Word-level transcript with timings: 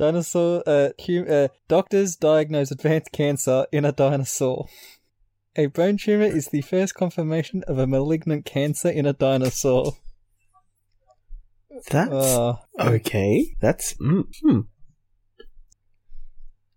Dinosaur, 0.00 0.62
uh, 0.66 0.88
hum- 0.98 1.26
uh, 1.28 1.48
doctors 1.68 2.16
diagnose 2.16 2.70
advanced 2.70 3.12
cancer 3.12 3.66
in 3.70 3.84
a 3.84 3.92
dinosaur. 3.92 4.66
A 5.56 5.66
bone 5.66 5.98
tumor 5.98 6.24
is 6.24 6.46
the 6.46 6.62
first 6.62 6.94
confirmation 6.94 7.62
of 7.68 7.78
a 7.78 7.86
malignant 7.86 8.46
cancer 8.46 8.88
in 8.88 9.04
a 9.04 9.12
dinosaur. 9.12 9.98
That's 11.90 12.10
Uh, 12.10 12.54
okay. 12.78 13.54
That's 13.60 13.92
mm, 14.00 14.24
hmm. 14.42 14.60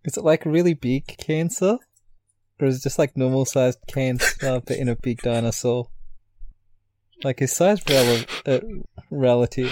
is 0.03 0.17
it 0.17 0.25
like 0.25 0.43
really 0.45 0.73
big 0.73 1.07
cancer? 1.17 1.77
Or 2.59 2.67
is 2.67 2.79
it 2.79 2.83
just 2.83 2.99
like 2.99 3.15
normal 3.15 3.45
sized 3.45 3.79
cancer 3.87 4.61
but 4.65 4.75
in 4.75 4.89
a 4.89 4.97
big 4.97 5.21
dinosaur? 5.21 5.87
Like 7.23 7.41
is 7.41 7.55
size 7.55 7.81
rel- 7.87 8.25
uh, 8.45 8.59
relative? 9.09 9.71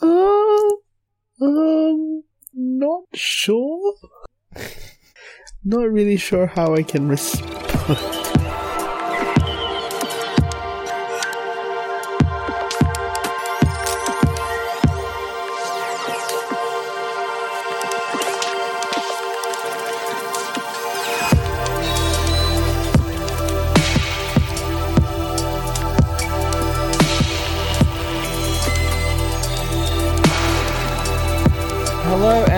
Uh, 0.00 0.76
um, 1.42 2.22
not 2.54 3.04
sure. 3.14 3.94
Not 5.64 5.92
really 5.92 6.16
sure 6.16 6.46
how 6.46 6.74
I 6.74 6.82
can 6.82 7.06
respond. 7.06 8.21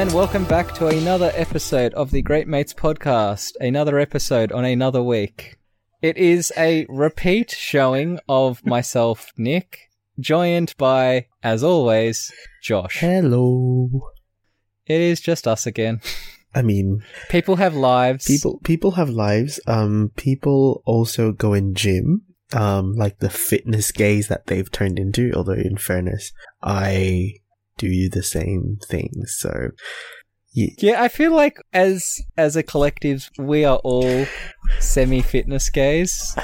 And 0.04 0.12
welcome 0.12 0.44
back 0.44 0.74
to 0.74 0.88
another 0.88 1.32
episode 1.34 1.94
of 1.94 2.10
the 2.10 2.20
Great 2.20 2.46
Mates 2.46 2.74
podcast. 2.74 3.52
Another 3.58 3.98
episode 3.98 4.52
on 4.52 4.62
another 4.62 5.02
week. 5.02 5.56
It 6.02 6.18
is 6.18 6.52
a 6.58 6.84
repeat 6.90 7.50
showing 7.52 8.20
of 8.28 8.66
myself, 8.66 9.32
Nick, 9.38 9.88
joined 10.20 10.74
by, 10.76 11.28
as 11.42 11.64
always, 11.64 12.30
Josh. 12.62 12.98
Hello. 13.00 14.10
It 14.84 15.00
is 15.00 15.22
just 15.22 15.48
us 15.48 15.66
again. 15.66 16.02
I 16.54 16.60
mean, 16.60 17.02
People 17.30 17.56
have 17.56 17.74
lives. 17.74 18.26
people 18.26 18.60
people 18.62 18.90
have 18.92 19.08
lives. 19.08 19.58
Um, 19.66 20.12
people 20.16 20.82
also 20.84 21.32
go 21.32 21.54
in 21.54 21.72
gym. 21.74 22.24
Um, 22.52 22.92
like 22.92 23.20
the 23.20 23.30
fitness 23.30 23.90
gays 23.90 24.28
that 24.28 24.48
they've 24.48 24.70
turned 24.70 24.98
into. 24.98 25.32
Although, 25.34 25.54
in 25.54 25.78
fairness, 25.78 26.30
I 26.62 27.36
do 27.78 27.86
you 27.86 28.08
the 28.10 28.22
same 28.22 28.78
thing. 28.88 29.10
So, 29.26 29.70
yeah, 30.52 30.68
Yeah, 30.78 31.02
I 31.02 31.08
feel 31.08 31.32
like 31.34 31.56
as 31.72 32.20
as 32.36 32.56
a 32.56 32.62
collective, 32.62 33.30
we 33.38 33.64
are 33.64 33.78
all 33.84 34.26
semi 34.78 35.20
fitness 35.22 35.68
gays. 35.70 36.36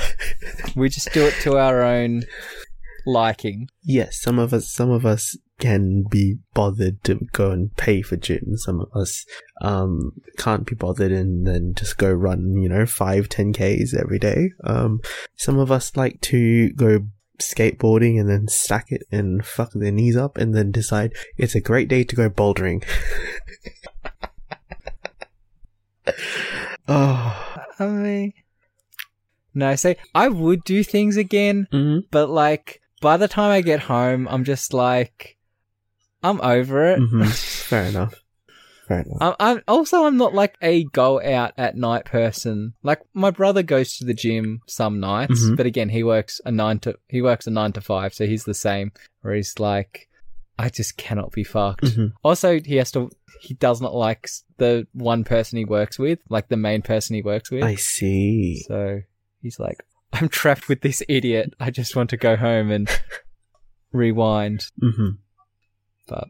we 0.76 0.88
just 0.88 1.12
do 1.12 1.22
it 1.24 1.34
to 1.42 1.56
our 1.56 1.82
own 1.82 2.22
liking. 3.06 3.68
yes, 3.82 4.20
some 4.20 4.38
of 4.38 4.52
us, 4.52 4.72
some 4.72 4.90
of 4.90 5.06
us 5.06 5.36
can 5.58 6.04
be 6.10 6.36
bothered 6.54 7.02
to 7.04 7.18
go 7.32 7.50
and 7.50 7.74
pay 7.76 8.00
for 8.02 8.16
gym. 8.16 8.56
Some 8.56 8.80
of 8.80 8.88
us, 8.94 9.24
um, 9.60 10.12
can't 10.38 10.66
be 10.66 10.74
bothered 10.74 11.12
and 11.12 11.46
then 11.46 11.74
just 11.76 11.98
go 11.98 12.10
run, 12.10 12.56
you 12.56 12.68
know, 12.68 12.86
five, 12.86 13.28
ten 13.28 13.52
Ks 13.52 13.94
every 13.94 14.18
day. 14.18 14.50
Um, 14.64 15.00
some 15.36 15.58
of 15.58 15.70
us 15.70 15.96
like 15.96 16.20
to 16.22 16.72
go 16.72 17.00
skateboarding 17.40 18.18
and 18.20 18.28
then 18.28 18.48
stack 18.48 18.86
it 18.90 19.02
and 19.10 19.44
fuck 19.44 19.72
their 19.74 19.90
knees 19.92 20.16
up 20.16 20.38
and 20.38 20.54
then 20.54 20.70
decide 20.70 21.12
it's 21.36 21.54
a 21.54 21.60
great 21.60 21.88
day 21.88 22.04
to 22.04 22.16
go 22.16 22.30
bouldering. 22.30 22.84
oh. 26.88 27.56
I 27.78 27.86
mean, 27.86 28.32
no, 29.54 29.74
see, 29.74 29.96
I 30.14 30.28
would 30.28 30.64
do 30.64 30.84
things 30.84 31.16
again, 31.16 31.66
hmm 31.72 31.98
but 32.10 32.28
like 32.28 32.80
by 33.00 33.16
the 33.16 33.28
time 33.28 33.50
I 33.50 33.62
get 33.62 33.80
home, 33.80 34.28
I'm 34.28 34.44
just 34.44 34.74
like, 34.74 35.38
I'm 36.22 36.40
over 36.42 36.84
it. 36.86 36.98
hmm 36.98 37.24
Fair 37.24 37.84
enough. 37.84 38.14
I'm, 39.20 39.34
I'm 39.40 39.62
also 39.68 40.04
I'm 40.04 40.16
not 40.16 40.34
like 40.34 40.56
a 40.62 40.84
go 40.84 41.20
out 41.22 41.52
at 41.56 41.76
night 41.76 42.04
person. 42.04 42.74
Like 42.82 43.00
my 43.14 43.30
brother 43.30 43.62
goes 43.62 43.96
to 43.98 44.04
the 44.04 44.14
gym 44.14 44.60
some 44.66 45.00
nights, 45.00 45.42
Mhm. 45.44 45.56
but 45.56 45.66
again 45.66 45.88
he 45.88 46.02
works 46.02 46.40
a 46.44 46.50
nine 46.50 46.78
to 46.80 46.96
he 47.08 47.22
works 47.22 47.46
a 47.46 47.50
nine 47.50 47.72
to 47.72 47.80
five, 47.80 48.12
so 48.14 48.26
he's 48.26 48.44
the 48.44 48.54
same. 48.54 48.92
Where 49.22 49.34
he's 49.34 49.58
like, 49.58 50.08
I 50.58 50.68
just 50.68 50.96
cannot 50.96 51.32
be 51.32 51.44
fucked. 51.44 51.84
Mhm. 51.84 52.12
Also, 52.22 52.60
he 52.60 52.76
has 52.76 52.90
to. 52.92 53.10
He 53.40 53.54
does 53.54 53.80
not 53.80 53.94
like 53.94 54.28
the 54.58 54.86
one 54.92 55.24
person 55.24 55.56
he 55.58 55.64
works 55.64 55.98
with, 55.98 56.18
like 56.28 56.48
the 56.48 56.56
main 56.58 56.82
person 56.82 57.14
he 57.14 57.22
works 57.22 57.50
with. 57.50 57.62
I 57.64 57.76
see. 57.76 58.62
So 58.68 59.00
he's 59.40 59.58
like, 59.58 59.82
I'm 60.12 60.28
trapped 60.28 60.68
with 60.68 60.82
this 60.82 61.02
idiot. 61.08 61.54
I 61.58 61.70
just 61.70 61.96
want 61.96 62.10
to 62.10 62.16
go 62.18 62.36
home 62.36 62.70
and 62.70 62.88
rewind. 63.92 64.66
hmm 64.80 65.10
But 66.08 66.28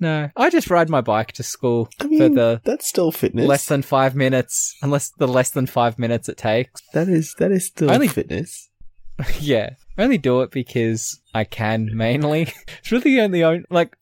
no, 0.00 0.30
I 0.36 0.50
just 0.50 0.70
ride 0.70 0.88
my 0.88 1.00
bike 1.00 1.32
to 1.32 1.42
school 1.42 1.88
I 2.00 2.04
for 2.04 2.08
mean, 2.08 2.34
the 2.34 2.60
that's 2.64 2.86
still 2.88 3.10
fitness. 3.12 3.46
less 3.46 3.66
than 3.66 3.82
five 3.82 4.14
minutes, 4.14 4.76
unless 4.82 5.10
the 5.18 5.26
less 5.28 5.50
than 5.50 5.66
five 5.66 5.98
minutes 5.98 6.28
it 6.28 6.36
takes. 6.36 6.80
that 6.92 7.08
is 7.08 7.34
that 7.38 7.50
is 7.52 7.66
still 7.66 7.90
Only- 7.90 8.08
fitness. 8.08 8.68
yeah, 9.40 9.70
I 9.96 10.02
only 10.04 10.18
do 10.18 10.42
it 10.42 10.50
because 10.52 11.20
I 11.34 11.42
can 11.44 11.90
mainly. 11.92 12.42
it's 12.78 12.92
really 12.92 13.16
the 13.16 13.20
only 13.22 13.42
own 13.44 13.64
like. 13.70 13.94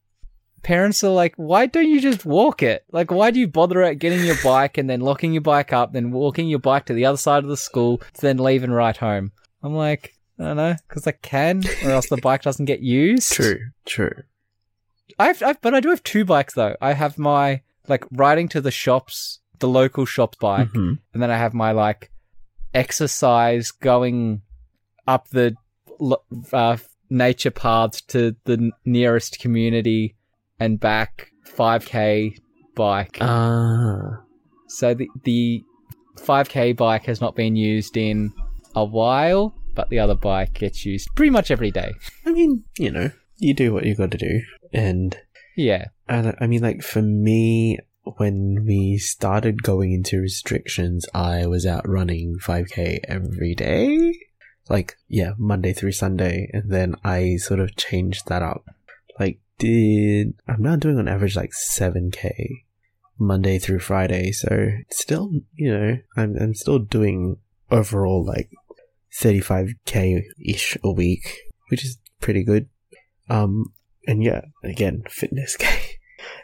Parents 0.63 1.05
are 1.05 1.11
like, 1.13 1.33
why 1.37 1.67
don't 1.67 1.89
you 1.89 2.01
just 2.01 2.25
walk 2.27 2.61
it? 2.61 2.85
Like, 2.91 3.13
why 3.13 3.31
do 3.31 3.39
you 3.39 3.47
bother 3.47 3.83
at 3.85 4.01
getting 4.01 4.25
your 4.25 4.35
bike 4.43 4.79
and 4.79 4.91
then 4.91 4.99
locking 5.01 5.33
your 5.33 5.43
bike 5.43 5.73
up, 5.73 5.93
then 5.93 6.11
walking 6.11 6.49
your 6.49 6.59
bike 6.59 6.87
to 6.87 6.93
the 6.93 7.07
other 7.07 7.17
side 7.19 7.45
of 7.45 7.49
the 7.49 7.57
school, 7.57 7.99
to 7.99 8.21
then 8.21 8.39
leave 8.39 8.65
and 8.65 8.75
ride 8.75 8.97
home? 8.97 9.31
I'm 9.63 9.75
like, 9.77 10.15
I 10.41 10.45
don't 10.45 10.57
know, 10.57 10.75
because 10.89 11.07
I 11.07 11.13
can, 11.13 11.63
or 11.85 11.91
else 11.93 12.09
the 12.09 12.17
bike 12.17 12.43
doesn't 12.43 12.65
get 12.65 12.81
used. 12.81 13.31
True, 13.33 13.61
true. 13.85 14.11
I 15.19 15.27
have, 15.29 15.43
I've, 15.43 15.61
but 15.61 15.75
I 15.75 15.81
do 15.81 15.91
have 15.91 16.03
two 16.03 16.25
bikes 16.25 16.55
though. 16.55 16.77
I 16.81 16.93
have 16.93 17.19
my 17.19 17.63
like 17.89 18.05
riding 18.13 18.49
to 18.49 18.61
the 18.61 18.71
shops, 18.71 19.41
the 19.61 19.69
local 19.69 20.05
shops 20.07 20.37
bike, 20.41 20.69
Mhm. 20.69 20.99
and 21.15 21.23
then 21.23 21.31
I 21.31 21.37
have 21.39 21.55
my 21.55 21.73
like 21.73 22.11
exercise 22.75 23.71
going 23.71 24.43
up 25.07 25.29
the 25.29 25.55
uh, 26.53 26.77
nature 27.09 27.51
paths 27.51 28.03
to 28.03 28.37
the 28.45 28.53
n- 28.55 28.73
nearest 28.85 29.39
community 29.39 30.15
and 30.61 30.79
back 30.81 31.31
5k 31.47 32.37
bike. 32.75 33.19
Ah, 33.21 34.23
so 34.69 34.95
the 34.95 35.09
the 35.25 35.63
5k 36.19 36.77
bike 36.77 37.05
has 37.07 37.21
not 37.21 37.35
been 37.37 37.57
used 37.57 37.97
in 37.97 38.33
a 38.75 38.85
while, 38.85 39.55
but 39.75 39.89
the 39.91 39.99
other 39.99 40.15
bike 40.15 40.55
gets 40.55 40.85
used 40.85 41.09
pretty 41.15 41.31
much 41.31 41.51
every 41.51 41.71
day. 41.71 41.93
I 42.27 42.33
mean, 42.33 42.65
you 42.79 42.91
know, 42.91 43.11
you 43.39 43.55
do 43.55 43.73
what 43.73 43.85
you 43.85 43.95
got 43.95 44.11
to 44.11 44.19
do, 44.19 44.41
and 44.77 45.17
Yeah. 45.57 45.87
and 46.09 46.35
I 46.41 46.47
mean, 46.47 46.63
like 46.63 46.83
for 46.83 47.03
me, 47.03 47.79
when 48.17 48.65
we 48.65 48.99
started 48.99 49.63
going 49.63 49.93
into 49.93 50.21
restrictions, 50.21 51.07
I 51.13 51.47
was 51.47 51.67
out 51.67 51.89
running 51.89 52.37
5k 52.41 53.01
every 53.09 53.55
day. 53.55 54.15
Like, 54.69 54.97
yeah, 55.09 55.33
Monday 55.39 55.73
through 55.73 55.93
Sunday. 55.93 56.49
And 56.53 56.71
then 56.71 56.95
I 57.05 57.37
sort 57.37 57.61
of 57.61 57.77
changed 57.77 58.27
that 58.29 58.43
up. 58.43 58.65
Like, 59.19 59.41
did, 59.59 60.35
I'm 60.47 60.63
now 60.63 60.77
doing 60.77 60.99
on 60.99 61.09
average 61.09 61.35
like 61.37 61.51
7k 61.79 62.31
Monday 63.19 63.59
through 63.59 63.81
Friday. 63.81 64.31
So 64.33 64.69
still, 64.91 65.31
you 65.55 65.73
know, 65.73 65.99
I'm, 66.17 66.37
I'm 66.37 66.55
still 66.55 66.79
doing 66.79 67.39
overall 67.71 68.25
like 68.25 68.51
35k 69.21 70.23
ish 70.45 70.77
a 70.85 70.93
week, 70.93 71.39
which 71.71 71.85
is 71.85 71.99
pretty 72.21 72.45
good. 72.45 72.69
Um, 73.29 73.73
and 74.07 74.23
yeah, 74.23 74.43
again, 74.65 75.05
fitness 75.09 75.57
guy. 75.59 75.79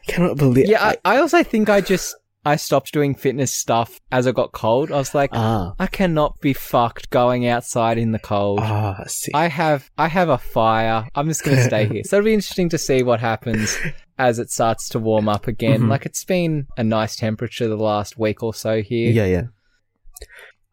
Cannot 0.06 0.36
believe. 0.36 0.68
Yeah, 0.68 0.82
I, 0.84 0.96
I 1.04 1.16
also 1.18 1.42
think 1.42 1.68
I 1.68 1.80
just 1.80 2.14
I 2.44 2.56
stopped 2.56 2.92
doing 2.92 3.14
fitness 3.14 3.52
stuff 3.52 4.00
as 4.10 4.26
I 4.26 4.32
got 4.32 4.50
cold. 4.52 4.90
I 4.90 4.96
was 4.96 5.14
like, 5.14 5.30
ah, 5.32 5.74
I 5.78 5.86
cannot 5.86 6.40
be 6.40 6.52
fucked 6.52 7.08
going 7.10 7.46
outside 7.46 7.98
in 7.98 8.10
the 8.12 8.18
cold. 8.18 8.58
ah, 8.62 8.96
I 8.98 9.06
see. 9.06 9.30
I 9.32 9.46
have 9.46 9.90
I 9.96 10.08
have 10.08 10.28
a 10.28 10.38
fire. 10.38 11.06
I'm 11.14 11.28
just 11.28 11.44
gonna 11.44 11.62
stay 11.62 11.86
here. 11.86 12.02
So 12.06 12.16
it'll 12.18 12.24
be 12.26 12.34
interesting 12.34 12.68
to 12.70 12.78
see 12.78 13.02
what 13.04 13.20
happens 13.20 13.76
as 14.18 14.38
it 14.40 14.50
starts 14.50 14.88
to 14.90 14.98
warm 14.98 15.28
up 15.28 15.46
again. 15.46 15.82
Mhm. 15.82 15.88
Like 15.88 16.04
it's 16.04 16.24
been 16.24 16.66
a 16.76 16.82
nice 16.84 17.14
temperature 17.16 17.68
the 17.68 17.76
last 17.76 18.18
week 18.18 18.42
or 18.42 18.52
so 18.54 18.82
here. 18.82 19.10
yeah, 19.12 19.26
yeah. 19.26 19.42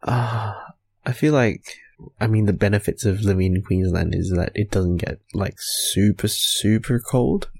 Ah, 0.02 0.74
I 1.06 1.12
feel 1.12 1.32
like. 1.32 1.62
I 2.20 2.26
mean, 2.26 2.46
the 2.46 2.52
benefits 2.52 3.04
of 3.04 3.22
living 3.22 3.54
in 3.54 3.62
Queensland 3.62 4.14
is 4.14 4.30
that 4.30 4.52
it 4.54 4.70
doesn't 4.70 4.98
get 4.98 5.20
like 5.34 5.54
super, 5.58 6.28
super 6.28 6.98
cold. 7.00 7.50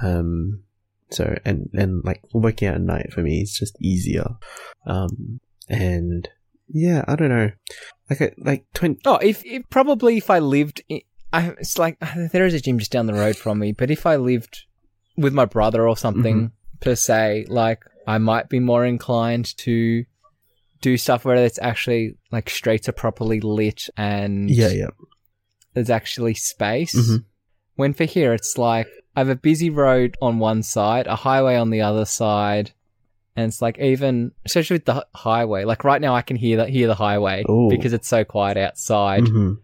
Um, 0.00 0.62
so 1.10 1.36
and 1.44 1.68
and 1.74 2.02
like 2.04 2.22
working 2.32 2.68
out 2.68 2.76
at 2.76 2.80
night 2.80 3.12
for 3.12 3.22
me 3.22 3.42
is 3.42 3.56
just 3.56 3.76
easier. 3.80 4.26
Um, 4.86 5.40
and 5.68 6.28
yeah, 6.68 7.04
I 7.06 7.16
don't 7.16 7.28
know. 7.28 7.50
Like 8.08 8.20
a, 8.20 8.32
like 8.38 8.66
twenty. 8.74 9.00
Oh, 9.04 9.16
if, 9.16 9.44
if 9.44 9.68
probably 9.70 10.16
if 10.16 10.30
I 10.30 10.38
lived, 10.38 10.82
in, 10.88 11.02
I 11.32 11.48
it's 11.58 11.78
like 11.78 11.98
there 12.32 12.46
is 12.46 12.54
a 12.54 12.60
gym 12.60 12.78
just 12.78 12.92
down 12.92 13.06
the 13.06 13.14
road 13.14 13.36
from 13.36 13.58
me. 13.58 13.72
But 13.72 13.90
if 13.90 14.06
I 14.06 14.16
lived 14.16 14.66
with 15.16 15.34
my 15.34 15.44
brother 15.44 15.86
or 15.86 15.96
something 15.96 16.52
per 16.80 16.94
se, 16.94 17.46
like 17.48 17.84
I 18.06 18.18
might 18.18 18.48
be 18.48 18.60
more 18.60 18.84
inclined 18.84 19.56
to 19.58 20.04
do 20.82 20.98
stuff 20.98 21.24
where 21.24 21.36
it's 21.36 21.58
actually 21.62 22.16
like 22.30 22.50
streets 22.50 22.88
are 22.88 22.92
properly 22.92 23.40
lit 23.40 23.88
and 23.96 24.50
Yeah, 24.50 24.68
yeah. 24.68 24.90
there's 25.72 25.88
actually 25.90 26.34
space. 26.34 26.94
Mhm. 26.94 27.24
When 27.76 27.94
for 27.94 28.04
here, 28.04 28.34
it's 28.34 28.58
like 28.58 28.86
I 29.16 29.20
have 29.20 29.28
a 29.30 29.36
busy 29.36 29.70
road 29.70 30.16
on 30.20 30.38
one 30.38 30.62
side, 30.62 31.06
a 31.06 31.16
highway 31.16 31.56
on 31.56 31.70
the 31.70 31.80
other 31.80 32.04
side, 32.04 32.72
and 33.36 33.46
it's 33.48 33.62
like 33.62 33.78
even 33.78 34.32
especially 34.44 34.74
with 34.76 34.84
the 34.84 35.06
highway. 35.14 35.64
Like 35.64 35.84
right 35.84 36.00
now, 36.00 36.14
I 36.14 36.22
can 36.22 36.36
hear 36.36 36.58
that 36.58 36.68
hear 36.68 36.86
the 36.86 36.94
highway 36.94 37.44
Ooh. 37.48 37.68
because 37.70 37.92
it's 37.94 38.08
so 38.08 38.24
quiet 38.24 38.56
outside. 38.58 39.22
Mhm. 39.24 39.58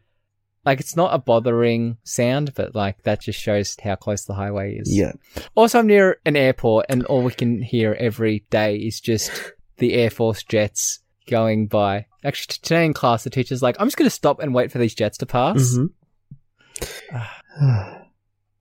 Like 0.64 0.80
it's 0.80 0.96
not 0.96 1.14
a 1.14 1.18
bothering 1.18 1.96
sound, 2.04 2.52
but 2.54 2.74
like 2.74 3.02
that 3.02 3.20
just 3.22 3.40
shows 3.40 3.76
how 3.82 3.94
close 3.96 4.24
the 4.24 4.34
highway 4.34 4.76
is. 4.76 4.94
Yeah. 4.96 5.12
Also, 5.54 5.78
I'm 5.78 5.86
near 5.86 6.18
an 6.26 6.36
airport, 6.36 6.86
and 6.88 7.04
all 7.06 7.22
we 7.22 7.32
can 7.32 7.62
hear 7.62 7.94
every 7.98 8.44
day 8.50 8.76
is 8.76 9.00
just 9.00 9.30
the 9.78 9.94
Air 9.94 10.10
Force 10.10 10.42
jets 10.42 11.00
going 11.28 11.66
by. 11.68 12.06
Actually, 12.24 12.58
today 12.62 12.84
in 12.84 12.94
class, 12.94 13.24
the 13.24 13.30
teacher's 13.30 13.62
like, 13.62 13.76
"I'm 13.78 13.86
just 13.86 13.96
going 13.96 14.06
to 14.06 14.14
stop 14.14 14.40
and 14.40 14.54
wait 14.54 14.72
for 14.72 14.78
these 14.78 14.94
jets 14.94 15.18
to 15.18 15.26
pass." 15.26 15.76
Mhm. 15.76 15.90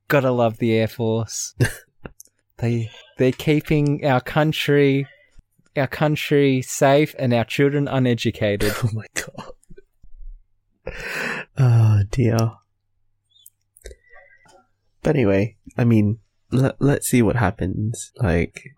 Gotta 0.07 0.31
love 0.31 0.57
the 0.57 0.73
Air 0.73 0.87
Force. 0.87 1.55
they 2.57 2.89
they're 3.17 3.31
keeping 3.31 4.05
our 4.05 4.21
country 4.21 5.07
our 5.75 5.87
country 5.87 6.61
safe 6.61 7.13
and 7.19 7.33
our 7.33 7.45
children 7.45 7.87
uneducated. 7.87 8.73
oh 8.83 8.89
my 8.93 9.05
god. 9.13 9.51
Oh 11.57 12.01
dear. 12.09 12.37
But 15.03 15.15
anyway, 15.15 15.57
I 15.77 15.83
mean, 15.83 16.19
let, 16.51 16.81
let's 16.81 17.07
see 17.07 17.21
what 17.21 17.35
happens. 17.35 18.11
Like, 18.17 18.71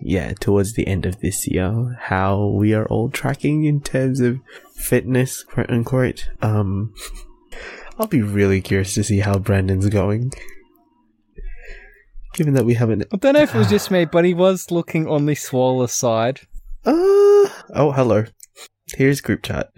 yeah, 0.00 0.32
towards 0.38 0.74
the 0.74 0.86
end 0.86 1.06
of 1.06 1.20
this 1.20 1.46
year, 1.46 1.98
how 2.00 2.46
we 2.46 2.74
are 2.74 2.86
all 2.86 3.10
tracking 3.10 3.64
in 3.64 3.80
terms 3.80 4.20
of 4.20 4.40
fitness, 4.74 5.42
quote 5.42 5.70
unquote. 5.70 6.28
Um, 6.42 6.94
I'll 7.98 8.06
be 8.06 8.22
really 8.22 8.60
curious 8.60 8.94
to 8.94 9.04
see 9.04 9.20
how 9.20 9.38
Brandon's 9.38 9.88
going. 9.88 10.32
Given 12.34 12.54
that 12.54 12.66
we 12.66 12.74
haven't. 12.74 13.04
I 13.12 13.16
don't 13.16 13.34
know 13.34 13.42
if 13.42 13.54
it 13.54 13.58
was 13.58 13.70
just 13.70 13.90
me, 13.90 14.04
but 14.04 14.24
he 14.24 14.34
was 14.34 14.70
looking 14.70 15.08
on 15.08 15.26
the 15.26 15.34
smaller 15.34 15.86
side. 15.86 16.40
Uh, 16.84 17.48
oh, 17.74 17.92
hello. 17.94 18.24
Here's 18.94 19.20
group 19.20 19.42
chat. 19.42 19.70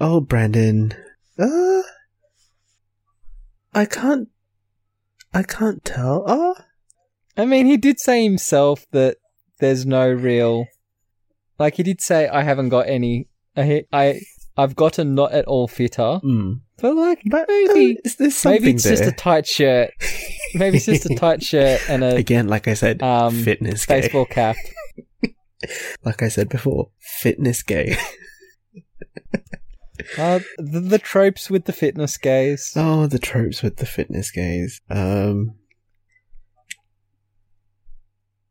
Oh, 0.00 0.20
Brandon. 0.20 0.94
Uh, 1.38 1.82
I 3.74 3.84
can't. 3.84 4.28
I 5.34 5.42
can't 5.42 5.84
tell. 5.84 6.24
Oh, 6.26 6.56
I 7.36 7.44
mean, 7.44 7.66
he 7.66 7.76
did 7.76 8.00
say 8.00 8.24
himself 8.24 8.86
that 8.92 9.18
there's 9.58 9.86
no 9.86 10.10
real, 10.10 10.66
like 11.58 11.74
he 11.74 11.82
did 11.82 12.00
say, 12.00 12.28
I 12.28 12.42
haven't 12.42 12.68
got 12.70 12.88
any. 12.88 13.28
I 13.56 13.84
I 13.92 14.20
I've 14.56 14.74
gotten 14.74 15.14
not 15.14 15.32
at 15.32 15.44
all 15.44 15.68
fitter, 15.68 16.20
mm. 16.24 16.60
but 16.78 16.96
like 16.96 17.22
but 17.30 17.46
maybe 17.48 17.98
uh, 17.98 18.24
is 18.24 18.36
something 18.36 18.62
maybe 18.62 18.74
it's 18.74 18.84
there? 18.84 18.96
just 18.96 19.08
a 19.08 19.12
tight 19.12 19.46
shirt. 19.46 19.90
Maybe 20.54 20.78
it's 20.78 20.86
just 20.86 21.08
a 21.10 21.14
tight 21.16 21.42
shirt 21.42 21.80
and 21.88 22.02
a 22.02 22.16
Again, 22.16 22.48
like 22.48 22.66
I 22.66 22.74
said, 22.74 23.02
um, 23.02 23.34
fitness 23.42 23.86
gay. 23.86 24.00
baseball 24.00 24.26
cap. 24.26 24.56
Like 26.04 26.22
I 26.22 26.28
said 26.28 26.48
before, 26.48 26.90
fitness 27.00 27.62
gay. 27.64 27.96
Uh, 30.16 30.38
the, 30.58 30.78
the 30.78 30.98
tropes 30.98 31.50
with 31.50 31.64
the 31.64 31.72
fitness 31.72 32.16
gays. 32.16 32.72
oh, 32.76 33.08
the 33.08 33.18
tropes 33.18 33.62
with 33.62 33.76
the 33.76 33.84
fitness 33.84 34.30
gays. 34.30 34.80
Um, 34.88 35.56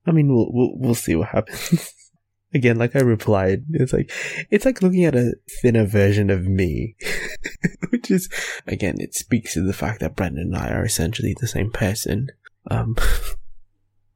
I 0.07 0.12
mean, 0.12 0.33
we'll 0.33 0.48
we'll, 0.51 0.71
we'll 0.75 0.95
see 0.95 1.15
what 1.15 1.30
happens. 1.30 1.94
Again, 2.54 2.77
like 2.77 2.95
I 2.95 3.00
replied, 3.00 3.65
it's 3.71 3.92
like 3.92 4.09
it's 4.50 4.63
like 4.63 4.81
looking 4.81 5.04
at 5.04 5.15
a 5.15 5.36
thinner 5.62 5.86
version 5.86 6.30
of 6.30 6.48
me, 6.48 6.95
which 7.89 8.09
is 8.09 8.30
again, 8.65 8.95
it 9.00 9.13
speaks 9.13 9.54
to 9.54 9.62
the 9.62 9.74
fact 9.74 10.00
that 10.00 10.15
Brendan 10.15 10.54
and 10.54 10.57
I 10.57 10.69
are 10.69 10.86
essentially 10.86 11.36
the 11.38 11.48
same 11.48 11.71
person. 11.71 12.30
Um, 12.71 12.95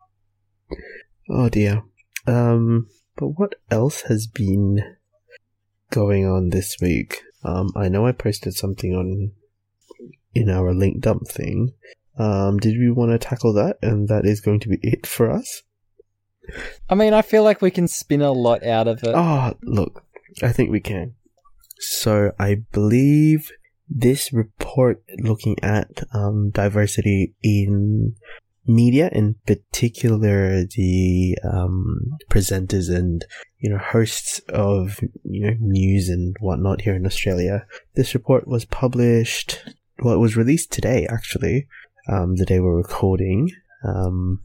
oh 1.30 1.50
dear. 1.50 1.84
Um, 2.26 2.88
but 3.18 3.28
what 3.38 3.56
else 3.70 4.04
has 4.04 4.28
been 4.28 4.96
going 5.90 6.26
on 6.26 6.52
this 6.52 6.78
week? 6.82 7.22
Um, 7.44 7.72
I 7.76 7.90
know 7.90 8.06
I 8.08 8.14
posted 8.14 8.54
something 8.54 8.94
on 8.96 9.34
in 10.34 10.50
our 10.50 10.74
link 10.74 11.02
dump 11.02 11.28
thing. 11.28 11.74
Um, 12.18 12.60
did 12.60 12.78
we 12.78 12.92
want 12.92 13.12
to 13.12 13.18
tackle 13.18 13.54
that? 13.54 13.78
And 13.82 14.08
that 14.08 14.26
is 14.26 14.42
going 14.42 14.62
to 14.62 14.70
be 14.70 14.80
it 14.82 15.06
for 15.06 15.30
us. 15.30 15.64
I 16.90 16.96
mean, 16.96 17.14
I 17.14 17.22
feel 17.22 17.44
like 17.44 17.62
we 17.62 17.72
can 17.72 17.88
spin 17.88 18.22
a 18.22 18.32
lot 18.32 18.64
out 18.66 18.88
of 18.88 19.04
it. 19.04 19.14
Oh, 19.14 19.54
look, 19.64 20.04
I 20.42 20.52
think 20.52 20.72
we 20.72 20.80
can. 20.80 21.16
So 21.80 22.32
I 22.40 22.64
believe 22.72 23.52
this 23.90 24.32
report 24.32 25.04
looking 25.20 25.58
at 25.62 26.04
um, 26.14 26.52
diversity 26.52 27.34
in 27.42 28.16
media, 28.66 29.10
in 29.12 29.36
particular 29.46 30.64
the 30.64 31.38
um, 31.44 32.18
presenters 32.30 32.94
and 32.94 33.26
you 33.60 33.70
know 33.70 33.78
hosts 33.78 34.40
of 34.50 35.00
you 35.24 35.48
know 35.48 35.56
news 35.60 36.10
and 36.10 36.36
whatnot 36.40 36.82
here 36.82 36.96
in 36.96 37.06
Australia. 37.06 37.66
This 37.96 38.14
report 38.14 38.48
was 38.48 38.66
published. 38.66 39.64
Well, 40.00 40.16
it 40.16 40.20
was 40.20 40.38
released 40.38 40.72
today, 40.72 41.06
actually, 41.10 41.68
um, 42.08 42.36
the 42.36 42.46
day 42.46 42.60
we're 42.60 42.76
recording. 42.76 43.52
Um, 43.84 44.42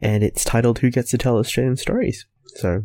and 0.00 0.22
it's 0.22 0.44
titled 0.44 0.78
"Who 0.78 0.90
Gets 0.90 1.10
to 1.10 1.18
Tell 1.18 1.38
Australian 1.38 1.76
Stories." 1.76 2.26
So, 2.56 2.84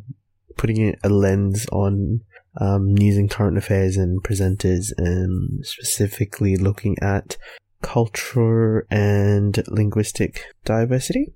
putting 0.57 0.95
a 1.03 1.09
lens 1.09 1.65
on 1.71 2.21
um, 2.59 2.93
news 2.93 3.17
and 3.17 3.29
current 3.29 3.57
affairs 3.57 3.97
and 3.97 4.23
presenters, 4.23 4.91
and 4.97 5.65
specifically 5.65 6.55
looking 6.55 6.95
at 7.01 7.37
culture 7.81 8.87
and 8.89 9.63
linguistic 9.67 10.43
diversity. 10.63 11.33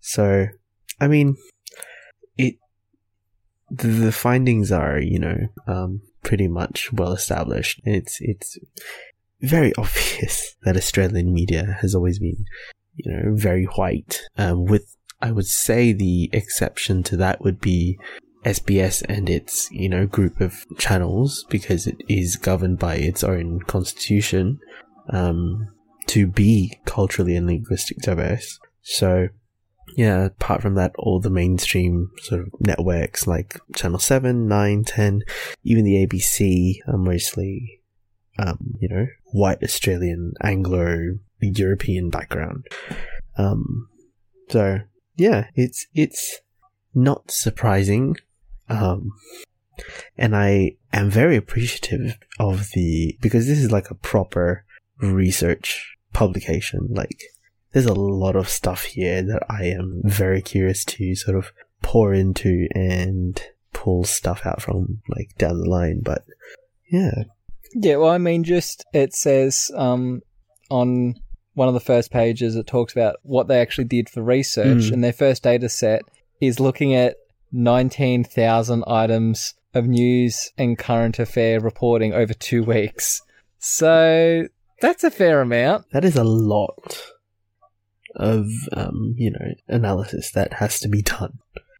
So, 0.00 0.46
I 1.00 1.08
mean, 1.08 1.36
it 2.36 2.56
the, 3.70 4.12
findings 4.12 4.70
are, 4.70 5.00
you 5.00 5.18
know, 5.18 5.36
um, 5.66 6.02
pretty 6.22 6.48
much 6.48 6.92
well 6.92 7.12
established. 7.12 7.80
It's 7.84 8.18
it's 8.20 8.58
very 9.40 9.72
obvious 9.78 10.56
that 10.62 10.76
Australian 10.76 11.32
media 11.32 11.78
has 11.80 11.94
always 11.94 12.18
been, 12.18 12.44
you 12.96 13.10
know, 13.10 13.34
very 13.34 13.64
white. 13.64 14.22
Um, 14.36 14.64
with 14.64 14.94
I 15.20 15.32
would 15.32 15.46
say 15.46 15.92
the 15.92 16.28
exception 16.32 17.02
to 17.04 17.16
that 17.16 17.40
would 17.40 17.60
be 17.60 17.98
SBS 18.44 19.02
and 19.08 19.30
its, 19.30 19.70
you 19.70 19.88
know, 19.88 20.06
group 20.06 20.40
of 20.40 20.64
channels 20.78 21.44
because 21.48 21.86
it 21.86 21.96
is 22.08 22.36
governed 22.36 22.78
by 22.78 22.96
its 22.96 23.24
own 23.24 23.60
constitution 23.60 24.60
um, 25.08 25.68
to 26.08 26.26
be 26.26 26.78
culturally 26.84 27.36
and 27.36 27.46
linguistic 27.46 27.98
diverse. 27.98 28.58
So, 28.82 29.28
yeah, 29.96 30.26
apart 30.26 30.60
from 30.60 30.74
that, 30.74 30.92
all 30.98 31.20
the 31.20 31.30
mainstream 31.30 32.10
sort 32.22 32.42
of 32.42 32.48
networks 32.60 33.26
like 33.26 33.58
Channel 33.74 33.98
7, 33.98 34.46
9, 34.46 34.84
10, 34.84 35.22
even 35.62 35.84
the 35.84 36.06
ABC 36.06 36.76
are 36.86 36.98
mostly, 36.98 37.80
um, 38.38 38.74
you 38.78 38.88
know, 38.88 39.06
white 39.32 39.62
Australian, 39.62 40.34
Anglo, 40.42 41.18
European 41.46 42.10
background. 42.10 42.66
Um, 43.36 43.88
so, 44.48 44.80
yeah, 45.16 45.48
it's, 45.54 45.86
it's 45.94 46.40
not 46.94 47.30
surprising. 47.30 48.16
Um, 48.68 49.10
and 50.16 50.36
I 50.36 50.76
am 50.92 51.10
very 51.10 51.36
appreciative 51.36 52.18
of 52.38 52.68
the, 52.74 53.18
because 53.20 53.46
this 53.46 53.58
is 53.58 53.72
like 53.72 53.90
a 53.90 53.96
proper 53.96 54.64
research 55.00 55.96
publication. 56.12 56.88
Like, 56.90 57.20
there's 57.72 57.86
a 57.86 57.94
lot 57.94 58.36
of 58.36 58.48
stuff 58.48 58.84
here 58.84 59.22
that 59.22 59.42
I 59.50 59.64
am 59.64 60.00
very 60.04 60.40
curious 60.40 60.84
to 60.84 61.14
sort 61.16 61.36
of 61.36 61.52
pour 61.82 62.14
into 62.14 62.68
and 62.74 63.42
pull 63.72 64.04
stuff 64.04 64.46
out 64.46 64.62
from, 64.62 65.02
like, 65.08 65.30
down 65.36 65.58
the 65.58 65.68
line. 65.68 66.00
But, 66.02 66.24
yeah. 66.90 67.24
Yeah, 67.74 67.96
well, 67.96 68.10
I 68.10 68.18
mean, 68.18 68.44
just 68.44 68.84
it 68.94 69.12
says 69.12 69.72
um, 69.74 70.20
on 70.70 71.16
one 71.54 71.68
of 71.68 71.74
the 71.74 71.80
first 71.80 72.10
pages, 72.10 72.56
it 72.56 72.66
talks 72.66 72.92
about 72.92 73.16
what 73.22 73.48
they 73.48 73.60
actually 73.60 73.84
did 73.84 74.08
for 74.08 74.22
research, 74.22 74.84
Mm. 74.84 74.92
and 74.92 75.04
their 75.04 75.12
first 75.12 75.42
data 75.42 75.68
set 75.68 76.02
is 76.40 76.60
looking 76.60 76.94
at 76.94 77.16
19,000 77.52 78.84
items 78.86 79.54
of 79.72 79.86
news 79.86 80.50
and 80.58 80.78
current 80.78 81.18
affair 81.18 81.60
reporting 81.60 82.12
over 82.12 82.34
two 82.34 82.62
weeks. 82.62 83.22
So 83.58 84.46
that's 84.80 85.04
a 85.04 85.10
fair 85.10 85.40
amount. 85.40 85.86
That 85.92 86.04
is 86.04 86.16
a 86.16 86.24
lot 86.24 87.02
of, 88.16 88.46
um, 88.72 89.14
you 89.16 89.30
know, 89.30 89.54
analysis 89.68 90.30
that 90.32 90.54
has 90.54 90.78
to 90.80 90.88
be 90.88 91.02
done. 91.02 91.38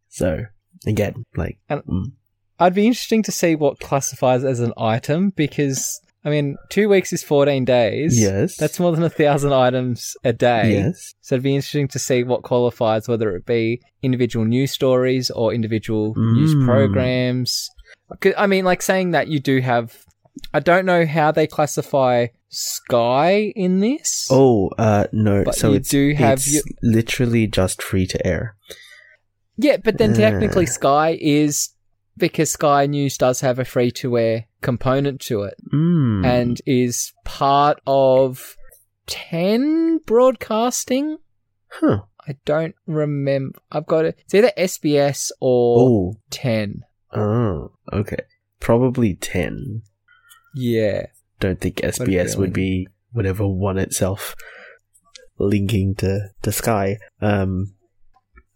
So, 0.09 0.45
again, 0.87 1.25
like, 1.35 1.57
And- 1.69 1.83
mm, 1.83 2.05
I'd 2.59 2.73
be 2.73 2.87
interesting 2.87 3.21
to 3.23 3.31
see 3.31 3.55
what 3.55 3.79
classifies 3.79 4.43
as 4.43 4.59
an 4.61 4.73
item 4.77 5.31
because 5.31 6.01
I 6.25 6.29
mean, 6.31 6.57
two 6.69 6.89
weeks 6.89 7.13
is 7.13 7.23
14 7.23 7.65
days. 7.65 8.19
Yes. 8.19 8.57
That's 8.57 8.79
more 8.79 8.91
than 8.91 9.03
a 9.03 9.09
thousand 9.09 9.53
items 9.53 10.15
a 10.23 10.33
day. 10.33 10.73
yes. 10.73 11.13
So 11.21 11.35
it'd 11.35 11.43
be 11.43 11.55
interesting 11.55 11.87
to 11.89 11.99
see 11.99 12.23
what 12.23 12.41
qualifies, 12.41 13.07
whether 13.07 13.35
it 13.35 13.45
be 13.45 13.79
individual 14.01 14.43
news 14.45 14.71
stories 14.71 15.29
or 15.29 15.53
individual 15.53 16.15
news 16.17 16.55
programs. 16.65 17.69
I 18.37 18.47
mean, 18.47 18.65
like 18.65 18.81
saying 18.81 19.11
that 19.11 19.27
you 19.27 19.39
do 19.39 19.59
have. 19.61 19.95
I 20.53 20.59
don't 20.59 20.85
know 20.85 21.05
how 21.05 21.31
they 21.31 21.47
classify 21.47 22.27
Sky 22.49 23.53
in 23.55 23.79
this. 23.79 24.27
Oh, 24.31 24.69
uh, 24.77 25.05
no. 25.13 25.43
But 25.43 25.55
so 25.55 25.69
you 25.69 25.75
it's, 25.75 25.89
do 25.89 26.13
have 26.15 26.39
it's 26.39 26.53
your- 26.53 26.63
literally 26.83 27.47
just 27.47 27.81
free 27.81 28.05
to 28.07 28.27
air. 28.27 28.55
Yeah, 29.57 29.77
but 29.77 29.97
then 29.97 30.13
technically 30.13 30.65
Uh. 30.65 30.69
Sky 30.69 31.17
is 31.21 31.69
because 32.17 32.51
Sky 32.51 32.85
News 32.85 33.17
does 33.17 33.41
have 33.41 33.59
a 33.59 33.65
free 33.65 33.91
to 33.91 34.17
air 34.17 34.45
component 34.61 35.21
to 35.21 35.43
it 35.43 35.55
Mm. 35.73 36.25
and 36.25 36.61
is 36.65 37.13
part 37.23 37.79
of 37.85 38.55
10 39.07 39.99
broadcasting. 40.05 41.17
huh. 41.67 41.99
I 42.27 42.37
don't 42.45 42.73
remember. 42.87 43.59
I've 43.71 43.85
got 43.85 44.05
it. 44.05 44.17
It's 44.23 44.33
either 44.33 44.51
SBS 44.57 45.31
or 45.39 45.79
Oh. 45.79 46.15
10. 46.31 46.81
Oh. 47.13 47.71
Okay. 47.93 48.17
Probably 48.59 49.13
ten. 49.13 49.83
Yeah. 50.55 51.05
Don't 51.39 51.61
think 51.61 51.77
SBS 51.83 52.35
would 52.35 52.51
be 52.51 52.87
whatever 53.11 53.47
one 53.47 53.77
itself 53.77 54.35
linking 55.37 55.93
to 55.95 56.29
to 56.41 56.51
Sky. 56.51 56.97
Um. 57.21 57.74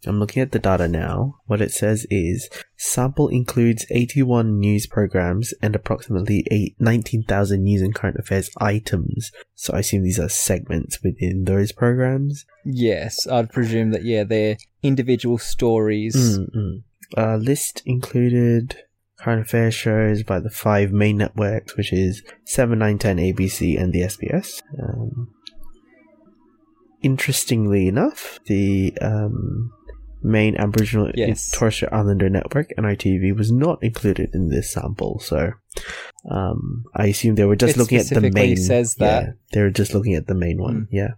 I'm 0.06 0.20
looking 0.20 0.42
at 0.42 0.52
the 0.52 0.60
data 0.60 0.88
now. 0.88 1.36
What 1.46 1.62
it 1.62 1.72
says 1.72 2.08
is 2.10 2.50
sample 2.78 3.28
includes 3.28 3.86
81 3.92 4.58
news 4.58 4.88
programs 4.88 5.54
and 5.62 5.76
approximately 5.76 6.46
eight, 6.52 6.76
19,000 6.80 7.62
news 7.62 7.82
and 7.82 7.94
current 7.94 8.18
affairs 8.18 8.50
items. 8.60 9.32
So 9.56 9.74
I 9.74 9.80
assume 9.80 10.04
these 10.04 10.20
are 10.20 10.30
segments 10.30 11.00
within 11.04 11.44
those 11.44 11.72
programs. 11.72 12.46
Yes, 12.66 13.28
I'd 13.28 13.52
presume 13.52 13.92
that, 13.92 14.04
yeah, 14.04 14.24
they're 14.24 14.58
individual 14.82 15.38
stories. 15.38 16.16
Mm-mm. 16.16 16.84
Uh, 17.18 17.36
list 17.36 17.82
included 17.86 18.78
current 19.20 19.42
affairs 19.42 19.74
shows 19.74 20.24
by 20.24 20.40
the 20.40 20.50
five 20.50 20.92
main 20.92 21.18
networks, 21.18 21.76
which 21.76 21.92
is 21.92 22.24
7, 22.46 22.80
9, 22.80 22.98
10, 22.98 23.18
ABC, 23.18 23.82
and 23.82 23.92
the 23.92 24.02
SBS. 24.02 24.62
Um, 24.82 25.34
interestingly 27.02 27.88
enough, 27.88 28.40
the 28.46 28.98
um, 29.02 29.72
main 30.22 30.56
Aboriginal 30.58 31.12
Yes. 31.16 31.52
Torres 31.52 31.76
Strait 31.76 31.92
Islander 31.94 32.30
network, 32.30 32.70
NITV 32.78 33.36
was 33.36 33.52
not 33.52 33.82
included 33.84 34.32
in 34.34 34.50
this 34.50 34.72
sample. 34.72 35.20
So 35.20 35.52
um, 36.30 36.86
I 36.96 37.08
assume 37.08 37.36
they 37.36 37.46
were 37.46 37.56
just 37.56 37.76
It 37.76 37.80
looking 37.80 37.98
at 38.00 38.08
the 38.08 38.30
main. 38.32 38.58
says 38.58 38.96
that. 38.96 39.24
Yeah, 39.24 39.32
they 39.54 39.62
were 39.62 39.70
just 39.72 39.94
looking 39.94 40.16
at 40.16 40.28
the 40.28 40.36
main 40.36 40.62
one. 40.62 40.82
Mm. 40.82 40.88
Yeah. 40.92 41.10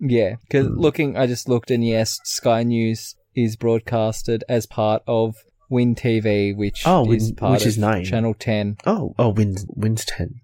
Yeah, 0.00 0.34
because 0.42 0.66
Mm. 0.66 0.78
looking, 0.78 1.16
I 1.16 1.26
just 1.26 1.48
looked 1.48 1.70
and 1.70 1.86
yes, 1.86 2.18
Sky 2.24 2.62
News 2.64 3.14
is 3.34 3.56
broadcasted 3.56 4.42
as 4.48 4.66
part 4.66 5.02
of 5.06 5.36
Win 5.70 5.94
TV, 5.94 6.54
which 6.54 6.82
Oh, 6.84 7.10
is 7.12 7.32
part 7.32 7.52
which 7.52 7.62
of 7.62 7.68
is 7.68 7.78
nine. 7.78 8.04
Channel 8.04 8.34
10. 8.34 8.76
Oh, 8.84 9.14
oh, 9.18 9.28
wins 9.30 9.64
wins 9.68 10.04
ten. 10.04 10.40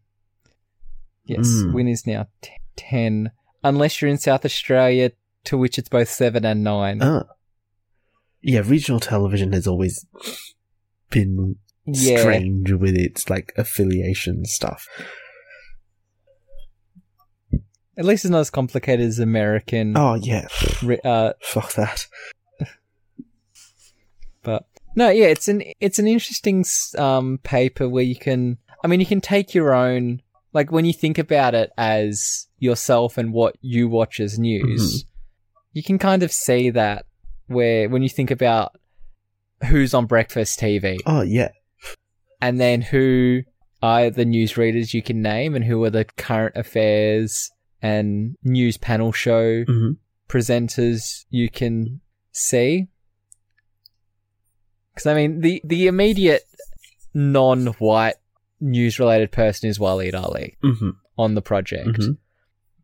Yes, 1.24 1.46
Mm. 1.48 1.74
Win 1.74 1.88
is 1.88 2.06
now 2.06 2.28
t- 2.40 2.50
10, 2.76 3.30
unless 3.62 4.00
you're 4.00 4.10
in 4.10 4.16
South 4.16 4.44
Australia, 4.44 5.10
to 5.44 5.58
which 5.58 5.78
it's 5.78 5.88
both 5.90 6.08
7 6.08 6.44
and 6.44 6.64
9. 6.64 7.00
Ah. 7.02 7.24
Yeah, 8.48 8.62
regional 8.64 8.98
television 8.98 9.52
has 9.52 9.66
always 9.66 10.06
been 11.10 11.56
yeah. 11.84 12.18
strange 12.18 12.72
with 12.72 12.96
its 12.96 13.28
like 13.28 13.52
affiliation 13.58 14.46
stuff. 14.46 14.88
At 17.98 18.06
least 18.06 18.24
it's 18.24 18.30
not 18.30 18.40
as 18.40 18.48
complicated 18.48 19.06
as 19.06 19.18
American. 19.18 19.94
Oh 19.98 20.14
yeah, 20.14 20.48
uh, 21.04 21.34
fuck 21.42 21.74
that. 21.74 22.06
But 24.42 24.64
no, 24.96 25.10
yeah, 25.10 25.26
it's 25.26 25.48
an 25.48 25.62
it's 25.78 25.98
an 25.98 26.06
interesting 26.06 26.64
um 26.96 27.40
paper 27.42 27.86
where 27.86 28.02
you 28.02 28.16
can. 28.16 28.56
I 28.82 28.86
mean, 28.86 29.00
you 29.00 29.04
can 29.04 29.20
take 29.20 29.54
your 29.54 29.74
own 29.74 30.22
like 30.54 30.72
when 30.72 30.86
you 30.86 30.94
think 30.94 31.18
about 31.18 31.54
it 31.54 31.70
as 31.76 32.46
yourself 32.58 33.18
and 33.18 33.34
what 33.34 33.56
you 33.60 33.90
watch 33.90 34.20
as 34.20 34.38
news, 34.38 35.04
you 35.74 35.82
can 35.82 35.98
kind 35.98 36.22
of 36.22 36.32
see 36.32 36.70
that 36.70 37.04
where 37.48 37.88
when 37.88 38.02
you 38.02 38.08
think 38.08 38.30
about 38.30 38.78
who's 39.68 39.92
on 39.94 40.06
breakfast 40.06 40.60
TV 40.60 40.98
Oh 41.04 41.22
yeah, 41.22 41.50
and 42.40 42.60
then 42.60 42.80
who 42.82 43.42
are 43.82 44.10
the 44.10 44.24
news 44.24 44.56
readers 44.56 44.94
you 44.94 45.02
can 45.02 45.22
name 45.22 45.54
and 45.54 45.64
who 45.64 45.82
are 45.84 45.90
the 45.90 46.04
current 46.04 46.56
affairs 46.56 47.50
and 47.80 48.36
news 48.42 48.76
panel 48.76 49.12
show 49.12 49.64
hmm 49.64 49.92
presenters 50.28 51.24
you 51.30 51.48
can 51.48 52.00
see. 52.32 52.86
Because 54.92 55.06
I 55.06 55.14
mean, 55.14 55.40
the 55.40 55.62
the 55.64 55.86
immediate 55.86 56.42
non-white 57.14 58.16
news-related 58.60 59.32
person 59.32 59.68
is 59.70 59.78
Waleed 59.78 60.14
Aly 60.14 60.56
hmm 60.62 60.90
on 61.16 61.34
the 61.34 61.42
project. 61.42 61.88
Mhm. 61.98 62.18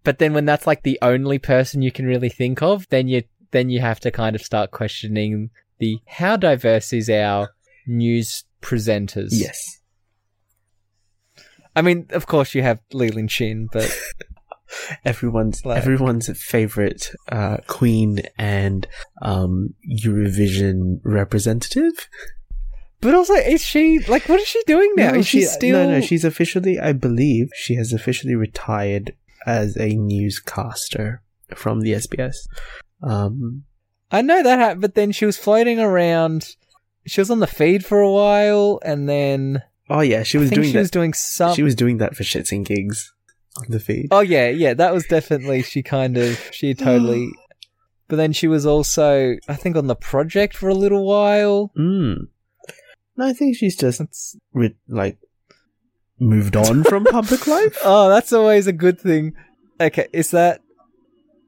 But 0.05 0.19
then 0.19 0.33
when 0.35 0.45
that's 0.45 0.67
like 0.67 0.83
the 0.83 0.99
only 1.03 1.39
person 1.39 1.83
you 1.83 1.93
can 1.93 2.07
really 2.07 2.29
think 2.29 2.63
of, 2.63 2.89
then 2.89 3.09
you 3.09 3.23
then 3.55 3.71
you 3.71 3.81
have 3.81 4.01
to 4.01 4.11
kind 4.11 4.35
of 4.37 4.43
start 4.43 4.71
questioning 4.71 5.51
the 5.79 5.99
how 6.07 6.37
diverse 6.37 6.93
is 6.93 7.09
our 7.09 7.51
news 7.87 8.45
presenters. 8.61 9.31
yes. 9.33 9.59
I 11.77 11.83
mean, 11.83 12.07
of 12.11 12.27
course 12.27 12.55
you 12.55 12.63
have 12.63 12.79
Lee 12.93 13.09
Lin 13.09 13.29
Chin, 13.29 13.69
but 13.73 13.91
Everyone's 15.05 15.65
Like- 15.65 15.79
everyone's 15.79 16.29
favorite 16.41 17.11
uh, 17.31 17.59
Queen 17.69 18.21
and 18.39 18.87
um, 19.23 19.75
Eurovision 20.05 20.99
representative. 21.05 22.09
but 23.01 23.15
also 23.15 23.35
is 23.35 23.63
she 23.63 24.01
like 24.09 24.29
what 24.29 24.41
is 24.41 24.49
she 24.49 24.61
doing 24.67 24.93
now? 24.97 25.13
No, 25.13 25.19
is 25.19 25.27
she, 25.29 25.41
she- 25.41 25.47
still 25.47 25.79
No, 25.87 25.91
no, 25.93 26.01
she's 26.01 26.25
officially. 26.25 26.79
I 26.79 26.93
believe 26.93 27.49
she 27.55 27.75
has 27.77 27.93
officially 27.93 28.35
retired 28.35 29.15
as 29.47 29.77
a 29.77 29.91
newscaster 29.95 31.23
from 31.55 31.81
the 31.83 31.93
SBS. 31.93 32.37
Um, 33.05 33.65
I 34.11 34.23
know 34.23 34.43
that 34.43 34.59
happened, 34.59 34.81
but 34.81 34.95
then 34.95 35.13
she 35.13 35.27
was 35.27 35.37
floating 35.37 35.79
around. 35.79 36.57
She 37.07 37.21
was 37.21 37.31
on 37.31 37.41
the 37.41 37.47
feed 37.47 37.85
for 37.85 38.01
a 38.01 38.11
while, 38.11 38.81
and 38.85 39.09
then 39.09 39.63
oh 39.91 40.01
yeah, 40.01 40.23
she 40.23 40.39
was 40.39 40.51
doing 40.51 40.69
she 40.69 40.73
that. 40.73 40.79
was 40.81 40.91
doing 40.91 41.13
some. 41.13 41.55
She 41.55 41.63
was 41.63 41.75
doing 41.75 41.99
that 41.99 42.17
for 42.17 42.23
shits 42.23 42.51
and 42.53 42.65
gigs 42.65 43.13
on 43.59 43.67
the 43.69 43.79
feed. 43.81 44.09
oh 44.11 44.21
yeah, 44.21 44.49
yeah, 44.49 44.75
that 44.75 44.93
was 44.95 45.05
definitely 45.07 45.63
she 45.63 45.83
kind 45.83 46.17
of 46.17 46.39
she 46.53 46.73
totally. 46.75 47.31
but 48.09 48.17
then 48.17 48.33
she 48.33 48.49
was 48.49 48.65
also, 48.65 49.37
I 49.49 49.55
think, 49.55 49.77
on 49.77 49.87
the 49.87 49.95
project 49.97 50.57
for 50.57 50.69
a 50.69 50.75
little 50.75 51.05
while. 51.07 51.71
Mm. 51.79 52.29
No, 53.17 53.27
I 53.27 53.33
think 53.33 53.57
she's 53.57 53.77
just 53.77 53.99
That's, 54.01 54.37
re- 54.53 54.75
like 54.89 55.19
moved 56.19 56.57
on 56.57 56.83
from 56.85 57.05
public 57.11 57.47
life. 57.47 57.77
oh, 57.85 58.09
that's 58.09 58.33
always 58.33 58.67
a 58.67 58.73
good 58.73 58.99
thing. 59.01 59.35
Okay, 59.81 60.09
is 60.13 60.31
that 60.31 60.63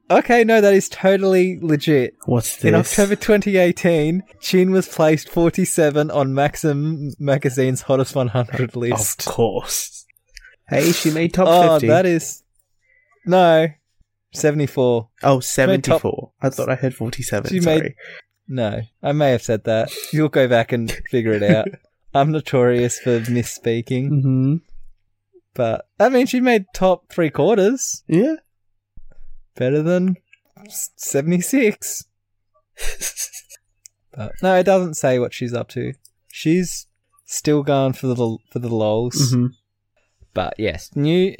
okay? 0.09 0.43
No, 0.43 0.61
that 0.61 0.73
is 0.73 0.89
totally 0.89 1.59
legit. 1.61 2.15
What's 2.25 2.55
this? 2.57 2.65
In 2.65 2.75
October 2.75 3.15
2018, 3.15 4.23
Chin 4.39 4.71
was 4.71 4.87
placed 4.87 5.29
47 5.29 6.11
on 6.11 6.33
Maxim 6.33 7.13
magazine's 7.19 7.83
hottest 7.83 8.15
100 8.15 8.75
list. 8.75 9.21
of 9.21 9.25
course. 9.33 10.05
Hey, 10.69 10.91
she 10.91 11.11
made 11.11 11.33
top 11.33 11.47
oh, 11.47 11.75
50. 11.75 11.87
that 11.87 12.05
is 12.05 12.43
no 13.25 13.67
74. 14.33 15.09
oh, 15.23 15.35
made 15.35 15.43
74. 15.43 16.31
I 16.41 16.49
thought 16.49 16.69
I 16.69 16.75
had 16.75 16.93
47. 16.93 17.49
She 17.49 17.61
sorry. 17.61 17.79
made- 17.81 17.95
No, 18.47 18.81
I 19.01 19.11
may 19.13 19.31
have 19.31 19.41
said 19.43 19.63
that. 19.63 19.91
You'll 20.11 20.29
go 20.29 20.47
back 20.47 20.71
and 20.71 20.91
figure 21.09 21.33
it 21.33 21.43
out. 21.43 21.67
I'm 22.13 22.31
notorious 22.31 22.99
for 22.99 23.19
misspeaking, 23.21 24.07
hmm 24.09 24.55
but 25.53 25.87
I 25.99 26.09
mean, 26.09 26.27
she 26.27 26.39
made 26.39 26.65
top 26.73 27.09
three 27.09 27.31
quarters. 27.31 28.03
Yeah. 28.07 28.35
Better 29.57 29.81
than 29.81 30.15
76. 30.95 32.05
But 34.15 34.31
no, 34.41 34.55
it 34.55 34.63
doesn't 34.63 34.95
say 34.95 35.19
what 35.19 35.31
she's 35.31 35.53
up 35.53 35.69
to. 35.69 35.93
She's 36.27 36.87
still 37.25 37.61
going 37.61 37.93
for 37.93 38.07
the 38.07 38.37
for 38.51 38.57
the 38.57 38.73
lols. 38.73 39.31
hmm 39.31 39.47
But 40.33 40.55
yes, 40.57 40.89
new, 40.95 41.35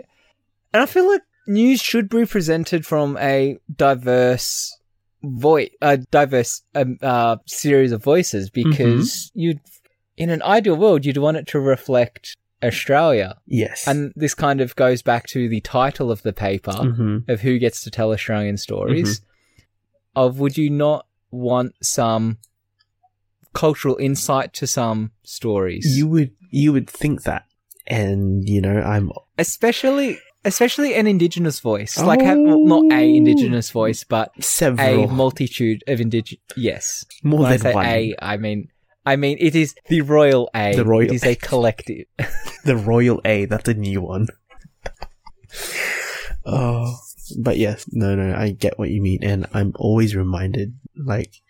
and 0.74 0.84
I 0.84 0.86
feel 0.86 1.08
like 1.08 1.24
news 1.48 1.82
should 1.82 2.08
be 2.08 2.26
presented 2.26 2.86
from 2.86 3.18
a 3.18 3.58
diverse 3.76 4.78
voice, 5.24 5.72
a 5.82 5.98
diverse 5.98 6.62
um, 6.76 7.00
uh, 7.02 7.38
series 7.48 7.92
of 7.92 8.04
voices, 8.04 8.52
because 8.52 9.32
you'd, 9.34 9.60
in 10.16 10.30
an 10.30 10.44
ideal 10.44 10.76
world, 10.76 11.04
you'd 11.04 11.18
want 11.18 11.38
it 11.38 11.48
to 11.48 11.60
reflect 11.60 12.36
Australia, 12.64 13.38
Yes. 13.46 13.88
and 13.88 14.12
this 14.16 14.34
kind 14.34 14.62
of 14.62 14.76
goes 14.76 15.02
back 15.02 15.28
to 15.28 15.48
the 15.48 15.62
title 15.62 16.12
of 16.12 16.24
the 16.24 16.34
paper 16.34 16.72
hmm 16.74 17.20
of 17.28 17.42
who 17.42 17.60
gets 17.60 17.82
to 17.84 17.92
tell 17.92 18.12
Australian 18.12 18.58
stories. 18.58 19.22
Of 20.16 20.40
would 20.40 20.58
you 20.58 20.70
not 20.72 21.06
want 21.30 21.74
some 21.84 22.40
cultural 23.54 23.96
insight 23.98 24.54
to 24.54 24.68
some 24.68 25.12
stories? 25.24 25.86
you 25.98 26.08
would 26.08 26.32
you 26.50 26.74
would 26.74 26.90
think 26.90 27.24
that, 27.24 27.46
and 27.86 28.48
you 28.48 28.62
know, 28.62 28.80
I'm 28.82 29.12
especially 29.38 30.18
especially 30.46 30.96
an 30.96 31.08
indigenous 31.08 31.60
voice, 31.60 31.98
like 32.00 32.22
have, 32.22 32.38
well, 32.40 32.64
not 32.66 32.84
a 32.92 33.16
indigenous 33.18 33.70
voice, 33.70 34.04
but 34.04 34.32
Several. 34.44 35.04
a 35.04 35.08
multitude 35.08 35.84
of 35.88 36.00
indigenous. 36.00 36.42
Yes, 36.56 37.06
more 37.24 37.42
when 37.42 37.52
I 37.52 37.58
than 37.58 37.62
say 37.62 37.74
one. 37.74 37.86
a, 37.86 38.16
I 38.22 38.38
mean 38.38 38.70
I 39.08 39.16
mean 39.16 39.38
it 39.40 39.56
is 39.56 39.74
the 39.88 40.02
royal 40.02 40.50
a. 40.54 40.76
The 40.76 40.84
royal 40.84 41.10
It 41.10 41.14
is 41.14 41.24
a 41.24 41.36
collective. 41.36 42.06
The 42.66 42.76
Royal 42.76 43.22
A, 43.24 43.46
that's 43.46 43.70
a 43.70 43.74
new 43.74 44.02
one. 44.02 44.28
oh, 46.46 46.98
but 47.40 47.58
yes, 47.58 47.86
no, 47.94 48.14
no, 48.14 48.36
I 48.36 48.52
get 48.52 48.78
what 48.78 48.90
you 48.90 49.02
mean, 49.02 49.24
and 49.24 49.48
I'm 49.54 49.72
always 49.76 50.18
reminded, 50.18 50.78
like, 50.98 51.42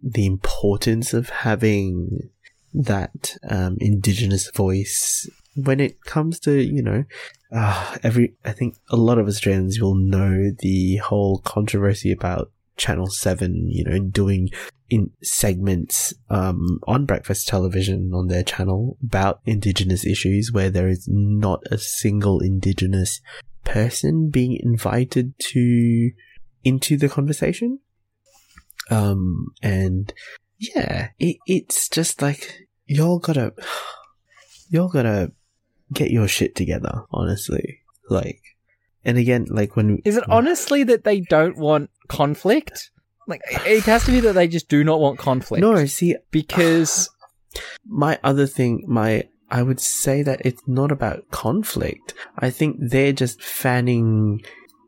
the 0.00 0.26
importance 0.26 1.12
of 1.12 1.28
having 1.28 2.30
that 2.72 3.36
um, 3.48 3.78
indigenous 3.80 4.48
voice 4.52 5.28
when 5.56 5.80
it 5.80 6.04
comes 6.04 6.38
to, 6.40 6.62
you 6.62 6.84
know, 6.84 7.04
uh, 7.52 7.96
every. 8.04 8.34
I 8.44 8.52
think 8.52 8.76
a 8.88 8.96
lot 8.96 9.18
of 9.18 9.26
Australians 9.26 9.80
will 9.80 9.96
know 9.96 10.52
the 10.56 10.98
whole 10.98 11.38
controversy 11.38 12.12
about 12.12 12.52
Channel 12.80 13.08
Seven, 13.08 13.68
you 13.68 13.84
know, 13.84 13.98
doing 13.98 14.48
in 14.88 15.10
segments 15.22 16.12
um, 16.30 16.80
on 16.86 17.04
breakfast 17.04 17.46
television 17.46 18.10
on 18.12 18.26
their 18.26 18.42
channel 18.42 18.96
about 19.04 19.40
indigenous 19.44 20.04
issues 20.04 20.50
where 20.50 20.70
there 20.70 20.88
is 20.88 21.06
not 21.08 21.62
a 21.70 21.78
single 21.78 22.40
indigenous 22.40 23.20
person 23.64 24.30
being 24.30 24.58
invited 24.60 25.34
to 25.38 26.10
into 26.64 26.96
the 26.96 27.08
conversation. 27.08 27.78
Um 28.90 29.52
and 29.62 30.12
yeah 30.58 31.10
it, 31.18 31.36
it's 31.46 31.88
just 31.88 32.20
like 32.20 32.66
y'all 32.86 33.20
gotta 33.20 33.54
y'all 34.70 34.88
gotta 34.88 35.32
get 35.92 36.10
your 36.10 36.26
shit 36.26 36.56
together 36.56 37.04
honestly. 37.12 37.80
Like 38.08 38.40
and 39.04 39.18
again 39.18 39.46
like 39.50 39.76
when 39.76 40.00
Is 40.04 40.16
it 40.16 40.24
honestly 40.28 40.82
that 40.84 41.04
they 41.04 41.20
don't 41.20 41.56
want 41.56 41.90
conflict? 42.08 42.90
Like 43.26 43.40
it 43.66 43.84
has 43.84 44.04
to 44.04 44.12
be 44.12 44.20
that 44.20 44.34
they 44.34 44.48
just 44.48 44.68
do 44.68 44.82
not 44.84 45.00
want 45.00 45.18
conflict. 45.18 45.60
no 45.60 45.86
see 45.86 46.16
because 46.30 47.08
my 47.86 48.18
other 48.22 48.46
thing, 48.46 48.84
my 48.86 49.24
I 49.50 49.62
would 49.62 49.80
say 49.80 50.22
that 50.22 50.42
it's 50.44 50.62
not 50.66 50.92
about 50.92 51.30
conflict. 51.30 52.14
I 52.38 52.50
think 52.50 52.76
they're 52.78 53.12
just 53.12 53.42
fanning, 53.42 54.42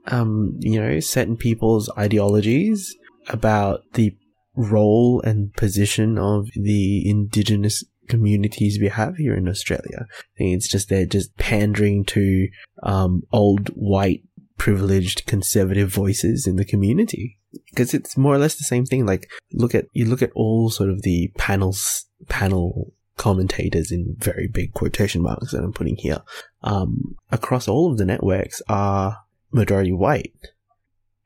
um, 0.07 0.57
you 0.61 0.81
know, 0.81 1.01
certain 1.01 1.37
people's 1.37 1.91
ideologies 1.99 2.95
about 3.29 3.81
the 3.95 4.17
role 4.55 5.21
and 5.23 5.53
position 5.55 6.19
of 6.19 6.49
the 6.55 7.09
indigenous 7.09 7.83
communities 8.09 8.79
we 8.81 8.89
have 8.89 9.17
here 9.17 9.35
in 9.35 9.49
Australia. 9.49 10.07
I 10.11 10.39
think 10.39 10.57
it's 10.57 10.69
just 10.69 10.89
they're 10.89 11.07
just 11.07 11.37
pandering 11.37 12.05
to 12.07 12.49
um, 12.83 13.23
old 13.33 13.69
white 13.69 14.23
privileged 14.59 15.27
conservative 15.27 15.89
voices 15.89 16.47
in 16.47 16.57
the 16.57 16.65
community. 16.65 17.39
Because 17.71 17.93
it's 17.93 18.17
more 18.17 18.35
or 18.35 18.39
less 18.39 18.55
the 18.55 18.65
same 18.65 18.87
thing 18.87 19.05
like 19.05 19.31
look 19.53 19.75
at 19.75 19.87
you 19.93 20.07
look 20.07 20.23
at 20.23 20.33
all 20.35 20.71
sort 20.71 20.89
of 20.89 21.03
the 21.03 21.31
panels 21.37 22.07
panel 22.29 22.95
commentators 23.19 23.93
in 23.93 24.17
very 24.19 24.49
big 24.49 24.73
quotation 24.73 25.23
marks 25.23 25.53
that 25.53 25.63
I'm 25.63 25.73
putting 25.73 25.97
here. 25.97 26.23
Um, 26.63 27.17
across 27.31 27.69
all 27.69 27.91
of 27.91 27.99
the 27.99 28.07
networks 28.07 28.63
are 28.69 29.19
majority 29.51 29.93
white. 29.93 30.35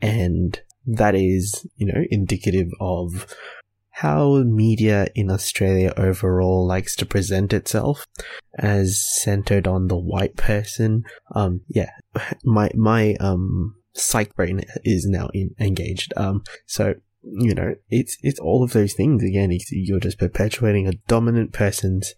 And 0.01 0.61
that 0.87 1.15
is 1.15 1.67
you 1.77 1.87
know 1.87 2.05
indicative 2.11 2.71
of 2.81 3.27
how 3.97 4.43
media 4.43 5.07
in 5.15 5.31
Australia 5.31 5.91
overall 5.97 6.67
likes 6.67 6.95
to 6.97 7.07
present 7.07 7.55
itself 7.55 8.07
as 8.59 9.03
centered 9.23 9.67
on 9.67 9.89
the 9.89 9.97
white 9.97 10.37
person 10.37 11.03
um 11.35 11.63
yeah 11.69 11.91
my 12.45 12.71
my 12.75 13.15
um 13.21 13.75
psych 13.95 14.35
brain 14.37 14.61
is 14.85 15.07
now 15.07 15.31
in, 15.33 15.55
engaged. 15.59 16.13
Um 16.17 16.45
so 16.67 16.95
you 17.23 17.55
know 17.55 17.75
it's 17.89 18.19
it's 18.23 18.39
all 18.39 18.63
of 18.63 18.75
those 18.75 18.93
things. 18.93 19.23
Again 19.23 19.57
you're 19.71 20.01
just 20.01 20.19
perpetuating 20.19 20.87
a 20.87 20.99
dominant 21.09 21.55
person's 21.55 22.15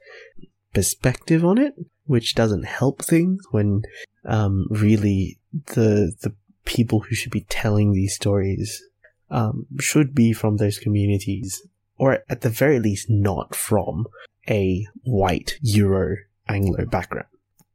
perspective 0.74 1.44
on 1.44 1.58
it 1.58 1.74
which 2.06 2.34
doesn't 2.34 2.64
help 2.64 3.04
things 3.04 3.40
when 3.52 3.82
um 4.26 4.66
really 4.70 5.38
the 5.66 6.12
the 6.22 6.34
people 6.64 7.00
who 7.00 7.14
should 7.14 7.32
be 7.32 7.46
telling 7.48 7.92
these 7.92 8.14
stories 8.14 8.82
um 9.30 9.66
should 9.80 10.14
be 10.14 10.32
from 10.32 10.56
those 10.56 10.78
communities 10.78 11.62
or 11.98 12.20
at 12.28 12.40
the 12.42 12.48
very 12.50 12.78
least 12.78 13.08
not 13.10 13.54
from 13.54 14.06
a 14.48 14.86
white 15.04 15.58
euro 15.62 16.16
anglo 16.48 16.86
background 16.86 17.26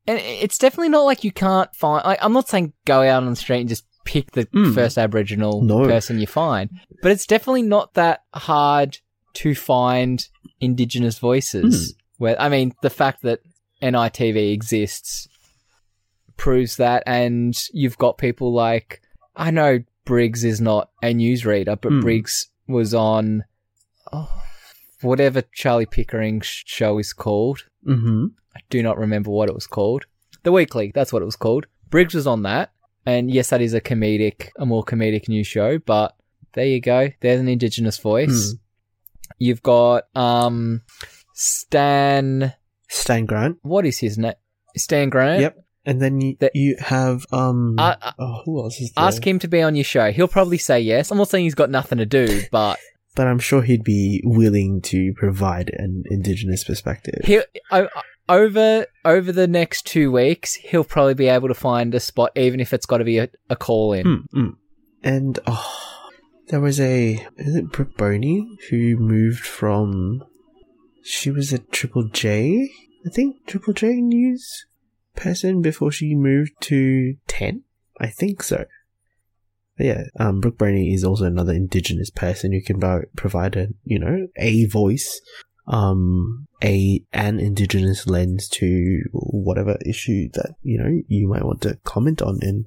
and 0.07 0.19
it's 0.19 0.57
definitely 0.57 0.89
not 0.89 1.03
like 1.03 1.23
you 1.23 1.31
can't 1.31 1.73
find. 1.73 2.03
Like, 2.03 2.19
I'm 2.21 2.33
not 2.33 2.49
saying 2.49 2.73
go 2.83 3.03
out 3.03 3.23
on 3.23 3.29
the 3.29 3.37
street 3.37 3.61
and 3.61 3.69
just 3.69 3.85
pick 4.03 4.31
the 4.31 4.45
Mm. 4.47 4.73
first 4.75 4.97
Aboriginal 4.97 5.61
No. 5.63 5.85
person 5.87 6.19
you 6.19 6.27
find, 6.27 6.69
but 7.01 7.11
it's 7.13 7.25
definitely 7.25 7.61
not 7.61 7.93
that 7.93 8.23
hard 8.33 8.97
to 9.35 9.55
find 9.55 10.27
Indigenous 10.59 11.19
voices. 11.19 11.95
Where 12.17 12.35
I 12.41 12.49
mean, 12.49 12.73
the 12.81 12.89
fact 12.89 13.21
that 13.21 13.39
NITV 13.81 14.51
exists 14.51 15.29
proves 16.35 16.75
that, 16.77 17.03
and 17.05 17.55
you've 17.71 17.97
got 17.97 18.17
people 18.17 18.51
like 18.53 19.01
I 19.37 19.51
know 19.51 19.79
Briggs 20.05 20.43
is 20.43 20.59
not 20.59 20.89
a 21.01 21.13
newsreader, 21.13 21.79
but 21.79 21.91
Mm. 21.91 22.01
Briggs 22.01 22.47
was 22.67 22.93
on 22.93 23.43
oh, 24.11 24.41
whatever 25.01 25.41
Charlie 25.53 25.85
Pickering 25.85 26.41
show 26.43 26.97
is 26.99 27.13
called. 27.13 27.65
mm-hmm 27.85 28.27
I 28.55 28.59
do 28.69 28.83
not 28.83 28.99
remember 28.99 29.31
what 29.31 29.49
it 29.49 29.55
was 29.55 29.65
called. 29.65 30.05
The 30.43 30.51
Weekly, 30.51 30.91
that's 30.93 31.11
what 31.11 31.21
it 31.23 31.25
was 31.25 31.35
called. 31.35 31.65
Briggs 31.89 32.13
was 32.13 32.27
on 32.27 32.43
that. 32.43 32.71
And 33.05 33.31
yes, 33.31 33.49
that 33.49 33.61
is 33.61 33.73
a 33.73 33.81
comedic, 33.81 34.49
a 34.57 34.65
more 34.65 34.83
comedic 34.83 35.27
news 35.27 35.47
show, 35.47 35.79
but 35.79 36.15
there 36.53 36.67
you 36.67 36.79
go. 36.79 37.09
There's 37.21 37.39
an 37.39 37.47
Indigenous 37.47 37.97
voice. 37.97 38.55
You've 39.39 39.63
got, 39.63 40.03
um, 40.15 40.83
Stan, 41.33 42.53
stan 42.89 43.25
grant 43.25 43.57
what 43.63 43.85
is 43.85 43.97
his 43.97 44.17
name? 44.19 44.33
Stan 44.77 45.09
Grant. 45.09 45.41
Yep. 45.41 45.62
And 45.85 46.01
then 46.01 46.21
you, 46.21 46.37
That- 46.39 46.55
you 46.55 46.75
have 46.79 47.25
um. 47.31 47.75
Uh, 47.77 47.95
uh, 48.01 48.11
oh, 48.19 48.41
who 48.45 48.63
else 48.63 48.79
is 48.79 48.91
there? 48.95 49.05
Ask 49.05 49.25
him 49.25 49.39
to 49.39 49.47
be 49.47 49.61
on 49.61 49.75
your 49.75 49.83
show. 49.83 50.11
He'll 50.11 50.27
probably 50.27 50.57
say 50.57 50.79
yes. 50.79 51.11
I'm 51.11 51.17
not 51.17 51.29
saying 51.29 51.43
he's 51.43 51.55
got 51.55 51.69
nothing 51.69 51.97
to 51.97 52.05
do, 52.05 52.43
but 52.51 52.79
but 53.15 53.27
I'm 53.27 53.39
sure 53.39 53.61
he'd 53.61 53.83
be 53.83 54.21
willing 54.23 54.81
to 54.83 55.13
provide 55.17 55.71
an 55.73 56.03
indigenous 56.09 56.63
perspective. 56.63 57.21
he 57.25 57.41
over 58.29 58.85
over 59.03 59.31
the 59.31 59.47
next 59.47 59.85
two 59.85 60.11
weeks, 60.11 60.55
he'll 60.55 60.83
probably 60.83 61.13
be 61.13 61.27
able 61.27 61.49
to 61.49 61.53
find 61.53 61.93
a 61.93 61.99
spot, 61.99 62.31
even 62.35 62.59
if 62.59 62.73
it's 62.73 62.85
got 62.85 62.97
to 62.97 63.03
be 63.03 63.17
a, 63.17 63.29
a 63.49 63.55
call 63.55 63.93
in. 63.93 64.05
Mm, 64.05 64.25
mm. 64.33 64.53
And 65.03 65.39
oh, 65.45 66.09
there 66.47 66.61
was 66.61 66.79
a 66.79 67.15
is 67.37 67.55
it 67.55 67.71
Brooke 67.71 67.97
Boney 67.97 68.57
who 68.69 68.95
moved 68.97 69.45
from. 69.45 70.23
She 71.05 71.29
was 71.29 71.51
a 71.51 71.57
Triple 71.57 72.07
J, 72.07 72.69
I 73.05 73.09
think 73.09 73.45
Triple 73.45 73.73
J 73.73 73.95
news 73.99 74.65
person 75.15 75.61
before 75.61 75.91
she 75.91 76.15
moved 76.15 76.53
to 76.61 77.15
Ten. 77.27 77.63
I 77.99 78.07
think 78.07 78.43
so. 78.43 78.65
But 79.77 79.85
yeah, 79.85 80.03
um, 80.19 80.39
Brooke 80.39 80.57
Boney 80.57 80.93
is 80.93 81.03
also 81.03 81.25
another 81.25 81.53
Indigenous 81.53 82.09
person 82.09 82.51
who 82.51 82.61
can 82.61 82.79
provide 83.15 83.55
a 83.55 83.67
you 83.83 83.99
know 83.99 84.27
a 84.37 84.65
voice, 84.65 85.21
um, 85.67 86.47
a 86.63 87.03
an 87.11 87.39
Indigenous 87.39 88.07
lens 88.07 88.47
to 88.49 89.01
whatever 89.11 89.77
issue 89.85 90.29
that 90.33 90.55
you 90.61 90.77
know 90.77 91.01
you 91.07 91.27
might 91.27 91.45
want 91.45 91.61
to 91.61 91.79
comment 91.83 92.21
on 92.21 92.39
and 92.41 92.65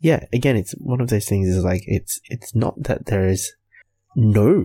yeah, 0.00 0.24
again, 0.32 0.56
it's 0.56 0.72
one 0.72 1.00
of 1.00 1.08
those 1.08 1.26
things 1.26 1.48
is 1.48 1.62
like, 1.62 1.82
it's, 1.86 2.20
it's 2.24 2.54
not 2.54 2.82
that 2.84 3.06
there 3.06 3.26
is 3.26 3.52
no 4.16 4.64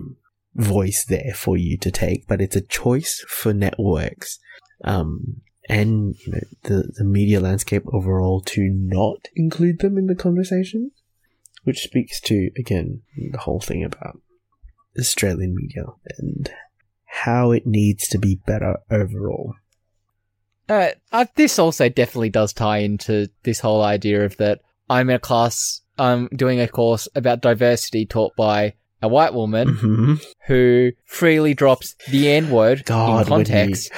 voice 0.54 1.04
there 1.04 1.32
for 1.34 1.58
you 1.58 1.76
to 1.78 1.90
take, 1.90 2.26
but 2.26 2.40
it's 2.40 2.56
a 2.56 2.62
choice 2.62 3.22
for 3.28 3.52
networks, 3.52 4.38
um, 4.84 5.42
and 5.68 6.14
you 6.26 6.32
know, 6.32 6.40
the, 6.62 6.92
the 6.96 7.04
media 7.04 7.40
landscape 7.40 7.82
overall 7.92 8.40
to 8.42 8.68
not 8.70 9.28
include 9.34 9.80
them 9.80 9.98
in 9.98 10.06
the 10.06 10.14
conversation, 10.14 10.92
which 11.64 11.80
speaks 11.80 12.20
to, 12.22 12.50
again, 12.58 13.02
the 13.32 13.38
whole 13.38 13.60
thing 13.60 13.84
about 13.84 14.20
Australian 14.98 15.54
media 15.54 15.84
and 16.18 16.50
how 17.04 17.50
it 17.50 17.66
needs 17.66 18.08
to 18.08 18.18
be 18.18 18.40
better 18.46 18.78
overall. 18.90 19.54
Uh, 20.68 20.88
uh, 21.12 21.26
this 21.36 21.58
also 21.58 21.88
definitely 21.88 22.30
does 22.30 22.52
tie 22.52 22.78
into 22.78 23.28
this 23.44 23.60
whole 23.60 23.82
idea 23.82 24.24
of 24.24 24.36
that 24.38 24.60
I'm 24.90 25.10
in 25.10 25.16
a 25.16 25.20
class, 25.20 25.80
I'm 25.98 26.28
doing 26.28 26.60
a 26.60 26.68
course 26.68 27.08
about 27.14 27.40
diversity 27.40 28.04
taught 28.06 28.34
by 28.36 28.74
a 29.02 29.08
white 29.08 29.34
woman 29.34 29.68
Mm-hmm. 29.68 30.14
who 30.46 30.92
freely 31.04 31.54
drops 31.54 31.94
the 32.08 32.30
N 32.30 32.50
word 32.50 32.80
in 32.80 32.84
context 33.24 33.92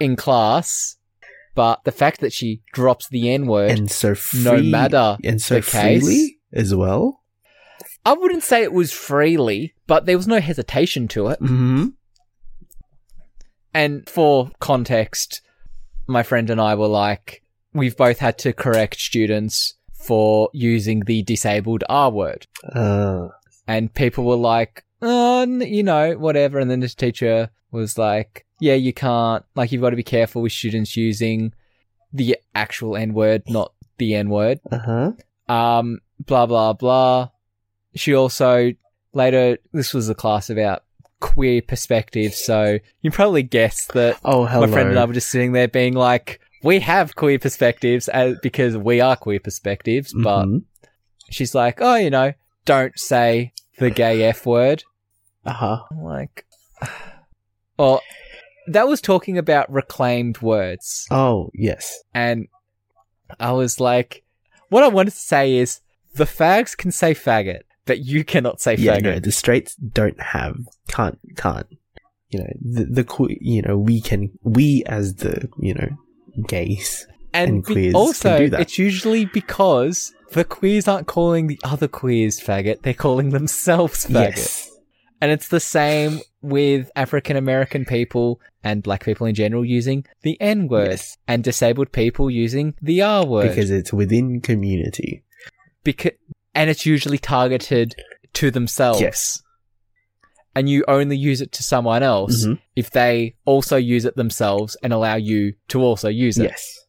in 0.00 0.16
class, 0.16 0.96
but 1.54 1.84
the 1.84 1.92
fact 1.92 2.20
that 2.20 2.32
she 2.32 2.62
drops 2.72 3.08
the 3.08 3.30
N 3.30 3.46
word, 3.46 3.70
and 3.70 3.90
so 3.90 4.14
free, 4.14 4.42
no 4.42 4.62
matter 4.62 5.16
and 5.22 5.40
so 5.40 5.56
the 5.56 5.62
case, 5.62 6.02
freely 6.02 6.38
as 6.52 6.74
well. 6.74 7.22
I 8.04 8.12
wouldn't 8.12 8.42
say 8.42 8.62
it 8.62 8.72
was 8.72 8.92
freely, 8.92 9.74
but 9.86 10.06
there 10.06 10.16
was 10.16 10.26
no 10.26 10.40
hesitation 10.40 11.08
to 11.08 11.28
it. 11.28 11.40
Mm-hmm. 11.40 11.86
And 13.72 14.08
for 14.08 14.50
context, 14.60 15.40
my 16.06 16.22
friend 16.22 16.50
and 16.50 16.60
I 16.60 16.74
were 16.74 16.86
like, 16.86 17.42
we've 17.72 17.96
both 17.96 18.18
had 18.18 18.38
to 18.38 18.52
correct 18.52 19.00
students 19.00 19.74
for 19.94 20.50
using 20.52 21.00
the 21.00 21.22
disabled 21.22 21.82
R 21.88 22.10
word. 22.10 22.46
Uh, 22.70 23.28
And 23.66 23.92
people 23.94 24.24
were 24.24 24.36
like, 24.36 24.84
oh, 25.00 25.44
you 25.46 25.82
know, 25.82 26.12
whatever. 26.12 26.58
And 26.58 26.70
then 26.70 26.80
this 26.80 26.94
teacher 26.94 27.50
was 27.70 27.96
like, 27.96 28.43
yeah, 28.60 28.74
you 28.74 28.92
can't, 28.92 29.44
like, 29.54 29.72
you've 29.72 29.82
got 29.82 29.90
to 29.90 29.96
be 29.96 30.02
careful 30.02 30.42
with 30.42 30.52
students 30.52 30.96
using 30.96 31.52
the 32.12 32.38
actual 32.54 32.96
N 32.96 33.12
word, 33.14 33.42
not 33.48 33.72
the 33.98 34.14
N 34.14 34.28
word. 34.28 34.60
uh-huh. 34.70 35.12
Um, 35.48 36.00
blah, 36.20 36.46
blah, 36.46 36.72
blah. 36.72 37.28
She 37.94 38.14
also 38.14 38.72
later, 39.12 39.58
this 39.72 39.92
was 39.92 40.08
a 40.08 40.14
class 40.14 40.48
about 40.50 40.84
queer 41.20 41.60
perspectives. 41.62 42.36
So 42.44 42.78
you 43.02 43.10
probably 43.10 43.42
guessed 43.42 43.92
that 43.94 44.18
Oh, 44.24 44.46
hello. 44.46 44.66
my 44.66 44.72
friend 44.72 44.88
and 44.90 44.98
I 44.98 45.04
were 45.04 45.12
just 45.14 45.30
sitting 45.30 45.52
there 45.52 45.68
being 45.68 45.94
like, 45.94 46.40
we 46.62 46.80
have 46.80 47.14
queer 47.14 47.38
perspectives 47.38 48.08
as, 48.08 48.36
because 48.42 48.76
we 48.76 49.00
are 49.00 49.16
queer 49.16 49.38
perspectives, 49.40 50.12
but 50.14 50.46
Mhm. 50.46 50.62
she's 51.30 51.54
like, 51.54 51.78
oh, 51.82 51.96
you 51.96 52.10
know, 52.10 52.32
don't 52.64 52.98
say 52.98 53.52
the 53.78 53.90
gay 53.90 54.22
F 54.24 54.46
word. 54.46 54.82
Uh-huh. 55.44 55.82
Like, 55.94 56.46
well, 57.78 58.00
that 58.68 58.88
was 58.88 59.00
talking 59.00 59.38
about 59.38 59.70
reclaimed 59.72 60.40
words. 60.42 61.06
Oh, 61.10 61.50
yes. 61.54 62.02
And 62.14 62.48
I 63.40 63.52
was 63.52 63.80
like, 63.80 64.24
what 64.68 64.82
I 64.84 64.88
wanted 64.88 65.12
to 65.12 65.16
say 65.18 65.54
is 65.56 65.80
the 66.14 66.24
fags 66.24 66.76
can 66.76 66.90
say 66.92 67.14
faggot, 67.14 67.60
but 67.86 68.00
you 68.00 68.24
cannot 68.24 68.60
say 68.60 68.76
Yeah, 68.76 68.96
faggot. 68.98 69.02
no, 69.02 69.18
the 69.18 69.32
straights 69.32 69.74
don't 69.76 70.20
have, 70.20 70.56
can't, 70.88 71.18
can't. 71.36 71.66
You 72.30 72.40
know, 72.40 72.52
the, 72.62 72.84
the, 72.86 73.04
que- 73.04 73.38
you 73.40 73.62
know, 73.62 73.76
we 73.78 74.00
can, 74.00 74.30
we 74.42 74.82
as 74.86 75.16
the, 75.16 75.48
you 75.60 75.74
know, 75.74 75.88
gays. 76.48 77.06
and 77.32 77.48
and 77.50 77.64
be- 77.64 77.92
queers 77.92 78.20
can 78.20 78.38
do 78.40 78.48
that. 78.50 78.60
it's 78.60 78.78
usually 78.78 79.24
because 79.26 80.12
the 80.32 80.44
queers 80.44 80.88
aren't 80.88 81.06
calling 81.06 81.46
the 81.46 81.60
other 81.62 81.86
queers 81.86 82.40
faggot, 82.40 82.82
they're 82.82 82.92
calling 82.94 83.30
themselves 83.30 84.06
faggot. 84.06 84.36
Yes. 84.36 84.70
And 85.20 85.30
it's 85.30 85.48
the 85.48 85.60
same 85.60 86.20
with 86.42 86.90
African 86.96 87.36
American 87.36 87.84
people 87.84 88.40
and 88.62 88.82
black 88.82 89.04
people 89.04 89.26
in 89.26 89.34
general 89.34 89.64
using 89.64 90.04
the 90.22 90.38
N 90.40 90.68
word 90.68 90.88
Yes. 90.90 91.16
and 91.26 91.42
disabled 91.42 91.92
people 91.92 92.30
using 92.30 92.74
the 92.82 93.00
R 93.02 93.24
word. 93.24 93.48
Because 93.48 93.70
it's 93.70 93.92
within 93.92 94.40
community. 94.40 95.22
Beca- 95.84 96.16
and 96.54 96.68
it's 96.68 96.84
usually 96.84 97.18
targeted 97.18 97.94
to 98.34 98.50
themselves. 98.50 99.00
Yes. 99.00 99.42
And 100.54 100.68
you 100.68 100.84
only 100.86 101.16
use 101.16 101.40
it 101.40 101.52
to 101.52 101.62
someone 101.62 102.02
else 102.02 102.44
Mhm. 102.46 102.60
if 102.76 102.90
they 102.90 103.34
also 103.44 103.76
use 103.76 104.04
it 104.04 104.16
themselves 104.16 104.76
and 104.82 104.92
allow 104.92 105.16
you 105.16 105.54
to 105.68 105.80
also 105.80 106.08
use 106.08 106.38
it. 106.38 106.44
Yes. 106.44 106.80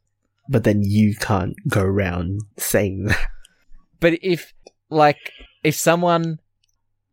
But 0.49 0.63
then 0.65 0.83
you 0.83 1.15
can't 1.15 1.55
go 1.67 1.81
around 1.81 2.41
saying 2.57 3.05
that. 3.05 3.27
But 3.99 4.19
if, 4.21 4.53
like, 4.91 5.17
if 5.63 5.73
someone, 5.75 6.39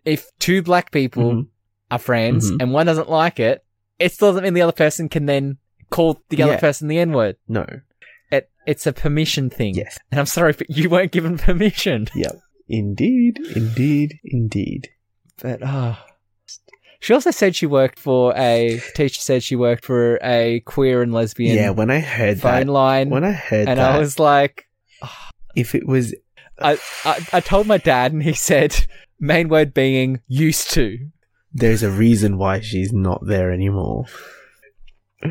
if 0.04 0.30
two 0.38 0.62
black 0.62 0.90
people 0.90 1.32
Mhm. 1.32 1.46
are 1.90 1.98
friends 1.98 2.50
Mhm. 2.50 2.56
and 2.60 2.72
one 2.72 2.86
doesn't 2.86 3.10
like 3.10 3.38
it, 3.40 3.64
it 3.98 4.12
still 4.12 4.28
doesn't 4.28 4.42
mean 4.44 4.54
the 4.54 4.62
other 4.62 4.72
person 4.72 5.08
can 5.08 5.26
then 5.26 5.58
call 5.90 6.20
the 6.30 6.42
other 6.42 6.52
Yeah. 6.54 6.60
person 6.60 6.88
the 6.88 6.98
N 6.98 7.12
word. 7.12 7.36
No. 7.48 7.66
It, 8.30 8.50
it's 8.66 8.86
a 8.86 8.92
permission 8.92 9.50
thing. 9.50 9.74
Yes. 9.74 9.98
And 10.10 10.18
I'm 10.18 10.26
sorry, 10.26 10.52
but 10.54 10.70
you 10.70 10.88
weren't 10.90 11.12
given 11.12 11.38
permission. 11.38 12.08
Yep. 12.14 12.36
Indeed. 12.68 13.38
Indeed. 13.54 14.18
Indeed. 14.24 14.88
But, 15.42 15.60
oh. 15.62 15.98
She 17.00 17.12
also 17.12 17.30
said 17.32 17.54
she 17.56 17.66
worked 17.66 17.98
for 17.98 18.32
a, 18.36 18.80
teacher 18.94 19.20
said 19.20 19.42
she 19.42 19.56
worked 19.56 19.84
for 19.84 20.18
a 20.22 20.60
queer 20.60 21.02
and 21.02 21.12
lesbian 21.12 21.56
yeah, 21.56 21.70
when 21.70 21.90
I 21.90 21.98
heard 21.98 22.40
phone 22.40 22.66
that, 22.66 22.72
line. 22.72 23.10
when 23.10 23.24
I 23.24 23.32
heard 23.32 23.66
and 23.68 23.78
that, 23.80 23.96
I 23.96 23.98
was 23.98 24.18
like, 24.20 24.68
if 25.56 25.74
it 25.74 25.84
was, 25.86 26.14
I, 26.60 26.78
I, 27.04 27.26
I 27.32 27.40
told 27.40 27.66
my 27.66 27.78
dad 27.78 28.12
and 28.12 28.22
he 28.22 28.32
said, 28.34 28.86
main 29.22 29.48
word 29.48 29.72
being 29.72 30.20
used 30.28 30.70
to. 30.72 30.98
there's 31.54 31.82
a 31.82 31.90
reason 31.90 32.36
why 32.36 32.60
she's 32.60 32.92
not 32.92 33.24
there 33.26 33.50
anymore. 33.52 34.04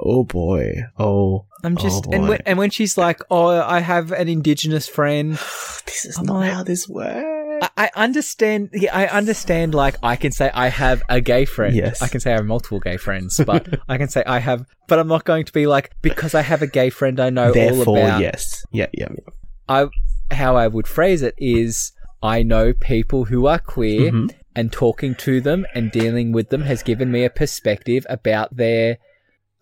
oh 0.00 0.24
boy. 0.24 0.72
Oh, 0.98 1.46
I'm 1.62 1.76
Oh, 1.78 1.80
just, 1.82 2.06
and, 2.06 2.28
when, 2.28 2.40
and 2.46 2.58
when 2.58 2.70
she's 2.70 2.96
like, 2.96 3.20
oh, 3.30 3.48
I 3.48 3.80
have 3.80 4.12
an 4.12 4.28
indigenous 4.28 4.88
friend, 4.88 5.32
this 5.86 6.04
is 6.06 6.16
I'm 6.18 6.26
not 6.26 6.34
like- 6.40 6.52
how 6.52 6.62
this 6.64 6.88
works. 6.88 7.36
I, 7.62 7.68
I 7.76 7.90
understand. 8.04 8.70
Yeah, 8.72 8.96
I 8.96 9.06
understand. 9.08 9.74
Like, 9.74 9.96
I 10.02 10.16
can 10.16 10.32
say 10.32 10.50
I 10.54 10.68
have 10.68 11.02
a 11.10 11.20
gay 11.20 11.44
friend. 11.44 11.76
Yes. 11.76 12.00
I 12.00 12.08
can 12.08 12.18
say 12.20 12.32
I 12.32 12.36
have 12.36 12.46
multiple 12.46 12.80
gay 12.80 12.96
friends, 12.96 13.38
but 13.46 13.68
I 13.86 13.98
can 13.98 14.08
say 14.08 14.22
I 14.26 14.38
have. 14.38 14.64
But 14.88 14.98
I'm 14.98 15.08
not 15.08 15.24
going 15.26 15.44
to 15.44 15.52
be 15.52 15.66
like 15.66 15.90
because 16.00 16.34
I 16.34 16.40
have 16.40 16.62
a 16.62 16.66
gay 16.66 16.88
friend 16.88 17.20
I 17.20 17.28
know 17.28 17.48
all 17.48 17.52
Therefore, 17.52 17.98
about. 17.98 18.22
yes. 18.22 18.62
Yeah, 18.72 18.86
yeah, 18.94 19.08
yeah. 19.10 19.34
I 19.68 19.88
how 20.34 20.56
I 20.56 20.68
would 20.68 20.86
phrase 20.88 21.20
it 21.20 21.34
is 21.36 21.92
I 22.22 22.42
know 22.42 22.72
people 22.72 23.24
who 23.26 23.46
are 23.46 23.58
queer, 23.58 24.12
Mhm. 24.12 24.30
and 24.54 24.72
talking 24.72 25.14
to 25.14 25.40
them 25.40 25.64
and 25.74 25.90
dealing 25.92 26.32
with 26.32 26.50
them 26.50 26.62
has 26.62 26.82
given 26.82 27.10
me 27.10 27.24
a 27.24 27.30
perspective 27.30 28.04
about 28.10 28.56
their 28.56 28.98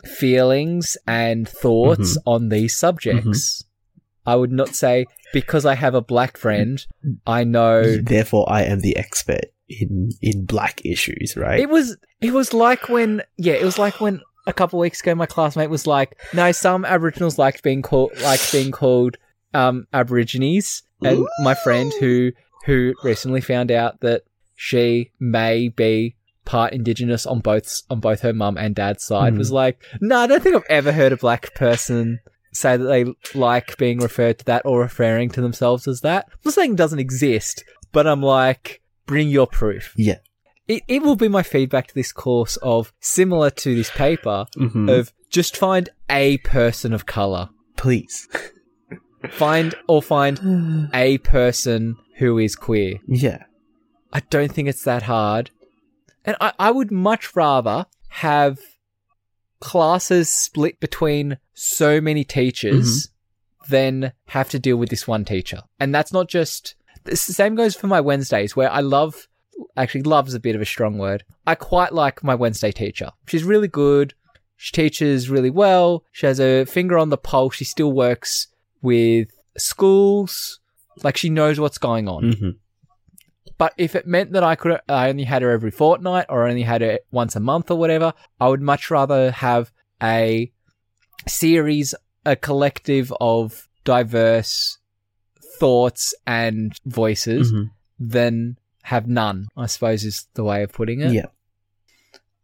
feelings 0.05 0.97
and 1.07 1.49
thoughts 1.49 2.17
on 2.27 2.49
these 2.49 2.75
subjects. 2.77 3.65
I 4.27 4.37
would 4.37 4.53
not 4.53 4.75
say 4.75 5.07
because 5.33 5.65
I 5.65 5.75
have 5.75 5.95
a 5.95 6.01
black 6.01 6.37
friend, 6.37 6.85
I 7.27 7.45
know 7.45 7.97
Therefore, 8.03 8.47
I 8.51 8.63
am 8.63 8.81
the 8.81 8.97
expert 8.97 9.47
in 9.69 10.11
in 10.23 10.45
black 10.45 10.81
issues, 10.85 11.37
right? 11.37 11.61
It 11.61 11.69
was 11.71 11.97
it 12.21 12.33
was 12.33 12.53
like 12.53 12.89
when 12.89 13.23
yeah, 13.37 13.55
it 13.55 13.65
was 13.65 13.79
like 13.79 14.01
when 14.01 14.21
a 14.47 14.53
couple 14.53 14.79
of 14.79 14.83
weeks 14.83 15.01
ago 15.01 15.15
my 15.15 15.27
classmate 15.27 15.71
was 15.71 15.87
like, 15.87 16.17
"No, 16.35 16.53
some 16.53 16.85
Aboriginals 16.85 17.39
liked 17.39 17.63
being 17.63 17.83
called 17.83 18.13
like 18.23 18.41
being 18.53 18.71
called 18.71 19.17
um 19.55 19.87
Aborigines." 19.93 20.83
And 21.03 21.25
my 21.45 21.55
friend 21.55 21.93
who 22.01 22.33
who 22.69 22.93
recently 23.03 23.41
found 23.41 23.71
out 23.73 24.01
that 24.01 24.23
she 24.55 25.11
may 25.19 25.69
be 25.69 26.15
part 26.45 26.73
indigenous 26.73 27.25
on 27.27 27.41
both 27.41 27.81
on 27.91 27.99
both 28.01 28.21
her 28.21 28.33
mum 28.33 28.57
and 28.59 28.75
dad's 28.75 29.05
side 29.05 29.35
Mhm. 29.35 29.39
was 29.39 29.51
like, 29.53 29.79
"No, 30.01 30.19
I 30.19 30.27
don't 30.27 30.43
think 30.43 30.55
I've 30.57 30.63
ever 30.71 30.93
heard 30.93 31.13
a 31.13 31.17
black 31.17 31.55
person 31.55 32.21
say 32.53 32.77
that 32.77 32.85
they 32.85 33.05
like 33.39 33.77
being 33.79 33.99
referred 33.99 34.39
to 34.41 34.45
that 34.47 34.63
or 34.65 34.81
referring 34.81 35.31
to 35.31 35.41
themselves 35.41 35.87
as 35.89 36.01
that." 36.03 36.27
I'm 36.31 36.39
not 36.45 36.55
saying 36.55 36.73
it 36.73 36.77
doesn't 36.77 36.99
exist, 36.99 37.65
but 37.93 38.07
I'm 38.07 38.23
like, 38.23 38.83
bring 39.07 39.29
your 39.29 39.47
proof 39.47 39.95
yeah. 39.97 40.19
it, 40.67 40.83
it 40.89 41.03
will 41.03 41.17
be 41.17 41.29
my 41.29 41.43
feedback 41.43 41.87
to 41.89 41.95
this 41.95 42.13
course 42.13 42.57
of 42.59 42.93
similar 43.01 43.49
to 43.49 43.75
this 43.75 43.89
paper 43.91 44.45
Mhm. 44.57 44.91
of 44.99 45.13
just 45.31 45.57
find 45.57 45.89
a 46.11 46.37
person 46.39 46.93
of 46.93 47.07
color 47.07 47.49
Please. 47.79 48.29
find 49.31 49.75
or 49.87 50.03
find 50.03 50.89
a 50.95 51.19
person 51.19 51.97
who 52.19 52.39
is 52.39 52.57
queer. 52.57 52.99
Yeah. 53.07 53.45
i 54.13 54.21
don't 54.31 54.53
think 54.53 54.69
it's 54.69 54.85
that 54.85 55.05
hard. 55.05 55.51
And 56.25 56.37
i, 56.41 56.53
I 56.59 56.71
would 56.71 56.91
much 56.91 57.35
rather 57.35 57.87
have 58.09 58.59
classes 59.61 60.29
split 60.29 60.79
between 60.81 61.39
so 61.55 62.01
many 62.01 62.25
teachers 62.25 63.07
mm-hmm. 63.07 63.73
than 63.73 64.13
have 64.27 64.51
to 64.51 64.59
deal 64.59 64.77
with 64.77 64.89
this 64.89 65.09
one 65.09 65.25
teacher. 65.25 65.63
And 65.81 65.95
that's 65.95 66.13
not 66.13 66.29
just 66.29 66.75
the 67.05 67.17
same 67.17 67.55
goes 67.55 67.75
for 67.75 67.87
my 67.87 68.01
wednesdays 68.03 68.55
where 68.55 68.71
i 68.71 68.81
love 68.81 69.29
actually 69.77 70.03
love's 70.03 70.35
a 70.35 70.41
bit 70.41 70.55
of 70.55 70.61
a 70.61 70.67
strong 70.67 70.99
word. 70.99 71.25
I 71.47 71.55
quite 71.55 71.93
like 71.93 72.23
my 72.23 72.35
wednesday 72.35 72.73
teacher. 72.73 73.11
She's 73.27 73.45
really 73.45 73.69
good. 73.69 74.15
She 74.57 74.73
teaches 74.73 75.31
really 75.31 75.51
well. 75.51 76.05
She 76.13 76.27
has 76.27 76.41
a 76.41 76.65
finger 76.65 76.99
on 76.99 77.11
the 77.11 77.17
pulse. 77.17 77.55
She 77.55 77.65
still 77.65 77.93
works 77.93 78.49
with 78.83 79.29
schools 79.57 80.58
like 81.03 81.17
she 81.17 81.31
knows 81.31 81.59
what's 81.61 81.79
going 81.79 82.09
on 82.09 82.33
hmm 82.33 82.51
but 83.57 83.73
if 83.77 83.97
it 83.97 84.07
meant 84.07 84.33
that 84.33 84.45
I 84.45 84.55
could, 84.55 84.79
I 84.89 85.09
only 85.09 85.25
had 85.25 85.43
her 85.43 85.51
every 85.51 85.73
fortnight 85.73 86.27
or 86.29 86.47
only 86.47 86.63
had 86.63 86.81
her 86.81 87.01
once 87.11 87.35
a 87.35 87.41
month 87.41 87.73
or 87.73 87.77
whatever, 87.77 88.13
I 88.41 88.47
would 88.49 88.61
much 88.61 88.89
rather 88.89 89.33
have 89.33 89.73
a 90.01 90.53
series, 91.27 91.93
a 92.25 92.37
collective 92.37 93.13
of 93.21 93.67
diverse 93.83 94.79
thoughts 95.59 96.15
and 96.27 96.73
voices 96.85 97.51
hmm 97.51 97.65
than 97.99 98.59
have 98.85 99.09
none, 99.09 99.49
I 99.57 99.67
suppose 99.67 100.05
is 100.05 100.29
the 100.35 100.45
way 100.45 100.63
of 100.63 100.73
putting 100.73 101.01
it. 101.01 101.13
Yeah. 101.13 101.27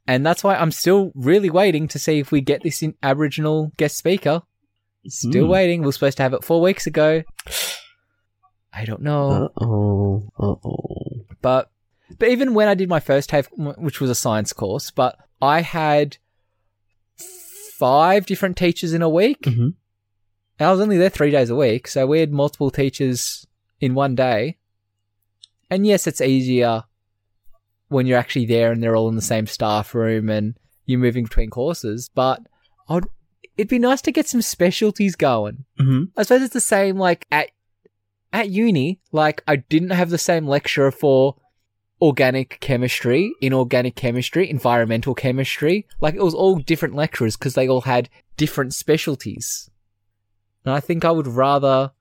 And 0.08 0.26
that's 0.26 0.42
why 0.42 0.56
I'm 0.56 0.72
still 0.72 1.12
really 1.14 1.48
waiting 1.48 1.86
to 1.88 1.98
see 2.00 2.18
if 2.18 2.32
we 2.32 2.40
get 2.40 2.64
this 2.64 2.82
in 2.82 2.94
Aboriginal 3.04 3.70
guest 3.76 3.96
speaker. 3.96 4.42
Still 5.06 5.46
Mm. 5.46 5.50
waiting. 5.50 5.80
We 5.80 5.86
were 5.86 5.92
supposed 5.92 6.16
to 6.16 6.24
have 6.24 6.32
it 6.34 6.42
four 6.42 6.60
weeks 6.60 6.88
ago. 6.88 7.22
I 8.74 8.84
don't 8.84 9.02
know. 9.02 9.30
Uh 9.56 9.64
oh. 9.64 10.32
Uh 10.38 10.54
oh. 10.64 11.26
But 11.40 11.70
but 12.18 12.28
even 12.28 12.54
when 12.54 12.68
I 12.68 12.74
did 12.74 12.88
my 12.88 13.00
first 13.00 13.30
TAFE, 13.30 13.48
which 13.56 14.00
was 14.00 14.10
a 14.10 14.14
science 14.14 14.52
course, 14.52 14.90
but 14.90 15.16
I 15.40 15.60
had 15.60 16.18
five 17.16 18.26
different 18.26 18.56
teachers 18.56 18.92
in 18.92 19.02
a 19.02 19.08
week. 19.08 19.44
hmm 19.44 19.70
And 20.58 20.68
I 20.68 20.70
was 20.70 20.80
only 20.80 20.96
there 20.96 21.10
three 21.10 21.30
days 21.30 21.50
a 21.50 21.56
week, 21.56 21.88
so 21.88 22.06
we 22.06 22.20
had 22.20 22.32
multiple 22.32 22.70
teachers 22.70 23.46
in 23.80 23.94
one 23.94 24.14
day. 24.14 24.58
And 25.70 25.86
yes, 25.86 26.06
it's 26.06 26.20
easier 26.20 26.84
when 27.88 28.06
you're 28.06 28.18
actually 28.18 28.46
there 28.46 28.72
and 28.72 28.82
they're 28.82 28.96
all 28.96 29.08
in 29.08 29.16
the 29.16 29.22
same 29.22 29.46
staff 29.46 29.94
room 29.94 30.28
and 30.28 30.56
you're 30.86 31.00
moving 31.00 31.24
between 31.24 31.50
courses. 31.50 32.10
But 32.14 32.40
I'd, 32.88 33.04
it'd 33.56 33.68
be 33.68 33.78
nice 33.78 34.02
to 34.02 34.12
get 34.12 34.28
some 34.28 34.42
specialties 34.42 35.16
going. 35.16 35.64
Mm-hmm. 35.80 36.04
I 36.16 36.22
suppose 36.22 36.42
it's 36.42 36.54
the 36.54 36.60
same 36.60 36.96
like 36.98 37.26
at 37.30 37.50
at 38.34 38.50
uni, 38.50 39.00
like 39.12 39.42
I 39.46 39.56
didn't 39.56 39.90
have 39.90 40.10
the 40.10 40.18
same 40.18 40.46
lecturer 40.46 40.90
for 40.90 41.36
organic 42.02 42.58
chemistry, 42.60 43.32
inorganic 43.40 43.94
chemistry, 43.94 44.50
environmental 44.50 45.14
chemistry. 45.14 45.86
Like 46.00 46.14
it 46.14 46.22
was 46.22 46.34
all 46.34 46.56
different 46.56 46.96
lecturers 46.96 47.36
because 47.36 47.54
they 47.54 47.68
all 47.68 47.82
had 47.82 48.10
different 48.36 48.74
specialties. 48.74 49.70
And 50.64 50.74
I 50.74 50.80
think 50.80 51.04
I 51.04 51.12
would 51.12 51.28
rather 51.28 51.92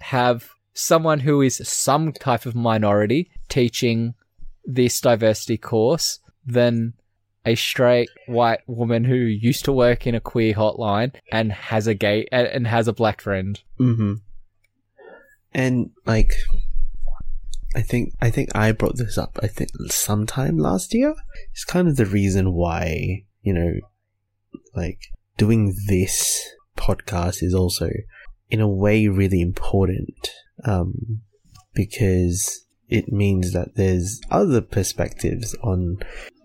have 0.00 0.50
someone 0.72 1.20
who 1.20 1.42
is 1.42 1.56
some 1.68 2.12
type 2.12 2.46
of 2.46 2.54
minority 2.54 3.30
teaching 3.48 4.14
this 4.64 5.00
diversity 5.00 5.58
course 5.58 6.20
than 6.46 6.94
a 7.44 7.54
straight 7.56 8.10
white 8.26 8.60
woman 8.66 9.04
who 9.04 9.14
used 9.14 9.64
to 9.64 9.72
work 9.72 10.06
in 10.06 10.14
a 10.14 10.20
queer 10.20 10.54
hotline 10.54 11.14
and 11.32 11.52
has 11.52 11.86
a 11.86 11.94
gay 11.94 12.26
and 12.30 12.66
has 12.66 12.86
a 12.86 12.92
black 12.92 13.20
friend. 13.20 13.62
Mm-hmm. 13.80 14.14
And 15.56 15.90
like, 16.04 16.34
I 17.74 17.80
think 17.80 18.12
I 18.20 18.30
think 18.30 18.54
I 18.54 18.72
brought 18.72 18.98
this 18.98 19.16
up. 19.16 19.38
I 19.42 19.46
think 19.46 19.70
sometime 19.88 20.58
last 20.58 20.92
year. 20.92 21.14
It's 21.52 21.64
kind 21.64 21.88
of 21.88 21.96
the 21.96 22.04
reason 22.04 22.52
why 22.52 23.24
you 23.40 23.54
know, 23.54 23.72
like 24.74 25.00
doing 25.38 25.74
this 25.86 26.46
podcast 26.76 27.42
is 27.42 27.54
also, 27.54 27.88
in 28.50 28.60
a 28.60 28.68
way, 28.68 29.08
really 29.08 29.40
important. 29.40 30.30
Um, 30.64 31.22
because 31.74 32.66
it 32.88 33.08
means 33.08 33.52
that 33.52 33.76
there's 33.76 34.20
other 34.30 34.60
perspectives 34.60 35.54
on 35.62 35.98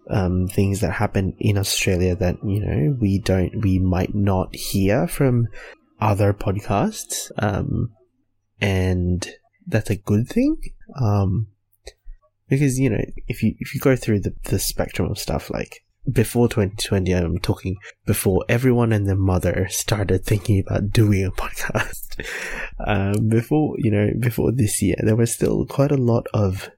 um, 0.10 0.48
things 0.48 0.80
that 0.80 0.94
happen 0.94 1.36
in 1.40 1.58
Australia 1.58 2.16
that 2.16 2.38
you 2.46 2.60
know 2.60 2.98
we 3.00 3.20
don't 3.20 3.62
we 3.62 3.78
might 3.78 4.16
not 4.16 4.56
hear 4.56 5.06
from 5.08 5.48
other 6.00 6.34
podcasts, 6.34 7.30
um, 7.40 7.92
and 8.62 9.28
that's 9.68 9.90
a 9.90 9.96
good 9.96 10.28
thing. 10.28 10.58
Um, 10.96 11.48
because 12.52 12.78
you 12.78 12.90
know 12.90 13.04
if 13.28 13.42
you 13.42 13.56
if 13.60 13.74
you 13.74 13.80
go 13.80 13.96
through 13.96 14.20
the 14.20 14.36
the 14.44 14.60
spectrum 14.60 15.10
of 15.10 15.18
stuff 15.18 15.50
like 15.50 15.84
before 16.12 16.48
2020 16.50 17.12
i'm 17.14 17.40
talking 17.40 17.78
before 18.06 18.44
everyone 18.50 18.92
and 18.92 19.08
their 19.08 19.16
mother 19.16 19.68
started 19.70 20.26
thinking 20.26 20.60
about 20.60 20.92
doing 20.92 21.26
a 21.26 21.32
podcast 21.44 22.24
um, 22.86 23.30
before 23.30 23.76
you 23.78 23.90
know 23.90 24.10
before 24.20 24.52
this 24.52 24.82
year 24.82 24.96
there 25.02 25.16
was 25.16 25.34
still 25.34 25.66
quite 25.66 25.92
a 25.92 25.98
lot 25.98 26.28
of 26.34 26.70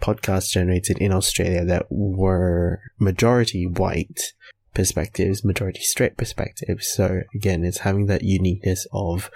podcasts 0.00 0.50
generated 0.50 0.96
in 0.98 1.12
australia 1.12 1.64
that 1.64 1.86
were 1.90 2.80
majority 2.98 3.66
white 3.66 4.32
perspectives 4.78 5.44
majority 5.44 5.82
straight 5.82 6.16
perspectives. 6.16 6.84
So 6.98 7.22
again 7.34 7.64
it's 7.64 7.78
having 7.78 8.06
that 8.06 8.22
uniqueness 8.22 8.86
of 8.92 9.30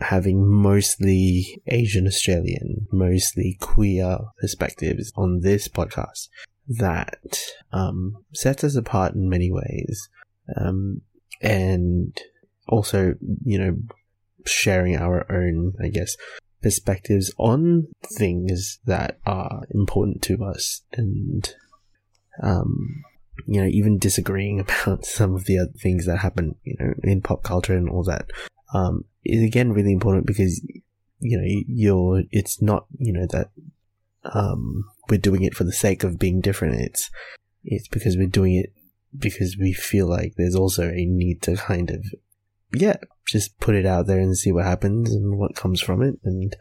having 0.00 0.38
mostly 0.46 1.60
asian 1.66 2.06
australian 2.06 2.86
mostly 2.92 3.56
queer 3.60 4.18
perspectives 4.40 5.12
on 5.16 5.40
this 5.40 5.68
podcast 5.68 6.28
that 6.68 7.40
um, 7.72 8.24
sets 8.34 8.62
us 8.62 8.76
apart 8.76 9.14
in 9.14 9.28
many 9.28 9.50
ways, 9.50 10.08
um, 10.56 11.00
and 11.40 12.16
also 12.68 13.14
you 13.44 13.58
know 13.58 13.76
sharing 14.46 14.96
our 14.96 15.30
own, 15.30 15.74
I 15.82 15.88
guess, 15.88 16.16
perspectives 16.62 17.32
on 17.38 17.88
things 18.16 18.78
that 18.84 19.18
are 19.26 19.62
important 19.70 20.22
to 20.22 20.44
us, 20.44 20.82
and 20.92 21.54
um, 22.42 23.02
you 23.46 23.60
know 23.60 23.66
even 23.66 23.98
disagreeing 23.98 24.60
about 24.84 25.04
some 25.04 25.34
of 25.34 25.44
the 25.44 25.58
other 25.58 25.72
things 25.82 26.06
that 26.06 26.18
happen, 26.18 26.56
you 26.64 26.76
know, 26.78 26.94
in 27.02 27.22
pop 27.22 27.42
culture 27.42 27.76
and 27.76 27.88
all 27.88 28.04
that, 28.04 28.30
um, 28.74 29.04
is 29.24 29.42
again 29.42 29.72
really 29.72 29.92
important 29.92 30.26
because 30.26 30.60
you 31.20 31.36
know 31.36 31.62
you're 31.66 32.22
it's 32.30 32.62
not 32.62 32.86
you 32.98 33.12
know 33.12 33.26
that 33.30 33.50
um, 34.34 34.84
we're 35.08 35.18
doing 35.18 35.42
it 35.42 35.54
for 35.54 35.64
the 35.64 35.72
sake 35.72 36.04
of 36.04 36.18
being 36.18 36.40
different. 36.40 36.80
It's 36.80 37.10
it's 37.64 37.88
because 37.88 38.16
we're 38.16 38.26
doing 38.26 38.54
it 38.54 38.72
because 39.16 39.56
we 39.58 39.72
feel 39.72 40.08
like 40.08 40.34
there's 40.36 40.54
also 40.54 40.88
a 40.88 41.04
need 41.06 41.42
to 41.42 41.56
kind 41.56 41.90
of 41.90 42.04
yeah 42.74 42.96
just 43.26 43.58
put 43.60 43.74
it 43.74 43.86
out 43.86 44.06
there 44.06 44.20
and 44.20 44.36
see 44.36 44.52
what 44.52 44.64
happens 44.64 45.12
and 45.12 45.38
what 45.38 45.54
comes 45.54 45.80
from 45.80 46.02
it 46.02 46.18
and 46.24 46.56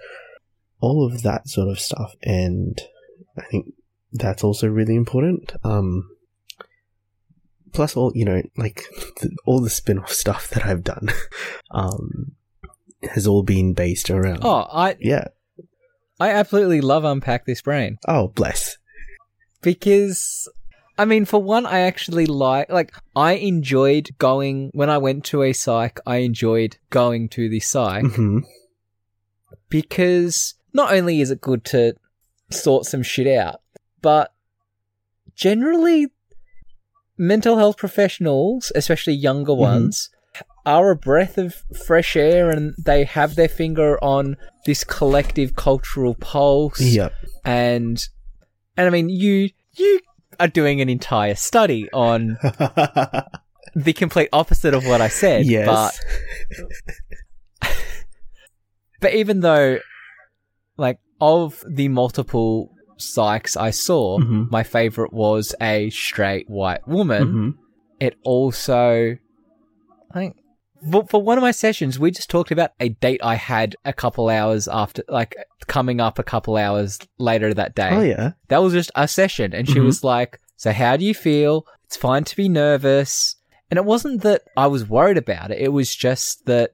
all 0.79 1.05
of 1.05 1.23
that 1.23 1.47
sort 1.47 1.69
of 1.69 1.79
stuff. 1.79 2.13
And 2.23 2.79
I 3.37 3.43
think 3.43 3.73
that's 4.11 4.43
also 4.43 4.67
really 4.67 4.95
important. 4.95 5.53
Um, 5.63 6.09
plus 7.77 7.95
all 7.95 8.11
you 8.13 8.25
know 8.25 8.41
like 8.57 8.83
the, 9.21 9.35
all 9.45 9.61
the 9.61 9.69
spin-off 9.69 10.11
stuff 10.11 10.49
that 10.49 10.65
I've 10.65 10.83
done 10.83 11.09
um, 11.71 12.33
has 13.11 13.25
all 13.25 13.43
been 13.43 13.73
based 13.73 14.09
around 14.09 14.39
Oh, 14.41 14.67
I 14.71 14.97
yeah. 14.99 15.29
I 16.19 16.31
absolutely 16.31 16.81
love 16.81 17.03
unpack 17.03 17.45
this 17.45 17.61
brain. 17.61 17.99
Oh 18.07 18.29
bless. 18.29 18.77
Because 19.61 20.49
I 20.99 21.05
mean, 21.05 21.25
for 21.25 21.41
one, 21.41 21.67
I 21.67 21.81
actually 21.81 22.25
like 22.25 22.69
like 22.71 22.93
I 23.15 23.33
enjoyed 23.33 24.09
going 24.17 24.71
when 24.73 24.89
I 24.89 24.97
went 24.97 25.25
to 25.25 25.43
a 25.43 25.53
psych. 25.53 25.99
I 26.07 26.17
enjoyed 26.17 26.77
going 26.89 27.29
to 27.29 27.47
the 27.47 27.59
psych. 27.59 28.05
Hmm 28.05 28.39
because 29.69 30.55
not 30.73 30.93
only 30.93 31.21
is 31.21 31.31
it 31.31 31.41
good 31.41 31.63
to 31.65 31.95
sort 32.49 32.85
some 32.85 33.03
shit 33.03 33.27
out, 33.27 33.61
but 34.01 34.33
generally, 35.35 36.07
mental 37.17 37.57
health 37.57 37.77
professionals, 37.77 38.71
especially 38.75 39.13
younger 39.13 39.51
mm-hmm. 39.51 39.61
ones, 39.61 40.09
are 40.65 40.91
a 40.91 40.95
breath 40.95 41.37
of 41.37 41.63
fresh 41.85 42.15
air 42.15 42.49
and 42.49 42.75
they 42.77 43.05
have 43.05 43.35
their 43.35 43.47
finger 43.47 44.01
on 44.03 44.35
this 44.65 44.83
collective 44.83 45.55
cultural 45.55 46.13
pulse. 46.15 46.81
Yep. 46.81 47.13
And, 47.45 48.05
and 48.75 48.87
I 48.87 48.89
mean, 48.89 49.09
you, 49.09 49.49
you 49.73 49.99
are 50.39 50.47
doing 50.47 50.81
an 50.81 50.89
entire 50.89 51.35
study 51.35 51.89
on 51.91 52.37
the 53.75 53.93
complete 53.93 54.29
opposite 54.33 54.73
of 54.73 54.85
what 54.85 55.01
I 55.01 55.07
said. 55.07 55.45
yes. 55.45 55.99
But 57.61 57.71
but 58.99 59.13
even 59.13 59.39
though, 59.39 59.79
like, 60.77 60.99
of 61.19 61.63
the 61.67 61.87
multiple 61.87 62.73
psychs 62.97 63.55
I 63.55 63.71
saw, 63.71 64.19
Mhm. 64.19 64.49
my 64.51 64.63
favorite 64.63 65.13
was 65.13 65.53
a 65.61 65.89
straight 65.89 66.49
white 66.49 66.87
woman. 66.87 67.27
Mhm. 67.27 67.53
It 67.99 68.15
also, 68.23 69.17
I 70.11 70.13
think, 70.13 70.37
for, 70.91 71.05
for 71.07 71.21
one 71.21 71.37
of 71.37 71.41
my 71.41 71.51
sessions, 71.51 71.97
we 71.99 72.11
just 72.11 72.29
talked 72.29 72.51
about 72.51 72.71
a 72.79 72.89
date 72.89 73.19
I 73.23 73.35
had 73.35 73.75
a 73.83 73.93
couple 73.93 74.29
hours 74.29 74.67
after, 74.67 75.03
like, 75.09 75.35
coming 75.67 75.99
up 75.99 76.19
a 76.19 76.23
couple 76.23 76.55
hours 76.55 76.99
later 77.17 77.53
that 77.53 77.75
day. 77.75 77.89
Oh 77.91 78.01
yeah. 78.01 78.31
That 78.49 78.59
was 78.61 78.73
just 78.73 78.91
a 78.95 79.07
session. 79.07 79.53
And 79.53 79.67
she 79.67 79.75
Mhm. 79.79 79.85
was 79.85 80.03
like, 80.03 80.39
So, 80.59 80.71
how 80.71 80.97
do 80.97 81.05
you 81.05 81.13
feel? 81.13 81.67
It's 81.85 81.95
fine 81.97 82.23
to 82.23 82.35
be 82.35 82.49
nervous. 82.49 83.35
And 83.69 83.77
it 83.77 83.85
wasn't 83.85 84.21
that 84.23 84.41
I 84.57 84.65
was 84.65 84.89
worried 84.89 85.17
about 85.17 85.51
it. 85.51 85.59
It 85.61 85.71
was 85.71 85.95
just 85.95 86.45
that 86.47 86.71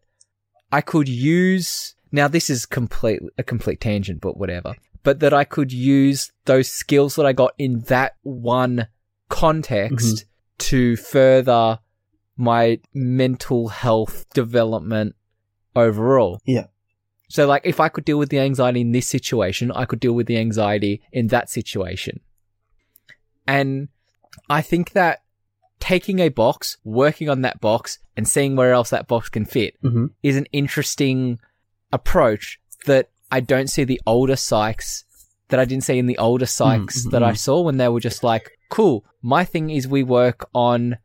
I 0.72 0.80
could 0.80 1.10
use. 1.10 1.94
Now, 2.12 2.30
this 2.30 2.50
is 2.50 2.66
complete 2.66 3.20
a 3.38 3.44
complete 3.44 3.82
tangent, 3.82 4.22
but 4.22 4.38
whatever. 4.38 4.76
But 5.04 5.20
that 5.20 5.34
I 5.34 5.44
could 5.44 5.72
use 5.72 6.32
those 6.46 6.70
skills 6.70 7.16
that 7.16 7.26
I 7.26 7.34
got 7.34 7.54
in 7.58 7.82
that 7.82 8.16
one 8.24 8.88
context 9.30 10.26
to 10.60 10.96
further 10.96 11.80
my 12.38 12.80
mental 12.94 13.68
health 13.68 14.26
development 14.34 15.16
overall. 15.76 16.40
Yeah. 16.46 16.68
So, 17.30 17.48
like, 17.48 17.64
if 17.66 17.80
I 17.80 17.90
could 17.90 18.06
deal 18.06 18.18
with 18.18 18.30
the 18.30 18.40
anxiety 18.40 18.82
in 18.82 18.92
this 18.92 19.08
situation, 19.08 19.72
I 19.72 19.86
could 19.86 20.00
deal 20.00 20.14
with 20.14 20.28
the 20.28 20.38
anxiety 20.38 21.02
in 21.12 21.28
that 21.28 21.50
situation. 21.50 22.20
And 23.48 23.90
I 24.50 24.62
think 24.62 24.92
that 24.92 25.24
taking 25.80 26.20
a 26.20 26.30
box, 26.30 26.78
working 26.84 27.30
on 27.30 27.42
that 27.42 27.60
box, 27.60 28.00
and 28.16 28.28
seeing 28.28 28.56
where 28.56 28.72
else 28.72 28.90
that 28.92 29.08
box 29.08 29.30
can 29.30 29.46
fit 29.46 29.76
Mhm. 29.84 30.12
is 30.22 30.38
an 30.38 30.46
interesting 30.54 31.40
approach 31.92 32.60
that 32.86 33.10
I 33.34 33.40
don't 33.40 33.68
see 33.76 33.84
the 33.84 34.00
older 34.06 34.36
psychs 34.36 35.04
that 35.50 35.60
I 35.60 35.66
didn't 35.66 35.84
see 35.84 35.98
in 36.00 36.06
the 36.06 36.18
older 36.18 36.46
psychs 36.46 37.06
mm, 37.06 37.12
that 37.12 37.24
I 37.24 37.34
saw 37.34 37.62
when 37.62 37.78
they 37.78 37.88
were 37.90 38.00
just 38.00 38.24
like, 38.24 38.46
cool, 38.70 39.04
my 39.22 39.44
thing 39.44 39.70
is 39.70 39.88
we 39.88 40.04
work 40.04 40.48
on 40.54 40.98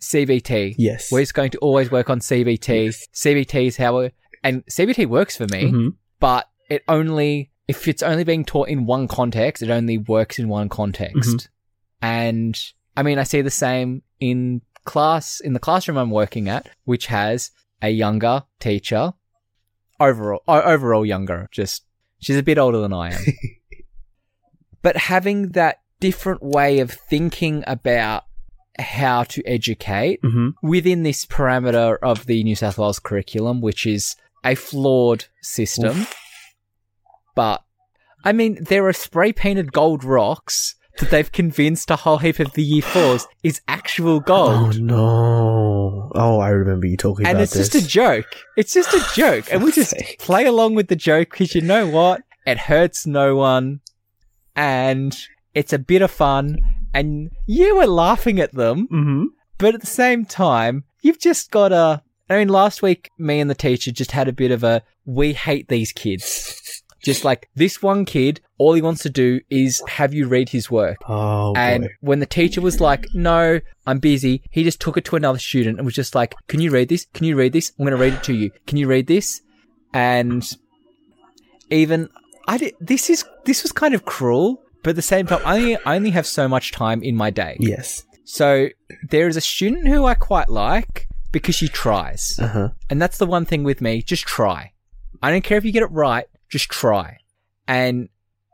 CBT. 0.00 0.74
Yes. 0.78 1.10
We're 1.10 1.20
just 1.22 1.34
going 1.34 1.50
to 1.50 1.58
always 1.58 1.90
work 1.90 2.08
on 2.10 2.20
CBT. 2.20 2.86
Yes. 2.86 3.06
CBT 3.14 3.66
is 3.66 3.76
how, 3.76 3.98
we- 4.00 4.10
and 4.44 4.64
CBT 4.66 5.06
works 5.06 5.36
for 5.36 5.46
me, 5.48 5.64
Mhm. 5.72 5.94
but 6.20 6.48
it 6.68 6.82
only, 6.88 7.50
if 7.66 7.88
it's 7.88 8.02
only 8.02 8.24
being 8.24 8.44
taught 8.44 8.68
in 8.68 8.86
one 8.86 9.08
context, 9.08 9.62
it 9.62 9.70
only 9.70 9.98
works 9.98 10.38
in 10.38 10.48
one 10.48 10.68
context. 10.68 11.30
Mhm. 11.30 11.48
And 12.02 12.60
I 12.96 13.02
mean, 13.02 13.18
I 13.18 13.24
see 13.24 13.42
the 13.42 13.50
same 13.50 14.02
in 14.20 14.62
class, 14.84 15.40
in 15.40 15.52
the 15.52 15.60
classroom 15.60 15.98
I'm 15.98 16.10
working 16.10 16.48
at, 16.48 16.68
which 16.84 17.06
has 17.06 17.50
a 17.82 17.90
younger 17.90 18.44
teacher, 18.60 19.12
overall, 20.00 20.42
overall 20.46 21.04
younger, 21.04 21.48
just, 21.50 21.84
she's 22.20 22.36
a 22.36 22.42
bit 22.42 22.58
older 22.58 22.78
than 22.78 22.92
I 22.92 23.12
am. 23.12 23.20
but 24.82 24.96
having 24.96 25.50
that 25.50 25.80
different 26.00 26.42
way 26.42 26.78
of 26.80 26.90
thinking 26.90 27.64
about 27.66 28.24
how 28.78 29.24
to 29.24 29.44
educate 29.44 30.20
hmm 30.22 30.50
within 30.62 31.02
this 31.02 31.26
parameter 31.26 31.98
of 32.02 32.26
the 32.26 32.44
New 32.44 32.54
South 32.54 32.78
Wales 32.78 33.00
curriculum, 33.00 33.60
which 33.60 33.86
is 33.86 34.14
a 34.44 34.54
flawed 34.54 35.24
system. 35.42 36.06
But 37.34 37.64
I 38.24 38.32
mean, 38.32 38.62
there 38.62 38.86
are 38.86 38.92
spray 38.92 39.32
painted 39.32 39.72
gold 39.72 40.04
rocks 40.04 40.76
that 40.98 41.10
they've 41.10 41.30
convinced 41.30 41.90
a 41.90 41.96
whole 41.96 42.18
heap 42.18 42.38
of 42.40 42.52
the 42.52 42.62
year 42.62 42.82
fours 42.82 43.26
is 43.42 43.60
actual 43.68 44.20
gold. 44.20 44.76
Oh 44.76 44.78
no! 44.78 46.12
Oh, 46.14 46.38
I 46.40 46.48
remember 46.50 46.86
you 46.86 46.96
talking 46.96 47.26
and 47.26 47.36
about 47.38 47.42
this. 47.50 47.54
And 47.54 47.60
it's 47.64 47.72
just 47.72 47.84
a 47.84 47.88
joke. 47.88 48.26
It's 48.56 48.72
just 48.74 48.92
a 48.94 49.04
joke. 49.14 49.46
And 49.52 49.62
we 49.62 49.72
just 49.72 49.94
play 50.18 50.44
along 50.46 50.74
with 50.74 50.88
the 50.88 50.96
joke 50.96 51.30
because 51.30 51.54
you 51.54 51.60
know 51.60 51.86
what? 51.88 52.22
It 52.46 52.58
hurts 52.58 53.06
no 53.06 53.36
one. 53.36 53.80
And 54.56 55.16
it's 55.54 55.72
a 55.72 55.78
bit 55.78 56.02
of 56.02 56.10
fun. 56.10 56.58
And 56.94 57.30
you 57.46 57.76
we're 57.76 57.86
laughing 57.86 58.40
at 58.40 58.52
them. 58.54 58.88
Mhm. 58.88 59.24
But 59.58 59.74
at 59.74 59.80
the 59.80 59.86
same 59.86 60.24
time, 60.24 60.84
you've 61.02 61.18
just 61.20 61.50
got 61.50 61.68
to. 61.68 62.02
I 62.30 62.36
mean, 62.38 62.48
last 62.48 62.82
week, 62.82 63.10
me 63.18 63.40
and 63.40 63.48
the 63.48 63.54
teacher 63.54 63.90
just 63.90 64.12
had 64.12 64.28
a 64.28 64.32
bit 64.32 64.50
of 64.50 64.62
a 64.62 64.82
we 65.04 65.32
hate 65.32 65.68
these 65.68 65.92
kids. 65.92 66.82
Just 67.02 67.24
like 67.24 67.48
this 67.54 67.80
one 67.82 68.04
kid, 68.04 68.40
all 68.58 68.74
he 68.74 68.82
wants 68.82 69.02
to 69.02 69.10
do 69.10 69.40
is 69.50 69.82
have 69.88 70.12
you 70.12 70.26
read 70.26 70.48
his 70.48 70.68
work. 70.70 70.96
Oh 71.08 71.54
And 71.54 71.84
boy. 71.84 71.88
when 72.00 72.18
the 72.18 72.26
teacher 72.26 72.60
was 72.60 72.80
like, 72.80 73.06
no, 73.14 73.60
I'm 73.86 73.98
busy, 74.00 74.42
he 74.50 74.64
just 74.64 74.80
took 74.80 74.96
it 74.96 75.04
to 75.06 75.16
another 75.16 75.38
student 75.38 75.78
and 75.78 75.84
was 75.86 75.94
just 75.94 76.14
like, 76.14 76.34
can 76.48 76.60
you 76.60 76.70
read 76.70 76.88
this? 76.88 77.06
Can 77.14 77.24
you 77.26 77.36
read 77.36 77.52
this? 77.52 77.72
I'm 77.78 77.84
going 77.84 77.96
to 77.96 78.02
read 78.02 78.14
it 78.14 78.24
to 78.24 78.34
you. 78.34 78.50
Can 78.66 78.78
you 78.78 78.88
read 78.88 79.06
this? 79.06 79.40
And 79.94 80.44
even, 81.70 82.08
I 82.46 82.58
did, 82.58 82.74
this 82.80 83.10
is, 83.10 83.24
this 83.44 83.62
was 83.62 83.72
kind 83.72 83.94
of 83.94 84.04
cruel, 84.04 84.62
but 84.82 84.90
at 84.90 84.96
the 84.96 85.02
same 85.02 85.26
time, 85.26 85.40
I 85.44 85.56
only, 85.58 85.76
I 85.86 85.96
only 85.96 86.10
have 86.10 86.26
so 86.26 86.48
much 86.48 86.72
time 86.72 87.02
in 87.02 87.14
my 87.16 87.30
day. 87.30 87.56
Yes. 87.60 88.04
So 88.24 88.68
there 89.08 89.28
is 89.28 89.36
a 89.36 89.40
student 89.40 89.86
who 89.88 90.04
I 90.04 90.14
quite 90.14 90.48
like 90.48 91.06
because 91.32 91.54
she 91.54 91.68
tries. 91.68 92.38
Uh 92.40 92.46
huh. 92.48 92.68
And 92.90 93.00
that's 93.00 93.18
the 93.18 93.26
one 93.26 93.44
thing 93.44 93.64
with 93.64 93.80
me. 93.80 94.02
Just 94.02 94.24
try. 94.24 94.72
I 95.22 95.30
don't 95.30 95.44
care 95.44 95.58
if 95.58 95.64
you 95.64 95.72
get 95.72 95.82
it 95.82 95.90
right. 95.92 96.26
Just 96.50 96.68
try. 96.70 97.18
And 97.66 98.08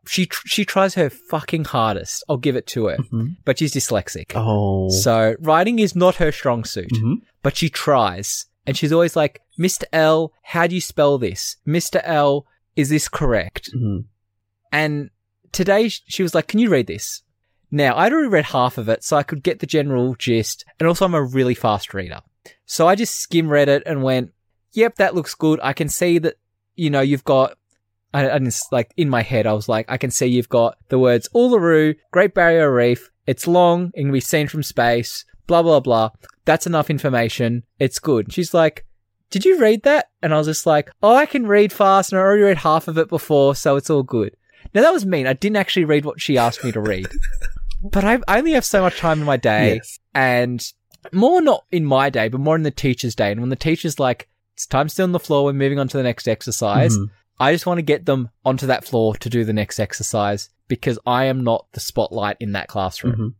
she 0.06 0.26
tr- 0.26 0.46
she 0.46 0.64
tries 0.64 0.94
her 0.94 1.08
fucking 1.08 1.64
hardest. 1.66 2.24
I'll 2.28 2.36
give 2.36 2.56
it 2.56 2.66
to 2.68 2.86
her. 2.86 2.96
Mhm. 2.98 3.36
But 3.44 3.58
she's 3.58 3.72
dyslexic. 3.74 4.32
Oh. 4.34 4.88
So 4.90 5.34
writing 5.40 5.78
is 5.78 5.94
not 5.96 6.16
her 6.16 6.30
strong 6.32 6.64
suit. 6.64 6.90
Mhm. 6.92 7.16
But 7.42 7.56
she 7.56 7.68
tries. 7.70 8.46
And 8.66 8.76
she's 8.76 8.92
always 8.92 9.14
like, 9.16 9.40
Mr. 9.58 9.84
L, 9.92 10.32
how 10.42 10.66
do 10.66 10.74
you 10.74 10.80
spell 10.80 11.18
this? 11.18 11.56
Mr. 11.66 12.00
L, 12.04 12.46
is 12.76 12.88
this 12.88 13.08
correct? 13.08 13.70
Mhm. 13.74 14.04
And 14.72 15.10
today 15.52 15.88
she 15.88 16.22
was 16.22 16.34
like, 16.34 16.48
Can 16.48 16.58
you 16.60 16.68
read 16.70 16.86
this? 16.86 17.22
Now, 17.70 17.96
I'd 17.96 18.12
already 18.12 18.28
read 18.28 18.44
half 18.46 18.78
of 18.78 18.88
it, 18.88 19.02
so 19.02 19.16
I 19.16 19.22
could 19.24 19.42
get 19.42 19.58
the 19.58 19.66
general 19.66 20.14
gist. 20.14 20.64
And 20.78 20.86
also, 20.86 21.04
I'm 21.04 21.14
a 21.14 21.22
really 21.22 21.54
fast 21.54 21.92
reader. 21.92 22.20
So 22.66 22.86
I 22.86 22.94
just 22.94 23.16
skim 23.16 23.48
read 23.48 23.68
it 23.68 23.82
and 23.86 24.02
went, 24.02 24.32
Yep, 24.72 24.96
that 24.96 25.14
looks 25.14 25.34
good. 25.34 25.60
I 25.62 25.72
can 25.72 25.88
see 25.88 26.18
that, 26.18 26.34
you 26.76 26.90
know, 26.90 27.00
you've 27.00 27.24
got. 27.24 27.56
I, 28.14 28.28
I 28.30 28.40
like, 28.72 28.92
in 28.96 29.10
my 29.10 29.22
head, 29.22 29.46
I 29.46 29.52
was 29.52 29.68
like, 29.68 29.86
I 29.90 29.96
can 29.98 30.10
see 30.10 30.26
you've 30.26 30.48
got 30.48 30.78
the 30.88 30.98
words 30.98 31.28
Uluru, 31.34 31.96
Great 32.12 32.32
Barrier 32.32 32.72
Reef. 32.72 33.10
It's 33.26 33.46
long, 33.46 33.90
it 33.94 34.02
can 34.02 34.12
be 34.12 34.20
seen 34.20 34.48
from 34.48 34.62
space, 34.62 35.24
blah, 35.46 35.62
blah, 35.62 35.80
blah. 35.80 36.10
That's 36.44 36.66
enough 36.66 36.90
information. 36.90 37.64
It's 37.78 37.98
good. 37.98 38.32
She's 38.32 38.54
like, 38.54 38.86
did 39.30 39.44
you 39.44 39.58
read 39.58 39.82
that? 39.82 40.10
And 40.22 40.32
I 40.32 40.38
was 40.38 40.46
just 40.46 40.64
like, 40.66 40.90
oh, 41.02 41.14
I 41.14 41.26
can 41.26 41.46
read 41.46 41.72
fast 41.72 42.12
and 42.12 42.18
I 42.20 42.22
already 42.22 42.42
read 42.42 42.58
half 42.58 42.86
of 42.88 42.98
it 42.98 43.08
before, 43.08 43.54
so 43.54 43.76
it's 43.76 43.90
all 43.90 44.02
good. 44.02 44.36
Now 44.74 44.82
that 44.82 44.92
was 44.92 45.04
mean. 45.04 45.26
I 45.26 45.32
didn't 45.32 45.56
actually 45.56 45.84
read 45.86 46.04
what 46.04 46.20
she 46.20 46.38
asked 46.38 46.62
me 46.64 46.72
to 46.72 46.80
read. 46.80 47.08
but 47.82 48.04
I, 48.04 48.18
I 48.28 48.38
only 48.38 48.52
have 48.52 48.64
so 48.64 48.80
much 48.80 48.98
time 48.98 49.20
in 49.20 49.26
my 49.26 49.36
day 49.36 49.74
Yes. 49.76 49.98
and 50.14 50.72
more 51.12 51.40
not 51.42 51.64
in 51.72 51.84
my 51.84 52.10
day, 52.10 52.28
but 52.28 52.40
more 52.40 52.56
in 52.56 52.62
the 52.62 52.70
teacher's 52.70 53.14
day. 53.14 53.32
And 53.32 53.40
when 53.40 53.50
the 53.50 53.56
teacher's 53.56 53.98
like, 53.98 54.28
it's 54.54 54.66
time 54.66 54.86
to 54.88 54.94
sit 54.94 55.02
on 55.02 55.12
the 55.12 55.18
floor, 55.18 55.44
we're 55.44 55.52
moving 55.52 55.78
on 55.78 55.88
to 55.88 55.96
the 55.96 56.02
next 56.02 56.28
exercise. 56.28 56.96
Mhm. 56.96 57.10
I 57.40 57.52
just 57.52 57.66
want 57.66 57.78
to 57.78 57.82
get 57.82 58.06
them 58.06 58.30
onto 58.44 58.66
that 58.66 58.84
floor 58.84 59.16
to 59.16 59.28
do 59.28 59.44
the 59.44 59.52
next 59.52 59.80
exercise 59.80 60.50
because 60.68 60.98
I 61.06 61.24
am 61.24 61.42
not 61.44 61.66
the 61.72 61.80
spotlight 61.80 62.36
in 62.40 62.52
that 62.52 62.68
classroom. 62.68 63.14
Mhm. 63.16 63.34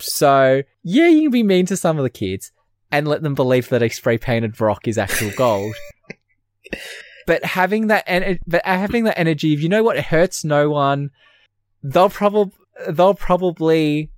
So, 0.00 0.62
yeah, 0.82 1.08
you 1.08 1.22
can 1.22 1.30
be 1.30 1.42
mean 1.42 1.66
to 1.66 1.76
some 1.76 1.96
of 1.98 2.02
the 2.02 2.10
kids 2.10 2.50
and 2.90 3.06
let 3.06 3.22
them 3.22 3.34
believe 3.34 3.68
that 3.68 3.82
a 3.82 3.88
spray 3.88 4.18
painted 4.18 4.60
rock 4.60 4.86
is 4.88 4.98
actual 4.98 5.30
gold. 5.36 5.74
but 7.26 7.44
having 7.44 7.86
that 7.88 8.04
en- 8.06 8.38
but 8.46 8.64
having 8.66 9.04
that 9.04 9.18
energy, 9.18 9.52
if 9.52 9.60
you 9.60 9.68
know 9.68 9.82
what, 9.82 9.96
it 9.96 10.04
hurts 10.06 10.44
no 10.44 10.70
one. 10.70 11.10
They'll 11.82 12.10
probably 12.10 12.52
they'll 12.88 13.14
probably 13.14 14.10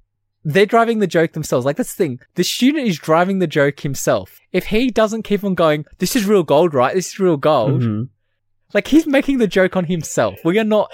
they're 0.45 0.65
driving 0.67 1.01
the 1.01 1.07
joke 1.07 1.33
themselves. 1.33 1.67
Like 1.67 1.77
that's 1.77 1.95
the 1.95 2.05
thing. 2.05 2.21
The 2.37 2.45
student 2.45 2.87
is 2.89 2.99
driving 2.99 3.39
the 3.41 3.47
joke 3.47 3.81
himself. 3.81 4.39
If 4.53 4.67
he 4.67 4.91
doesn't 4.91 5.23
keep 5.25 5.45
on 5.45 5.55
going, 5.55 5.85
this 5.99 6.17
is 6.17 6.25
real 6.25 6.43
gold, 6.45 6.73
right? 6.73 6.95
This 6.95 7.09
is 7.09 7.19
real 7.21 7.37
gold. 7.37 7.83
Mhm. 7.83 8.09
Like 8.75 8.89
he's 8.89 9.07
making 9.07 9.39
the 9.39 9.47
joke 9.47 9.77
on 9.77 9.85
himself. 9.85 10.39
We 10.45 10.59
are 10.59 10.65
not 10.65 10.91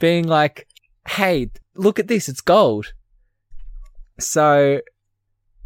being 0.00 0.26
like, 0.26 0.68
"Hey, 1.06 1.50
look 1.74 1.98
at 1.98 2.08
this, 2.08 2.28
it's 2.28 2.40
gold." 2.40 2.92
So 4.18 4.80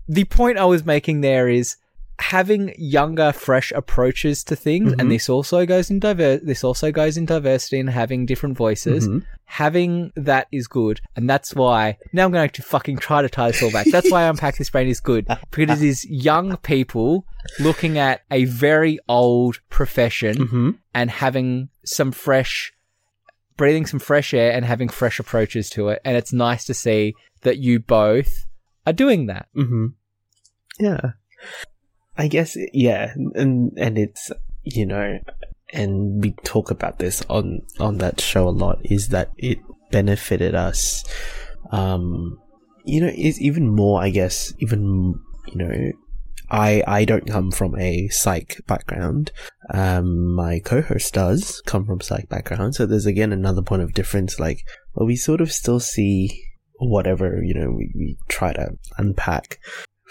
the 0.08 0.24
point 0.24 0.58
I 0.58 0.64
was 0.64 0.84
making 0.84 1.20
there 1.20 1.48
is 1.48 1.76
having 2.18 2.75
younger, 2.79 3.33
fresh 3.33 3.72
approaches 3.72 4.44
to 4.44 4.57
things, 4.57 4.92
Mhm. 4.92 5.01
and 5.01 5.11
this 5.11 5.29
also 5.29 5.66
goes 5.66 5.90
in 5.90 5.98
diver- 5.98 6.38
this 6.38 6.62
also 6.64 6.92
goes 6.92 7.16
in 7.16 7.27
diversity 7.27 7.79
and 7.81 7.90
having 7.90 8.27
different 8.27 8.57
voices. 8.57 9.09
Mhm. 9.09 9.25
Having 9.46 10.12
that 10.16 10.46
is 10.53 10.66
good, 10.66 11.01
and 11.16 11.29
that's 11.29 11.55
why 11.55 11.98
now 12.12 12.25
I'm 12.25 12.33
going 12.33 12.48
to 12.48 12.62
fucking 12.62 12.98
try 12.98 13.22
to 13.22 13.29
tie 13.29 13.51
this 13.51 13.62
all 13.62 13.70
back. 13.72 13.87
That's 13.90 14.11
why 14.11 14.22
Unpack 14.25 14.57
This 14.57 14.70
Brain 14.70 14.88
is 14.88 15.01
good 15.01 15.27
because 15.51 15.83
it 15.83 15.88
is 15.88 16.05
young 16.09 16.57
people 16.59 17.27
looking 17.61 17.98
at 17.98 18.22
a 18.31 18.44
very 18.46 18.98
old 19.09 19.61
profession 19.68 20.37
Mhm. 20.48 20.79
and 20.94 21.11
having 21.11 21.68
some 21.85 22.12
fresh, 22.12 22.72
breathing 23.57 23.85
some 23.85 24.01
fresh 24.01 24.33
air 24.33 24.53
and 24.53 24.64
having 24.64 24.88
fresh 24.88 25.18
approaches 25.18 25.68
to 25.70 25.88
it. 25.88 26.01
And 26.05 26.16
it's 26.16 26.33
nice 26.33 26.64
to 26.64 26.75
see 26.75 27.14
that 27.42 27.59
you 27.59 27.79
both 27.81 28.46
are 28.87 28.92
doing 28.92 29.27
that. 29.27 29.48
hmm 29.55 29.88
Yeah. 30.79 31.12
I 32.16 32.29
guess 32.29 32.57
yeah, 32.72 33.12
and 33.35 33.72
and 33.77 33.98
it's 33.98 34.31
you 34.62 34.87
know, 34.87 35.18
and 35.72 36.22
we 36.22 36.33
talk 36.44 36.70
about 36.70 36.98
this 36.98 37.22
on 37.29 37.62
on 37.81 37.98
that 37.98 38.20
show 38.20 38.48
a 38.48 38.51
lot. 38.51 38.79
Is 38.85 39.09
that 39.09 39.31
it 39.38 39.59
benefited 39.90 40.55
us? 40.55 41.05
Um, 41.70 42.38
you 42.85 43.01
know, 43.01 43.12
is 43.14 43.40
even 43.40 43.75
more. 43.75 44.03
I 44.03 44.11
guess 44.11 44.53
even 44.59 45.14
you 45.48 45.57
know. 45.57 45.92
I, 46.51 46.83
I 46.87 47.05
don't 47.07 47.27
come 47.27 47.51
from 47.51 47.79
a 47.79 48.09
psych 48.09 48.61
background. 48.66 49.33
Um, 49.72 50.35
my 50.35 50.59
co-host 50.59 51.14
does 51.14 51.62
come 51.64 51.87
from 51.87 52.03
psych 52.03 52.29
background. 52.29 52.75
So 52.75 52.85
there's 52.85 53.07
again 53.07 53.33
another 53.33 53.62
point 53.62 53.81
of 53.81 53.94
difference. 53.94 54.38
Like, 54.38 54.62
well, 54.94 55.07
we 55.07 55.16
sort 55.16 55.40
of 55.40 55.51
still 55.51 55.81
see 55.81 56.44
whatever, 56.79 57.42
you 57.42 57.55
know, 57.55 57.70
we, 57.70 57.90
we 57.94 58.18
try 58.29 58.53
to 58.53 58.72
unpack 58.98 59.61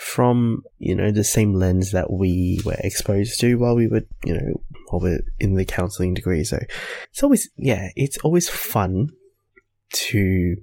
from, 0.01 0.63
you 0.79 0.95
know, 0.95 1.11
the 1.11 1.23
same 1.23 1.53
lens 1.53 1.91
that 1.91 2.11
we 2.11 2.59
were 2.65 2.75
exposed 2.79 3.39
to 3.39 3.55
while 3.55 3.75
we 3.75 3.87
were, 3.87 4.01
you 4.25 4.33
know, 4.33 4.61
while 4.89 4.99
we're 4.99 5.21
in 5.39 5.53
the 5.53 5.63
counseling 5.63 6.15
degree. 6.15 6.43
So 6.43 6.57
it's 7.11 7.21
always, 7.21 7.49
yeah, 7.55 7.89
it's 7.95 8.17
always 8.19 8.49
fun 8.49 9.09
to 9.93 10.55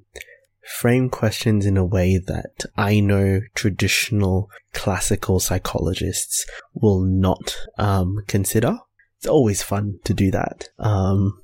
frame 0.80 1.08
questions 1.08 1.66
in 1.66 1.76
a 1.76 1.84
way 1.84 2.18
that 2.18 2.64
I 2.76 2.98
know 2.98 3.40
traditional 3.54 4.50
classical 4.72 5.38
psychologists 5.38 6.44
will 6.74 7.00
not 7.00 7.56
um, 7.78 8.24
consider. 8.26 8.76
It's 9.18 9.28
always 9.28 9.62
fun 9.62 10.00
to 10.02 10.14
do 10.14 10.32
that 10.32 10.68
um, 10.80 11.40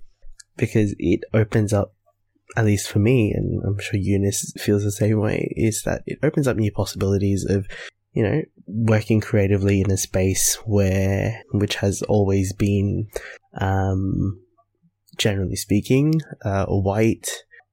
because 0.56 0.96
it 0.98 1.20
opens 1.32 1.72
up, 1.72 1.94
at 2.56 2.64
least 2.64 2.88
for 2.88 2.98
me, 2.98 3.32
and 3.32 3.62
I'm 3.66 3.78
sure 3.78 3.98
Eunice 3.98 4.52
feels 4.58 4.84
the 4.84 4.92
same 4.92 5.18
way, 5.20 5.52
is 5.56 5.82
that 5.84 6.02
it 6.06 6.18
opens 6.22 6.46
up 6.46 6.56
new 6.56 6.70
possibilities 6.70 7.44
of, 7.48 7.66
you 8.12 8.22
know, 8.22 8.42
working 8.66 9.20
creatively 9.20 9.80
in 9.80 9.90
a 9.90 9.96
space 9.96 10.56
where, 10.64 11.42
which 11.52 11.76
has 11.76 12.02
always 12.02 12.52
been, 12.52 13.08
um, 13.60 14.40
generally 15.16 15.56
speaking, 15.56 16.20
uh, 16.44 16.66
a 16.68 16.78
white, 16.78 17.30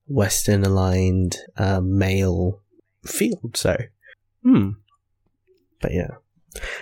Western 0.07 0.63
aligned, 0.63 1.37
uh, 1.57 1.81
male 1.81 2.61
field. 3.05 3.55
So, 3.55 3.77
hmm. 4.43 4.71
But 5.81 5.93
yeah. 5.93 6.11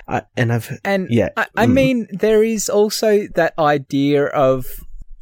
I, 0.07 0.24
and 0.36 0.51
I've, 0.51 0.80
And 0.84 1.07
yeah. 1.09 1.30
I, 1.38 1.47
I 1.55 1.66
mm. 1.68 1.74
mean, 1.74 2.07
there 2.11 2.43
is 2.43 2.70
also 2.70 3.28
that 3.36 3.53
idea 3.59 4.26
of, 4.26 4.66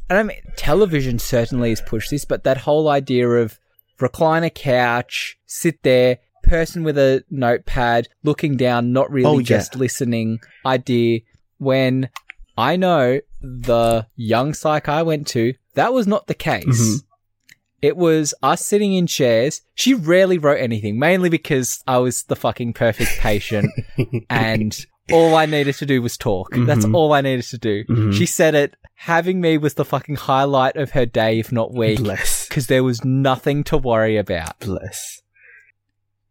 and 0.08 0.18
I 0.18 0.22
mean, 0.22 0.38
television 0.56 1.18
certainly 1.18 1.70
has 1.70 1.80
pushed 1.80 2.10
this, 2.10 2.24
but 2.24 2.44
that 2.44 2.58
whole 2.58 2.88
idea 2.88 3.28
of 3.28 3.58
recline 4.00 4.44
a 4.44 4.50
couch, 4.50 5.38
sit 5.46 5.82
there, 5.82 6.18
person 6.44 6.82
with 6.84 6.96
a 6.96 7.24
notepad, 7.30 8.08
looking 8.22 8.56
down, 8.56 8.92
not 8.92 9.10
really 9.10 9.26
Oh, 9.28 9.38
yeah. 9.38 9.44
just 9.44 9.74
listening 9.76 10.38
idea. 10.64 11.20
When 11.58 12.08
I 12.56 12.76
know 12.76 13.20
the 13.40 14.06
young 14.16 14.54
psych 14.54 14.88
I 14.88 15.02
went 15.02 15.26
to, 15.28 15.54
that 15.74 15.92
was 15.92 16.06
not 16.06 16.26
the 16.26 16.34
case. 16.34 16.64
Mhm. 16.66 17.02
It 17.82 17.96
was 17.96 18.34
us 18.42 18.64
sitting 18.64 18.94
in 18.94 19.06
chairs. 19.06 19.60
She 19.74 19.94
rarely 19.94 20.38
wrote 20.38 20.60
anything, 20.60 20.98
mainly 20.98 21.28
because 21.28 21.82
I 21.86 21.98
was 21.98 22.24
the 22.24 22.34
fucking 22.36 22.72
perfect 22.72 23.18
patient 23.18 23.70
and 24.30 24.76
all 25.12 25.34
I 25.34 25.46
needed 25.46 25.74
to 25.76 25.86
do 25.86 26.00
was 26.02 26.16
talk. 26.16 26.50
That's 26.54 26.84
Mhm. 26.84 26.94
all 26.94 27.12
I 27.12 27.20
needed 27.20 27.44
to 27.46 27.58
do. 27.58 27.84
Mhm. 27.84 28.14
She 28.14 28.26
said 28.26 28.54
it. 28.54 28.74
Having 28.94 29.40
me 29.40 29.58
was 29.58 29.74
the 29.74 29.84
fucking 29.84 30.16
highlight 30.16 30.76
of 30.76 30.90
her 30.90 31.06
day, 31.06 31.38
if 31.38 31.52
not 31.52 31.72
week, 31.72 31.98
bless, 31.98 32.48
because 32.48 32.66
there 32.66 32.82
was 32.82 33.04
nothing 33.04 33.62
to 33.64 33.76
worry 33.78 34.16
about. 34.16 34.58
bless. 34.60 35.22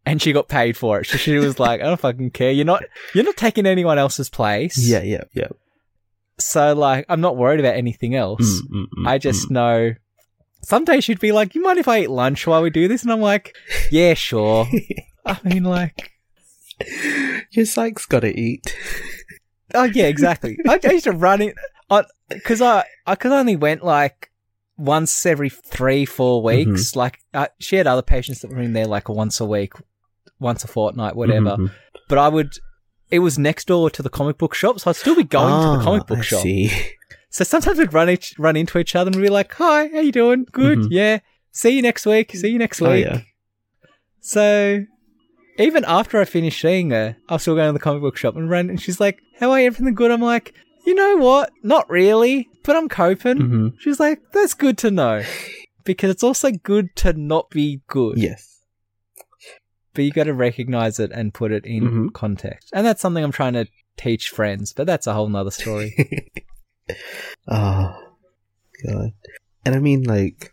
And 0.04 0.22
she 0.22 0.32
got 0.32 0.48
paid 0.48 0.76
for 0.76 1.00
it. 1.00 1.06
So 1.06 1.18
she 1.18 1.36
was 1.36 1.58
like, 1.58 1.80
I 1.80 1.84
don't 1.84 2.00
fucking 2.00 2.30
care. 2.30 2.50
You're 2.50 2.64
not, 2.64 2.82
you're 3.14 3.24
not 3.24 3.36
taking 3.36 3.66
anyone 3.66 3.98
else's 3.98 4.28
place. 4.30 4.78
Yeah, 4.78 5.02
yeah, 5.02 5.24
yeah. 5.34 5.48
So 6.38 6.74
like, 6.74 7.04
I'm 7.08 7.20
not 7.20 7.36
worried 7.36 7.60
about 7.60 7.76
anything 7.76 8.14
else. 8.14 8.40
Mm, 8.62 8.68
mm, 8.70 8.84
mm, 8.98 9.08
I 9.08 9.18
just 9.18 9.48
mm. 9.48 9.52
know 9.52 9.94
some 10.62 10.84
days 10.84 11.04
she'd 11.04 11.20
be 11.20 11.32
like, 11.32 11.54
You 11.54 11.62
mind 11.62 11.78
if 11.78 11.88
I 11.88 12.00
eat 12.02 12.10
lunch 12.10 12.46
while 12.46 12.62
we 12.62 12.70
do 12.70 12.88
this? 12.88 13.02
And 13.02 13.12
I'm 13.12 13.20
like, 13.20 13.54
Yeah, 13.90 14.14
sure. 14.14 14.66
I 15.26 15.38
mean, 15.44 15.64
like, 15.64 16.10
your 17.50 17.66
psych's 17.66 18.06
gotta 18.06 18.38
eat. 18.38 18.76
oh, 19.74 19.84
yeah, 19.84 20.06
exactly. 20.06 20.58
I, 20.68 20.78
I 20.84 20.90
used 20.92 21.04
to 21.04 21.12
run 21.12 21.40
it 21.42 21.54
because 22.28 22.60
I, 22.62 22.84
I 23.06 23.14
could 23.14 23.32
only 23.32 23.56
went 23.56 23.84
like 23.84 24.30
once 24.76 25.24
every 25.26 25.48
three, 25.50 26.04
four 26.04 26.42
Mm-hmm. 26.42 26.70
weeks. 26.70 26.94
Like, 26.96 27.20
uh, 27.34 27.48
she 27.58 27.76
had 27.76 27.86
other 27.86 28.02
patients 28.02 28.40
that 28.40 28.50
were 28.50 28.60
in 28.60 28.72
there 28.74 28.86
like 28.86 29.08
once 29.08 29.40
a 29.40 29.44
week, 29.44 29.72
once 30.38 30.62
a 30.64 30.68
fortnight, 30.68 31.16
whatever. 31.16 31.56
Mhm. 31.56 31.72
But 32.08 32.18
I 32.18 32.28
would, 32.28 32.52
it 33.10 33.18
was 33.18 33.38
next 33.38 33.66
door 33.66 33.90
to 33.90 34.02
the 34.02 34.10
comic 34.10 34.38
book 34.38 34.54
shop, 34.54 34.78
so 34.80 34.90
I'd 34.90 34.96
still 34.96 35.16
be 35.16 35.24
going 35.24 35.52
to 35.62 35.68
the 35.78 35.78
Ah, 35.78 35.84
comic 35.84 36.06
book 36.06 36.18
I 36.18 36.22
shop. 36.22 36.42
See. 36.42 36.70
So 37.30 37.44
sometimes 37.44 37.78
we'd 37.78 37.92
run 37.92 38.08
each, 38.08 38.34
run 38.38 38.56
into 38.56 38.78
each 38.78 38.94
other 38.96 39.08
and 39.08 39.16
we'd 39.16 39.24
be 39.24 39.28
like, 39.30 39.52
"Hi, 39.54 39.88
how 39.88 40.00
you 40.00 40.12
doing? 40.12 40.46
Good, 40.50 40.78
Mhm. 40.78 40.88
yeah. 40.90 41.18
See 41.52 41.70
you 41.76 41.82
next 41.82 42.06
week. 42.06 42.32
See 42.34 42.48
you 42.48 42.58
next 42.58 42.80
Oh, 42.80 42.90
week." 42.90 43.04
yeah. 43.04 43.20
So 44.20 44.84
even 45.58 45.84
after 45.86 46.20
I 46.20 46.24
finished 46.24 46.60
seeing 46.60 46.90
her, 46.90 47.16
I 47.28 47.32
was 47.34 47.42
still 47.42 47.54
going 47.54 47.68
to 47.68 47.72
the 47.72 47.78
comic 47.78 48.00
book 48.02 48.16
shop 48.16 48.36
and 48.36 48.48
ran, 48.48 48.70
and 48.70 48.80
she's 48.80 49.00
like, 49.00 49.20
"How 49.38 49.50
are 49.50 49.60
you? 49.60 49.66
Everything 49.66 49.94
good?" 49.94 50.10
I'm 50.10 50.20
like, 50.22 50.54
"You 50.86 50.94
know 50.94 51.16
what? 51.18 51.50
Not 51.62 51.88
really, 51.90 52.48
but 52.64 52.76
I'm 52.76 52.88
coping." 52.88 53.38
Mhm. 53.38 53.74
She's 53.80 54.00
like, 54.00 54.20
"That's 54.32 54.54
good 54.54 54.78
to 54.78 54.90
know." 54.90 55.22
Because 55.84 56.10
it's 56.10 56.22
also 56.22 56.50
good 56.50 56.94
to 56.96 57.12
not 57.14 57.48
be 57.50 57.80
good, 57.86 58.18
Yes. 58.18 58.60
but 59.94 60.04
you 60.04 60.12
got 60.12 60.24
to 60.24 60.34
recognize 60.34 61.00
it 61.00 61.10
and 61.12 61.32
put 61.32 61.50
it 61.50 61.64
in 61.64 61.82
Mhm. 61.82 62.12
context. 62.12 62.68
And 62.74 62.86
that's 62.86 63.00
something 63.00 63.24
I'm 63.24 63.32
trying 63.32 63.54
to 63.54 63.66
teach 63.96 64.28
friends, 64.28 64.72
but 64.74 64.86
that's 64.86 65.06
a 65.06 65.14
whole 65.14 65.28
nother 65.28 65.50
story. 65.50 66.30
oh, 67.48 67.94
God. 68.86 69.12
And 69.64 69.74
I 69.74 69.78
mean, 69.80 70.02
like, 70.04 70.52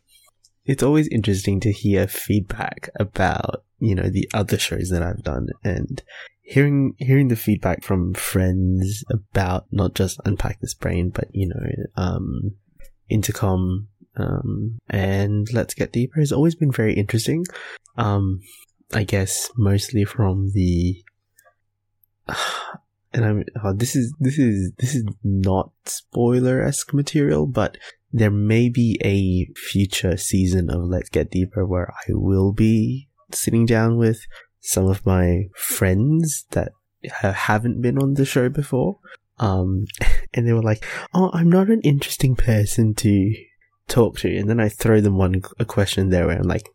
it's 0.66 0.84
always 0.84 1.08
interesting 1.10 1.60
to 1.62 1.72
hear 1.72 2.08
feedback 2.08 2.90
about, 3.00 3.64
you 3.80 3.96
know, 3.96 4.10
the 4.10 4.30
other 4.34 4.58
shows 4.58 4.90
that 4.90 5.04
I've 5.04 5.24
done 5.24 5.50
and 5.64 6.02
hearing, 6.42 6.96
hearing 6.98 7.28
the 7.28 7.36
feedback 7.36 7.84
from 7.84 8.14
friends 8.14 9.04
about 9.12 9.68
not 9.72 9.94
just 9.94 10.20
Unpack 10.26 10.60
This 10.60 10.74
Brain, 10.74 11.10
but, 11.10 11.28
you 11.32 11.50
know, 11.50 12.02
um, 12.02 12.56
Intercom, 13.10 13.88
um, 14.18 14.80
and 14.90 15.52
Let's 15.54 15.74
Get 15.74 15.92
Deeper 15.92 16.20
has 16.20 16.32
always 16.32 16.56
been 16.56 16.72
very 16.72 16.94
interesting. 16.94 17.46
Um, 17.98 18.42
I 18.94 19.04
guess 19.04 19.52
mostly 19.58 20.06
from 20.06 20.52
the, 20.54 21.04
and 23.14 23.26
I'm 23.26 23.44
oh, 23.64 23.74
this 23.74 23.96
is 23.96 24.14
this 24.20 24.38
is 24.38 24.72
this 24.78 24.96
is 24.96 25.06
not 25.24 25.72
spoiler 25.86 26.62
esque 26.62 26.94
material, 26.94 27.46
but 27.46 27.78
there 28.12 28.32
may 28.32 28.70
be 28.70 29.00
a 29.04 29.52
future 29.60 30.18
season 30.18 30.70
of 30.70 30.84
Let's 30.84 31.10
Get 31.10 31.32
Deeper 31.32 31.66
where 31.66 31.92
I 31.92 32.12
will 32.14 32.54
be 32.54 33.10
sitting 33.32 33.66
down 33.66 33.98
with 33.98 34.26
some 34.62 34.88
of 34.88 35.06
my 35.06 35.44
friends 35.56 36.46
that 36.52 36.72
haven't 37.12 37.82
been 37.82 37.98
on 37.98 38.14
the 38.14 38.26
show 38.26 38.50
before. 38.50 39.00
Um, 39.38 39.86
and 40.34 40.48
they 40.48 40.54
were 40.54 40.64
like, 40.64 40.86
"Oh, 41.14 41.30
I'm 41.34 41.50
not 41.50 41.70
an 41.70 41.82
interesting 41.82 42.36
person 42.36 42.94
to 42.96 43.34
talk 43.88 44.18
to," 44.20 44.36
and 44.36 44.50
then 44.50 44.60
I 44.60 44.70
throw 44.70 45.02
them 45.02 45.18
one 45.18 45.42
a 45.60 45.66
question 45.66 46.10
there 46.10 46.28
where 46.28 46.38
I'm 46.38 46.48
like. 46.48 46.70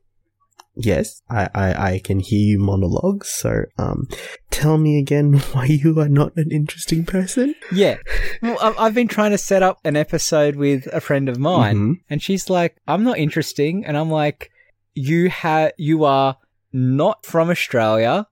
Yes, 0.77 1.21
I, 1.29 1.49
I, 1.55 1.93
I 1.95 1.99
can 2.03 2.21
hear 2.21 2.39
you 2.39 2.59
monologues. 2.59 3.29
So, 3.29 3.65
um, 3.77 4.07
tell 4.51 4.79
me 4.79 4.99
again 4.99 5.35
why 5.53 5.67
you 5.67 5.99
are 6.01 6.09
not 6.09 6.33
an 6.37 6.51
interesting 6.51 7.05
person. 7.05 7.55
Yeah. 7.73 7.99
Well, 8.41 8.57
I've- 8.63 8.77
I've 8.79 8.95
been 8.95 9.09
trying 9.09 9.33
to 9.33 9.39
set 9.39 9.63
up 9.63 9.79
an 9.85 9.97
episode 9.97 10.57
with 10.57 10.87
a 10.93 11.01
friend 11.01 11.29
of 11.29 11.39
mine, 11.39 11.77
Mhm. 11.77 11.95
and 12.09 12.23
she's 12.23 12.49
like, 12.49 12.77
"I'm 12.87 13.05
not 13.05 13.19
interesting," 13.19 13.85
and 13.85 13.97
I'm 13.97 14.11
like, 14.11 14.51
"You 14.95 15.29
ha- 15.29 15.71
you 15.77 16.05
are 16.05 16.37
not 16.73 17.27
from 17.27 17.51
Australia. 17.51 18.27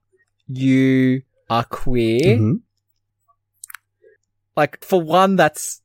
You 0.47 1.21
are 1.49 1.65
queer. 1.65 2.37
Mhm. 2.37 2.61
Like, 4.55 4.83
for 4.83 5.01
one, 5.01 5.35
that's 5.35 5.81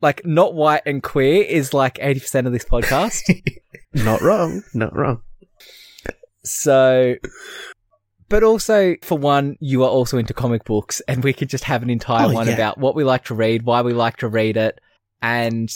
like 0.00 0.24
not 0.26 0.54
white 0.54 0.82
and 0.84 1.02
queer 1.02 1.42
is 1.44 1.72
like 1.72 1.98
eighty 2.00 2.20
percent 2.20 2.46
of 2.46 2.52
this 2.52 2.64
podcast. 2.64 3.20
Not 3.94 4.20
wrong. 4.22 4.62
Not 4.74 4.96
wrong. 4.96 5.20
So." 6.44 7.16
But 8.28 8.42
also, 8.42 8.96
for 9.02 9.18
one, 9.18 9.56
you 9.60 9.84
are 9.84 9.90
also 9.90 10.16
into 10.16 10.32
comic 10.32 10.64
books, 10.64 11.02
and 11.06 11.22
we 11.22 11.34
could 11.34 11.50
just 11.50 11.64
have 11.64 11.82
an 11.82 11.90
entire 11.90 12.28
Oh, 12.28 12.32
one 12.32 12.46
yeah. 12.46 12.54
about 12.54 12.78
what 12.78 12.94
we 12.94 13.04
like 13.04 13.24
to 13.26 13.34
read, 13.34 13.64
why 13.64 13.82
we 13.82 13.92
like 13.92 14.16
to 14.18 14.28
read 14.28 14.56
it, 14.56 14.80
and 15.20 15.70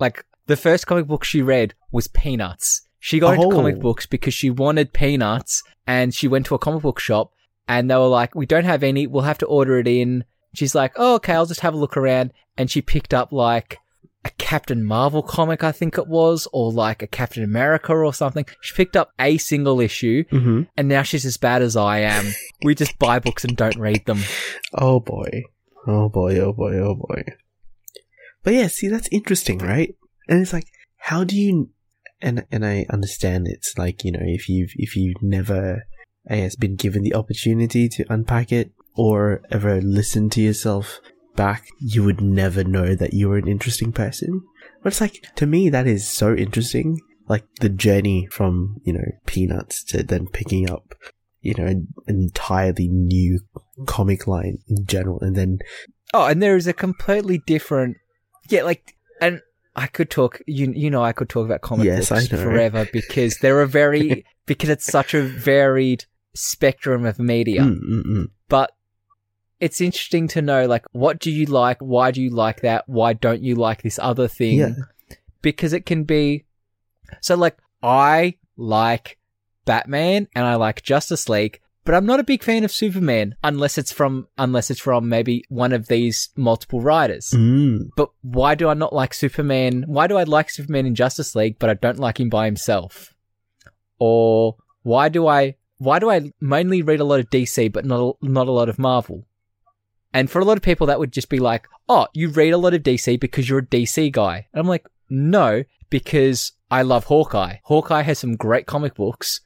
like 0.00 0.24
the 0.46 0.56
first 0.56 0.86
comic 0.88 1.06
book 1.06 1.22
she 1.22 1.40
read 1.40 1.74
was 1.92 2.08
Peanuts. 2.08 2.82
She 2.98 3.20
got 3.20 3.38
Oh. 3.38 3.42
into 3.44 3.56
comic 3.56 3.76
oh. 3.78 3.80
books 3.80 4.06
because 4.06 4.34
she 4.34 4.50
wanted 4.50 4.92
Peanuts, 4.92 5.62
and 5.86 6.12
she 6.12 6.26
went 6.26 6.46
to 6.46 6.56
a 6.56 6.58
comic 6.58 6.82
book 6.82 6.98
shop, 6.98 7.32
and 7.68 7.88
they 7.88 7.94
were 7.96 8.08
like, 8.08 8.34
"We 8.34 8.46
don't 8.46 8.64
have 8.64 8.82
any. 8.82 9.06
We'll 9.06 9.22
have 9.22 9.38
to 9.38 9.46
order 9.46 9.78
it 9.78 9.86
in." 9.86 10.24
She's 10.54 10.74
like, 10.74 10.92
"Oh, 10.96 11.14
okay. 11.16 11.34
I'll 11.34 11.46
just 11.46 11.60
have 11.60 11.74
a 11.74 11.78
look 11.78 11.96
around," 11.96 12.32
and 12.56 12.68
she 12.70 12.82
picked 12.82 13.14
up 13.14 13.30
like 13.32 13.78
a 14.24 14.30
Captain 14.38 14.84
Marvel 14.84 15.22
comic, 15.22 15.64
I 15.64 15.72
think 15.72 15.98
it 15.98 16.06
was, 16.06 16.46
or 16.52 16.70
like 16.72 17.02
a 17.02 17.06
Captain 17.06 17.42
America 17.42 17.92
or 17.92 18.14
something. 18.14 18.44
She 18.60 18.74
picked 18.74 18.96
up 18.96 19.10
a 19.18 19.36
single 19.38 19.80
issue, 19.80 20.24
Mm-hmm. 20.30 20.62
and 20.76 20.88
now 20.88 21.02
she's 21.02 21.24
as 21.26 21.36
bad 21.36 21.60
as 21.62 21.76
I 21.76 22.00
am. 22.00 22.26
we 22.64 22.74
just 22.74 22.98
buy 22.98 23.18
books 23.18 23.44
and 23.44 23.56
don't 23.56 23.76
read 23.78 24.04
them. 24.06 24.20
Oh 24.74 25.00
boy. 25.00 25.42
Oh 25.86 26.08
boy. 26.08 26.38
Oh 26.38 26.52
boy. 26.52 26.74
Oh 26.78 26.94
boy. 26.94 27.22
But 28.44 28.54
yeah, 28.54 28.66
see, 28.68 28.88
that's 28.88 29.08
interesting, 29.12 29.58
right? 29.58 29.94
And 30.28 30.40
it's 30.40 30.52
like, 30.52 30.66
how 30.96 31.24
do 31.24 31.36
you? 31.36 31.70
And 32.20 32.46
and 32.52 32.64
I 32.64 32.86
understand 32.90 33.48
it's 33.48 33.76
like 33.76 34.04
you 34.04 34.12
know 34.12 34.20
if 34.22 34.48
you've 34.48 34.70
if 34.76 34.94
you've 34.94 35.20
never, 35.22 35.82
I 36.30 36.36
guess, 36.36 36.54
been 36.54 36.76
given 36.76 37.02
the 37.02 37.14
opportunity 37.14 37.88
to 37.88 38.04
unpack 38.08 38.52
it 38.52 38.70
or 38.94 39.42
ever 39.50 39.80
listen 39.80 40.30
to 40.30 40.40
yourself 40.40 41.00
back, 41.36 41.66
you 41.78 42.04
would 42.04 42.20
never 42.20 42.64
know 42.64 42.94
that 42.94 43.14
you 43.14 43.28
were 43.28 43.38
an 43.38 43.48
interesting 43.48 43.92
person. 43.92 44.42
But 44.82 44.92
it's 44.92 45.00
like 45.00 45.26
to 45.36 45.46
me 45.46 45.70
that 45.70 45.86
is 45.86 46.08
so 46.08 46.34
interesting. 46.34 47.00
Like 47.28 47.44
the 47.60 47.68
journey 47.68 48.26
from 48.30 48.80
you 48.84 48.92
know 48.92 49.04
peanuts 49.26 49.84
to 49.84 50.02
then 50.02 50.26
picking 50.26 50.68
up 50.70 50.94
you 51.40 51.54
know 51.56 51.66
an 51.66 51.86
entirely 52.06 52.88
new 52.88 53.40
comic 53.86 54.26
line 54.26 54.58
in 54.68 54.84
general, 54.86 55.20
and 55.20 55.36
then 55.36 55.58
Oh, 56.14 56.26
and 56.26 56.42
there 56.42 56.56
is 56.56 56.66
a 56.66 56.72
completely 56.72 57.38
different, 57.38 57.96
yeah, 58.48 58.64
like, 58.64 58.96
and 59.20 59.40
I 59.74 59.86
could 59.86 60.10
talk, 60.10 60.42
you 60.46 60.70
you 60.74 60.90
know, 60.90 61.02
I 61.02 61.12
could 61.12 61.28
talk 61.28 61.46
about 61.46 61.62
comic 61.62 61.86
Yes, 61.86 62.10
books 62.10 62.28
forever 62.28 62.86
because 62.92 63.38
they're 63.38 63.62
a 63.62 63.66
very 63.66 64.26
because 64.46 64.68
it's 64.68 64.84
such 64.84 65.14
a 65.14 65.22
varied 65.22 66.04
spectrum 66.34 67.06
of 67.06 67.18
media. 67.18 67.62
Mm, 67.62 67.80
mm, 67.82 68.06
mm. 68.06 68.30
But 68.48 68.72
it's 69.62 69.80
interesting 69.80 70.26
to 70.26 70.42
know, 70.42 70.66
like, 70.66 70.84
what 70.90 71.20
do 71.20 71.30
you 71.30 71.46
like? 71.46 71.78
Why 71.78 72.10
do 72.10 72.20
you 72.20 72.30
like 72.30 72.62
that? 72.62 72.88
Why 72.88 73.12
don't 73.12 73.44
you 73.44 73.54
like 73.54 73.82
this 73.82 73.96
other 74.02 74.26
thing? 74.26 74.58
Yeah. 74.58 74.74
Because 75.40 75.72
it 75.72 75.86
can 75.86 76.02
be, 76.02 76.46
so 77.20 77.36
like, 77.36 77.56
I 77.80 78.38
like 78.56 79.18
Batman 79.64 80.26
and 80.34 80.44
I 80.44 80.56
like 80.56 80.82
Justice 80.82 81.28
League, 81.28 81.60
but 81.84 81.94
I'm 81.94 82.06
not 82.06 82.18
a 82.18 82.24
big 82.24 82.42
fan 82.42 82.64
of 82.64 82.72
Superman 82.72 83.36
unless 83.44 83.78
it's 83.78 83.92
from 83.92 84.26
unless 84.36 84.68
it's 84.68 84.80
from 84.80 85.08
maybe 85.08 85.44
one 85.48 85.72
of 85.72 85.86
these 85.86 86.30
multiple 86.34 86.80
writers. 86.80 87.30
Mm. 87.30 87.90
But 87.96 88.10
why 88.22 88.56
do 88.56 88.68
I 88.68 88.74
not 88.74 88.92
like 88.92 89.14
Superman? 89.14 89.84
Why 89.86 90.08
do 90.08 90.16
I 90.16 90.24
like 90.24 90.50
Superman 90.50 90.86
in 90.86 90.96
Justice 90.96 91.36
League, 91.36 91.60
but 91.60 91.70
I 91.70 91.74
don't 91.74 92.00
like 92.00 92.18
him 92.18 92.30
by 92.30 92.46
himself? 92.46 93.14
Or 94.00 94.56
why 94.82 95.08
do 95.08 95.28
I 95.28 95.54
why 95.78 96.00
do 96.00 96.10
I 96.10 96.32
mainly 96.40 96.82
read 96.82 96.98
a 96.98 97.04
lot 97.04 97.20
of 97.20 97.30
DC 97.30 97.72
but 97.72 97.84
not 97.84 98.16
not 98.20 98.48
a 98.48 98.52
lot 98.52 98.68
of 98.68 98.80
Marvel? 98.80 99.24
And 100.14 100.30
for 100.30 100.40
a 100.40 100.44
lot 100.44 100.56
of 100.56 100.62
people, 100.62 100.86
that 100.88 100.98
would 100.98 101.12
just 101.12 101.28
be 101.28 101.38
like, 101.38 101.66
oh, 101.88 102.06
you 102.12 102.28
read 102.28 102.50
a 102.52 102.58
lot 102.58 102.74
of 102.74 102.82
DC 102.82 103.18
because 103.18 103.48
you're 103.48 103.60
a 103.60 103.66
DC 103.66 104.12
guy. 104.12 104.46
And 104.52 104.60
I'm 104.60 104.66
like, 104.68 104.86
no, 105.08 105.64
because 105.90 106.52
I 106.70 106.82
love 106.82 107.04
Hawkeye. 107.04 107.56
Hawkeye 107.64 108.02
has 108.02 108.18
some 108.18 108.36
great 108.36 108.66
comic 108.66 108.94
books 108.94 109.40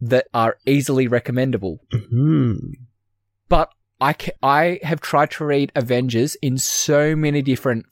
that 0.00 0.26
are 0.32 0.58
easily 0.64 1.08
recommendable 1.08 1.80
Mhm. 1.92 2.58
but 3.48 3.70
I 4.00 4.12
ca- 4.12 4.30
I 4.42 4.78
have 4.84 5.00
tried 5.00 5.32
to 5.32 5.44
read 5.44 5.72
Avengers 5.74 6.36
in 6.40 6.56
so 6.58 7.16
many 7.16 7.42
different 7.42 7.84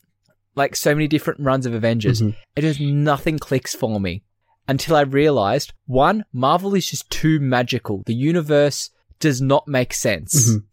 like 0.55 0.77
so 0.77 0.95
many 0.95 1.09
different 1.09 1.41
runs 1.41 1.67
of 1.67 1.75
Avengers. 1.75 2.23
Mhm. 2.23 2.35
It 2.55 2.61
just 2.63 2.81
nothing 2.81 3.39
clicks 3.39 3.75
for 3.75 3.99
me. 4.01 4.23
until 4.69 4.97
I 4.97 5.03
realized 5.03 5.73
one, 5.87 6.25
Marvel 6.33 6.75
is 6.75 6.91
just 6.91 7.09
too 7.09 7.39
magical. 7.39 8.03
The 8.07 8.15
universe 8.15 8.91
does 9.21 9.41
not 9.41 9.69
make 9.69 9.93
sense. 9.95 10.51
Mhm. 10.51 10.65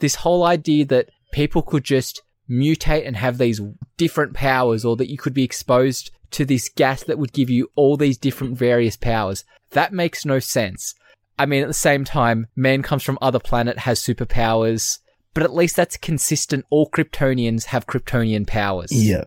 This 0.00 0.16
whole 0.16 0.44
idea 0.44 0.84
that 0.86 1.10
people 1.32 1.62
could 1.62 1.84
just 1.84 2.22
mutate 2.48 3.06
and 3.06 3.16
have 3.16 3.38
these 3.38 3.60
different 3.96 4.34
powers 4.34 4.84
or 4.84 4.96
that 4.96 5.10
you 5.10 5.18
could 5.18 5.34
be 5.34 5.44
exposed 5.44 6.10
to 6.30 6.44
this 6.44 6.68
gas 6.68 7.02
that 7.04 7.18
would 7.18 7.32
give 7.32 7.50
you 7.50 7.70
all 7.74 7.96
these 7.96 8.16
different 8.16 8.56
various 8.56 8.96
powers. 8.96 9.44
That 9.70 9.92
makes 9.92 10.24
no 10.24 10.38
sense. 10.38 10.94
I 11.38 11.46
mean, 11.46 11.62
at 11.62 11.68
the 11.68 11.74
same 11.74 12.04
time, 12.04 12.48
man 12.56 12.82
comes 12.82 13.02
from 13.02 13.18
other 13.20 13.38
planet, 13.38 13.78
has 13.78 14.00
superpowers, 14.00 14.98
but 15.34 15.42
at 15.42 15.54
least 15.54 15.76
that's 15.76 15.96
consistent. 15.96 16.64
All 16.70 16.90
Kryptonians 16.90 17.66
have 17.66 17.86
Kryptonian 17.86 18.46
powers. 18.46 18.90
Yeah. 18.90 19.24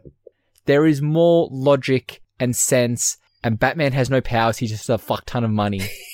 There 0.65 0.86
is 0.86 1.01
more 1.01 1.47
logic 1.51 2.22
and 2.39 2.55
sense, 2.55 3.17
and 3.43 3.59
Batman 3.59 3.93
has 3.93 4.09
no 4.09 4.19
powers, 4.19 4.57
he 4.57 4.67
just 4.67 4.88
has 4.88 4.95
a 4.95 4.97
fuck 4.97 5.26
ton 5.26 5.43
of 5.43 5.51
money. 5.51 5.82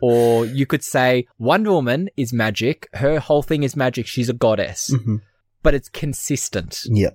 or 0.00 0.46
you 0.46 0.66
could 0.66 0.82
say 0.84 1.26
Wonder 1.38 1.70
Woman 1.72 2.08
is 2.16 2.32
magic, 2.32 2.88
her 2.94 3.18
whole 3.20 3.42
thing 3.42 3.62
is 3.62 3.76
magic, 3.76 4.06
she's 4.06 4.28
a 4.28 4.32
goddess, 4.34 4.90
Mhm. 4.94 5.20
but 5.62 5.74
it's 5.74 5.88
consistent. 5.88 6.82
Yeah. 6.86 7.10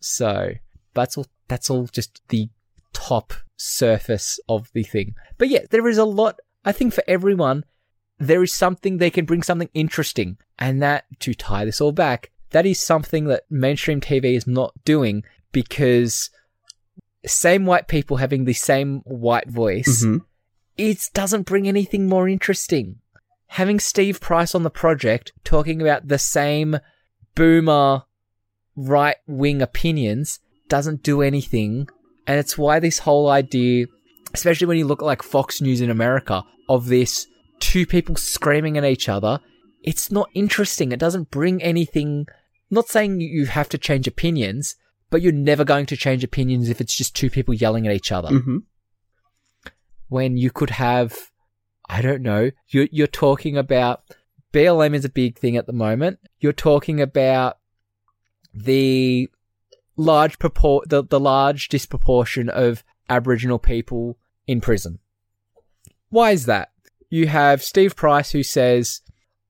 So 0.00 0.52
that's 0.94 1.16
all. 1.18 1.26
That's 1.48 1.70
all. 1.70 1.86
Just 1.86 2.22
the 2.28 2.48
top 2.92 3.32
surface 3.56 4.38
of 4.48 4.70
the 4.72 4.82
thing. 4.82 5.14
But 5.38 5.48
yeah, 5.48 5.64
there 5.70 5.88
is 5.88 5.98
a 5.98 6.04
lot. 6.04 6.38
I 6.64 6.72
think 6.72 6.92
for 6.94 7.04
everyone, 7.06 7.64
there 8.18 8.42
is 8.42 8.52
something 8.54 8.96
they 8.98 9.10
can 9.10 9.24
bring 9.24 9.42
something 9.42 9.70
interesting, 9.74 10.38
and 10.58 10.80
that 10.82 11.04
to 11.20 11.34
tie 11.34 11.64
this 11.64 11.80
all 11.80 11.92
back, 11.92 12.30
that 12.50 12.66
is 12.66 12.78
something 12.80 13.24
that 13.26 13.44
mainstream 13.50 14.00
TV 14.00 14.34
is 14.36 14.46
not 14.46 14.72
doing 14.84 15.24
because 15.52 16.30
same 17.26 17.64
white 17.66 17.88
people 17.88 18.18
having 18.18 18.44
the 18.44 18.52
same 18.52 19.00
white 19.00 19.48
voice, 19.48 20.04
Mhm. 20.04 20.20
It 20.76 21.08
doesn't 21.14 21.42
bring 21.46 21.68
anything 21.68 22.06
more 22.08 22.28
interesting. 22.28 22.96
Having 23.48 23.80
Steve 23.80 24.20
Price 24.20 24.54
on 24.54 24.62
the 24.64 24.70
project 24.70 25.32
talking 25.44 25.80
about 25.80 26.08
the 26.08 26.18
same 26.18 26.78
boomer 27.34 28.02
right 28.76 29.16
wing 29.26 29.62
opinions 29.62 30.40
doesn't 30.68 31.02
do 31.02 31.22
anything. 31.22 31.88
And 32.26 32.38
it's 32.38 32.58
why 32.58 32.80
this 32.80 33.00
whole 33.00 33.28
idea, 33.28 33.86
especially 34.32 34.66
when 34.66 34.78
you 34.78 34.86
look 34.86 35.02
at 35.02 35.06
like 35.06 35.22
Fox 35.22 35.60
News 35.60 35.80
in 35.80 35.90
America, 35.90 36.44
of 36.68 36.86
this 36.86 37.26
two 37.60 37.86
people 37.86 38.16
screaming 38.16 38.76
at 38.78 38.84
each 38.84 39.08
other, 39.08 39.40
it's 39.82 40.10
not 40.10 40.30
interesting. 40.34 40.90
It 40.92 40.98
doesn't 40.98 41.30
bring 41.30 41.62
anything. 41.62 42.26
I'm 42.28 42.74
not 42.74 42.88
saying 42.88 43.20
you 43.20 43.46
have 43.46 43.68
to 43.68 43.78
change 43.78 44.08
opinions, 44.08 44.76
but 45.10 45.20
you're 45.22 45.32
never 45.32 45.64
going 45.64 45.86
to 45.86 45.96
change 45.96 46.24
opinions 46.24 46.68
if 46.70 46.80
it's 46.80 46.96
just 46.96 47.14
two 47.14 47.30
people 47.30 47.54
yelling 47.54 47.86
at 47.86 47.94
each 47.94 48.10
other 48.10 48.30
Mhm. 48.30 48.62
When 50.08 50.36
you 50.36 50.50
could 50.50 50.70
have, 50.70 51.16
I 51.88 52.02
don't 52.02 52.22
know, 52.22 52.50
you're, 52.68 52.88
you're 52.90 53.06
talking 53.06 53.56
about 53.56 54.02
BLM 54.52 54.94
is 54.94 55.04
a 55.04 55.10
big 55.10 55.38
thing 55.38 55.56
at 55.56 55.66
the 55.66 55.72
moment. 55.72 56.20
You're 56.38 56.52
talking 56.52 57.00
about 57.00 57.58
the 58.54 59.28
large 59.96 60.38
propor- 60.38 60.86
the, 60.86 61.02
the 61.04 61.20
large 61.20 61.68
disproportion 61.68 62.48
of 62.48 62.84
Aboriginal 63.08 63.58
people 63.58 64.16
in 64.46 64.60
prison. 64.60 65.00
Why 66.08 66.30
is 66.30 66.46
that? 66.46 66.70
You 67.10 67.26
have 67.26 67.62
Steve 67.62 67.96
Price 67.96 68.30
who 68.30 68.42
says, 68.42 69.00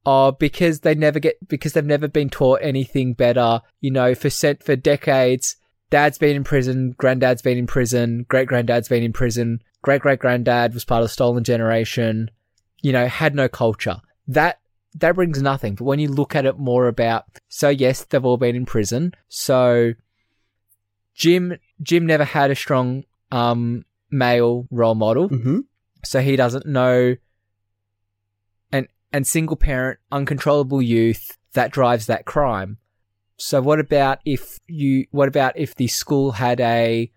"Oh, 0.06 0.32
because 0.32 0.80
they 0.80 0.94
never 0.94 1.18
get 1.18 1.36
because 1.48 1.74
they've 1.74 1.84
never 1.84 2.08
been 2.08 2.30
taught 2.30 2.60
anything 2.62 3.12
better. 3.12 3.60
You 3.80 3.90
know, 3.90 4.14
for 4.14 4.30
cent 4.30 4.62
for 4.62 4.76
decades, 4.76 5.56
dad's 5.90 6.18
been 6.18 6.36
in 6.36 6.44
prison, 6.44 6.94
granddad's 6.96 7.42
been 7.42 7.58
in 7.58 7.66
prison, 7.66 8.24
great 8.28 8.48
granddad's 8.48 8.88
been 8.88 9.02
in 9.02 9.12
prison, 9.12 9.60
great 9.84 10.00
great 10.02 10.18
granddad 10.18 10.72
was 10.74 10.84
part 10.84 11.02
of 11.02 11.04
the 11.04 11.12
stolen 11.12 11.44
generation. 11.44 12.30
You 12.82 12.92
know, 12.92 13.06
had 13.06 13.34
no 13.34 13.48
culture. 13.48 13.98
That 14.26 14.58
that 14.96 15.14
brings 15.14 15.40
nothing. 15.42 15.74
But 15.76 15.84
when 15.84 15.98
you 15.98 16.08
look 16.08 16.34
at 16.34 16.46
it 16.46 16.58
more 16.58 16.88
about, 16.88 17.24
so 17.48 17.68
yes, 17.68 18.04
they've 18.04 18.24
all 18.24 18.36
been 18.36 18.56
in 18.56 18.64
prison. 18.66 19.12
So 19.28 19.92
Jim 21.14 21.58
Jim 21.82 22.06
never 22.06 22.24
had 22.24 22.50
a 22.50 22.54
strong 22.54 23.04
um 23.30 23.84
male 24.10 24.66
role 24.70 24.94
model 24.94 25.28
Mhm. 25.28 25.64
so 26.04 26.20
he 26.20 26.36
doesn't 26.36 26.66
know 26.66 27.16
and 28.70 28.86
and 29.12 29.26
single 29.26 29.56
parent 29.56 29.98
uncontrollable 30.12 30.80
youth 30.80 31.36
that 31.52 31.72
drives 31.72 32.06
that 32.06 32.24
crime 32.24 32.78
so 33.36 33.60
what 33.60 33.80
about 33.80 34.18
if 34.24 34.60
you 34.68 35.06
what 35.10 35.26
about 35.28 35.56
if 35.56 35.74
the 35.74 35.88
school 35.88 36.32
had 36.32 36.60
a 36.60 37.10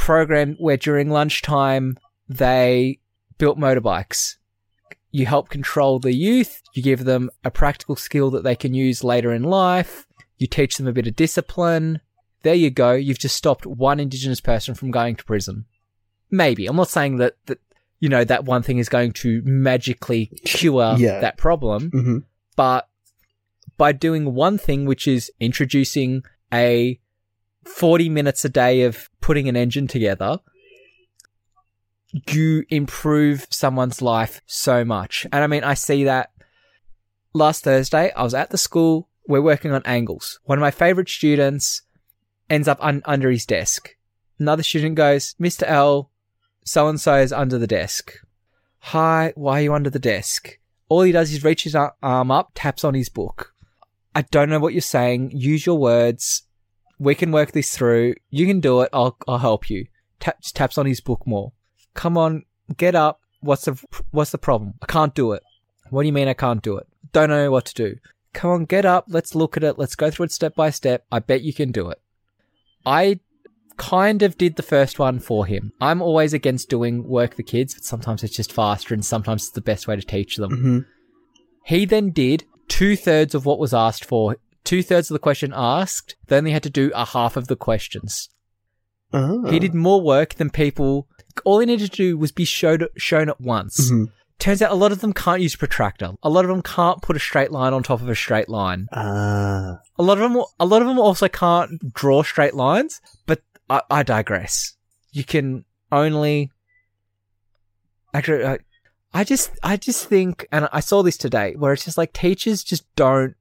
program 0.00 0.56
where 0.58 0.76
during 0.76 1.10
lunchtime 1.10 1.96
they 2.28 2.98
built 3.38 3.58
motorbikes 3.58 4.36
you 5.10 5.26
help 5.26 5.48
control 5.48 5.98
the 5.98 6.14
youth 6.14 6.62
you 6.74 6.82
give 6.82 7.04
them 7.04 7.28
a 7.44 7.50
practical 7.50 7.96
skill 7.96 8.30
that 8.30 8.42
they 8.44 8.56
can 8.56 8.72
use 8.74 9.04
later 9.04 9.32
in 9.32 9.42
life 9.42 10.06
you 10.38 10.46
teach 10.46 10.76
them 10.78 10.86
a 10.86 10.92
bit 10.92 11.06
of 11.06 11.14
discipline 11.16 12.00
there 12.42 12.54
you 12.54 12.70
go 12.70 12.92
you've 12.92 13.18
just 13.18 13.36
stopped 13.36 13.66
one 13.66 14.00
indigenous 14.00 14.40
person 14.40 14.74
from 14.74 14.90
going 14.90 15.14
to 15.16 15.24
prison 15.24 15.64
maybe 16.30 16.66
i'm 16.66 16.76
not 16.76 16.88
saying 16.88 17.16
that 17.18 17.34
that 17.46 17.58
you 17.98 18.08
know 18.08 18.24
that 18.24 18.44
one 18.46 18.62
thing 18.62 18.78
is 18.78 18.88
going 18.88 19.12
to 19.12 19.42
magically 19.44 20.26
cure 20.46 20.94
Yeah. 20.96 21.20
that 21.20 21.36
problem 21.36 21.90
Mhm. 21.90 22.24
but 22.56 22.88
by 23.76 23.92
doing 23.92 24.34
one 24.34 24.56
thing 24.58 24.86
which 24.86 25.06
is 25.06 25.30
introducing 25.40 26.22
a 26.52 26.98
40 27.64 28.08
minutes 28.08 28.44
a 28.44 28.48
day 28.48 28.82
of 28.82 29.10
putting 29.20 29.48
an 29.48 29.56
engine 29.56 29.86
together 29.86 30.38
you 32.28 32.64
improve 32.68 33.46
someone's 33.50 34.02
life 34.02 34.40
so 34.46 34.84
much. 34.84 35.26
And 35.32 35.44
i 35.44 35.46
mean 35.46 35.64
i 35.64 35.74
see 35.74 36.04
that. 36.04 36.30
Last 37.32 37.64
thursday 37.64 38.12
i 38.12 38.22
was 38.22 38.34
at 38.34 38.50
the 38.50 38.58
school. 38.58 39.08
We're 39.26 39.42
working 39.42 39.72
on 39.72 39.82
angles. 39.84 40.40
One 40.44 40.58
of 40.58 40.62
my 40.62 40.70
favorite 40.70 41.08
students 41.08 41.82
ends 42.48 42.66
up 42.66 42.78
un- 42.80 43.02
under 43.04 43.30
his 43.30 43.46
desk. 43.46 43.96
Another 44.38 44.62
student 44.62 44.96
goes 44.96 45.34
mr 45.40 45.64
l 45.66 46.10
so 46.64 46.88
and 46.88 47.00
so 47.00 47.16
is 47.16 47.32
under 47.32 47.58
the 47.58 47.66
desk. 47.66 48.14
Hi 48.78 49.32
why 49.36 49.60
are 49.60 49.62
you 49.62 49.74
under 49.74 49.90
the 49.90 49.98
desk? 49.98 50.58
All 50.88 51.02
he 51.02 51.12
does 51.12 51.32
is 51.32 51.44
reach 51.44 51.62
his 51.62 51.76
arm 51.76 52.30
up, 52.30 52.50
taps 52.54 52.82
on 52.82 52.94
his 52.94 53.08
book. 53.08 53.54
I 54.12 54.22
don't 54.22 54.50
know 54.50 54.58
what 54.58 54.72
you're 54.72 54.80
saying. 54.80 55.30
Use 55.30 55.64
your 55.64 55.78
words. 55.78 56.42
We 57.00 57.14
can 57.16 57.32
work 57.32 57.52
this 57.52 57.74
through. 57.74 58.14
You 58.28 58.46
can 58.46 58.60
do 58.60 58.82
it. 58.82 58.90
I'll 58.92 59.16
I'll 59.26 59.38
help 59.38 59.68
you. 59.70 59.86
Tap, 60.20 60.40
just 60.42 60.54
taps 60.54 60.76
on 60.78 60.84
his 60.86 61.00
book 61.00 61.26
more. 61.26 61.52
Come 61.94 62.16
on, 62.16 62.44
get 62.76 62.94
up. 62.94 63.20
What's 63.40 63.64
the 63.64 63.82
what's 64.10 64.30
the 64.30 64.38
problem? 64.38 64.74
I 64.82 64.86
can't 64.86 65.14
do 65.14 65.32
it. 65.32 65.42
What 65.88 66.02
do 66.02 66.06
you 66.06 66.12
mean 66.12 66.28
I 66.28 66.34
can't 66.34 66.62
do 66.62 66.76
it? 66.76 66.86
Don't 67.12 67.30
know 67.30 67.50
what 67.50 67.64
to 67.66 67.74
do. 67.74 67.96
Come 68.34 68.50
on, 68.50 68.64
get 68.66 68.84
up. 68.84 69.06
Let's 69.08 69.34
look 69.34 69.56
at 69.56 69.64
it. 69.64 69.78
Let's 69.78 69.96
go 69.96 70.10
through 70.10 70.26
it 70.26 70.32
step 70.32 70.54
by 70.54 70.70
step. 70.70 71.04
I 71.10 71.18
bet 71.18 71.42
you 71.42 71.52
can 71.54 71.72
do 71.72 71.88
it. 71.88 72.00
I 72.86 73.20
kind 73.76 74.22
of 74.22 74.36
did 74.36 74.56
the 74.56 74.62
first 74.62 74.98
one 74.98 75.18
for 75.18 75.46
him. 75.46 75.72
I'm 75.80 76.02
always 76.02 76.34
against 76.34 76.68
doing 76.68 77.08
work 77.08 77.34
for 77.34 77.42
kids, 77.42 77.74
but 77.74 77.84
sometimes 77.84 78.22
it's 78.22 78.36
just 78.36 78.52
faster 78.52 78.92
and 78.92 79.04
sometimes 79.04 79.44
it's 79.44 79.52
the 79.52 79.62
best 79.62 79.88
way 79.88 79.96
to 79.96 80.02
teach 80.02 80.36
them. 80.36 80.50
Mhm. 80.50 80.86
He 81.64 81.86
then 81.86 82.10
did 82.10 82.44
two 82.68 82.94
thirds 82.94 83.34
of 83.34 83.46
what 83.46 83.58
was 83.58 83.72
asked 83.72 84.04
for. 84.04 84.36
Two 84.64 84.82
thirds 84.82 85.10
of 85.10 85.14
the 85.14 85.18
question 85.18 85.52
asked. 85.54 86.16
They 86.26 86.36
only 86.36 86.50
had 86.52 86.62
to 86.64 86.70
do 86.70 86.90
a 86.94 87.04
half 87.06 87.36
of 87.36 87.48
the 87.48 87.56
questions. 87.56 88.28
Ah. 89.12 89.42
He 89.50 89.58
did 89.58 89.74
more 89.74 90.00
work 90.00 90.34
than 90.34 90.50
people. 90.50 91.08
All 91.44 91.58
he 91.58 91.66
needed 91.66 91.90
to 91.90 91.96
do 91.96 92.18
was 92.18 92.32
be 92.32 92.44
showed 92.44 92.86
shown 92.96 93.28
at 93.28 93.40
once. 93.40 93.90
Mhm. 93.90 94.06
Turns 94.38 94.62
out 94.62 94.70
a 94.70 94.74
lot 94.74 94.92
of 94.92 95.00
them 95.00 95.12
can't 95.12 95.42
use 95.42 95.54
protractor. 95.56 96.12
A 96.22 96.30
lot 96.30 96.44
of 96.44 96.48
them 96.48 96.62
can't 96.62 97.02
put 97.02 97.16
a 97.16 97.20
straight 97.20 97.50
line 97.52 97.74
on 97.74 97.82
top 97.82 98.00
of 98.00 98.08
a 98.08 98.14
straight 98.14 98.48
line. 98.48 98.86
Ah. 98.92 99.80
A 99.98 100.02
lot 100.02 100.18
of 100.18 100.32
them, 100.32 100.42
a 100.58 100.64
lot 100.66 100.80
of 100.82 100.88
them 100.88 100.98
also 100.98 101.28
can't 101.28 101.92
draw 101.92 102.22
straight 102.22 102.54
lines. 102.54 103.00
But 103.26 103.42
I, 103.68 103.82
I 103.90 104.02
digress. 104.02 104.74
You 105.12 105.24
can 105.24 105.64
only. 105.92 106.50
Actually, 108.14 108.44
I, 108.44 108.58
I 109.12 109.24
just, 109.24 109.50
I 109.62 109.76
just 109.76 110.06
think, 110.06 110.46
and 110.50 110.68
I 110.72 110.80
saw 110.80 111.02
this 111.02 111.16
today, 111.16 111.54
where 111.56 111.72
it's 111.72 111.84
just 111.84 111.98
like 111.98 112.12
teachers 112.12 112.62
just 112.64 112.84
don't. 112.96 113.34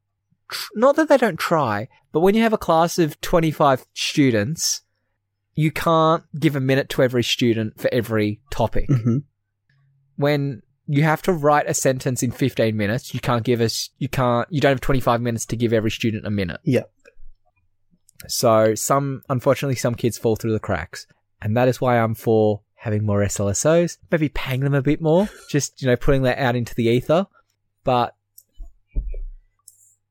Tr- 0.49 0.71
Not 0.75 0.95
that 0.97 1.07
they 1.09 1.17
don't 1.17 1.39
try, 1.39 1.87
but 2.11 2.19
when 2.21 2.35
you 2.35 2.41
have 2.43 2.53
a 2.53 2.57
class 2.57 2.97
of 2.99 3.19
twenty-five 3.21 3.85
students, 3.93 4.81
you 5.55 5.71
can't 5.71 6.23
give 6.39 6.55
a 6.55 6.59
minute 6.59 6.89
to 6.89 7.03
every 7.03 7.23
student 7.23 7.79
for 7.79 7.89
every 7.93 8.41
topic 8.51 8.87
Mhm. 8.89 9.23
when 10.15 10.61
you 10.87 11.03
have 11.03 11.21
to 11.23 11.31
write 11.33 11.69
a 11.69 11.73
sentence 11.73 12.23
in 12.23 12.31
15 12.31 12.75
minutes 12.75 13.13
you 13.13 13.19
can't 13.19 13.43
give 13.43 13.61
us 13.61 13.89
you 13.99 14.09
can't 14.09 14.47
you 14.51 14.59
don't 14.61 14.71
have 14.71 14.81
25 14.81 15.21
minutes 15.21 15.45
to 15.45 15.55
give 15.55 15.71
every 15.73 15.91
student 15.91 16.25
a 16.25 16.31
minute 16.31 16.59
Yeah. 16.63 16.83
so 18.27 18.73
some 18.75 19.21
unfortunately 19.29 19.75
some 19.75 19.95
kids 19.95 20.17
fall 20.17 20.35
through 20.35 20.53
the 20.53 20.59
cracks 20.59 21.05
and 21.41 21.55
that 21.55 21.67
is 21.67 21.79
why 21.79 21.99
i'm 21.99 22.15
for 22.15 22.61
having 22.75 23.05
more 23.05 23.21
slsos 23.23 23.97
maybe 24.11 24.29
paying 24.29 24.61
them 24.61 24.73
a 24.73 24.81
bit 24.81 25.01
more 25.01 25.29
just 25.49 25.81
you 25.81 25.87
know 25.87 25.95
putting 25.95 26.23
that 26.23 26.37
out 26.39 26.55
into 26.55 26.73
the 26.75 26.85
ether 26.85 27.27
but 27.83 28.15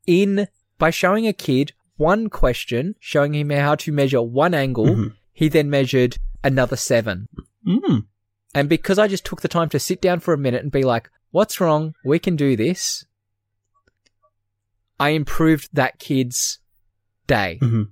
in 0.08 0.48
by 0.78 0.90
showing 0.90 1.26
a 1.28 1.32
kid 1.32 1.72
one 1.96 2.28
question 2.30 2.94
showing 2.98 3.34
him 3.34 3.50
how 3.50 3.74
to 3.74 3.92
measure 3.92 4.22
one 4.22 4.54
angle 4.54 4.86
Mhm. 4.86 5.14
he 5.32 5.48
then 5.48 5.68
measured 5.70 6.16
another 6.42 6.76
seven 6.76 7.28
Mm. 7.66 8.06
And 8.54 8.68
because 8.68 8.98
I 8.98 9.08
just 9.08 9.26
took 9.26 9.42
the 9.42 9.48
time 9.48 9.68
to 9.68 9.78
sit 9.78 10.00
down 10.00 10.20
for 10.20 10.32
a 10.32 10.38
minute 10.38 10.62
and 10.62 10.72
be 10.72 10.82
like, 10.84 11.10
what's 11.32 11.60
wrong? 11.60 11.92
We 12.02 12.18
can 12.18 12.34
do 12.34 12.56
this. 12.56 13.04
I 14.98 15.10
improved 15.10 15.68
that 15.74 15.98
kid's 15.98 16.58
day. 17.26 17.58
hmm 17.60 17.82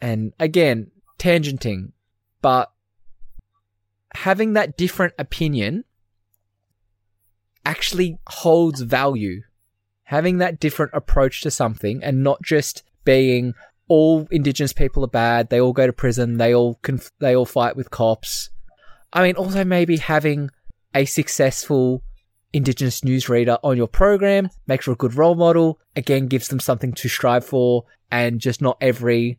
And 0.00 0.34
again, 0.38 0.90
tangenting, 1.18 1.92
but 2.42 2.70
having 4.14 4.52
that 4.52 4.76
different 4.76 5.14
opinion 5.18 5.84
actually 7.64 8.18
holds 8.26 8.82
value. 8.82 9.40
Having 10.04 10.38
that 10.38 10.60
different 10.60 10.92
approach 10.94 11.40
to 11.42 11.50
something 11.50 12.02
and 12.02 12.22
not 12.22 12.42
just 12.42 12.82
being 13.04 13.54
all 13.88 14.26
indigenous 14.30 14.72
people 14.72 15.04
are 15.04 15.08
bad, 15.08 15.50
they 15.50 15.60
all 15.60 15.72
go 15.72 15.86
to 15.86 15.92
prison, 15.92 16.38
they 16.38 16.54
all 16.54 16.78
conf- 16.82 17.12
they 17.20 17.34
all 17.34 17.46
fight 17.46 17.76
with 17.76 17.90
cops. 17.90 18.50
I 19.12 19.22
mean, 19.22 19.36
also 19.36 19.64
maybe 19.64 19.96
having 19.96 20.50
a 20.94 21.04
successful 21.04 22.02
indigenous 22.52 23.00
newsreader 23.00 23.58
on 23.62 23.76
your 23.76 23.88
program 23.88 24.48
makes 24.66 24.84
for 24.84 24.92
a 24.92 24.96
good 24.96 25.14
role 25.14 25.34
model. 25.34 25.80
Again, 25.96 26.28
gives 26.28 26.48
them 26.48 26.60
something 26.60 26.92
to 26.94 27.08
strive 27.08 27.44
for, 27.44 27.84
and 28.10 28.40
just 28.40 28.62
not 28.62 28.76
every 28.80 29.38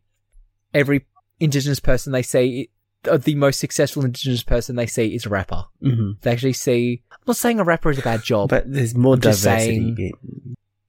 every 0.73 1.05
indigenous 1.39 1.79
person 1.79 2.11
they 2.11 2.21
see 2.21 2.69
the 3.05 3.35
most 3.35 3.59
successful 3.59 4.03
indigenous 4.05 4.43
person 4.43 4.75
they 4.75 4.87
see 4.87 5.15
is 5.15 5.25
a 5.25 5.29
rapper. 5.29 5.65
hmm 5.81 6.11
They 6.21 6.31
actually 6.31 6.53
see. 6.53 7.03
I'm 7.11 7.17
not 7.27 7.37
saying 7.37 7.59
a 7.59 7.63
rapper 7.63 7.89
is 7.91 7.99
a 7.99 8.01
bad 8.03 8.23
job, 8.23 8.49
But 8.49 8.71
there's 8.71 8.95
more 8.95 9.13
I'm 9.15 9.19
diversity. 9.19 10.13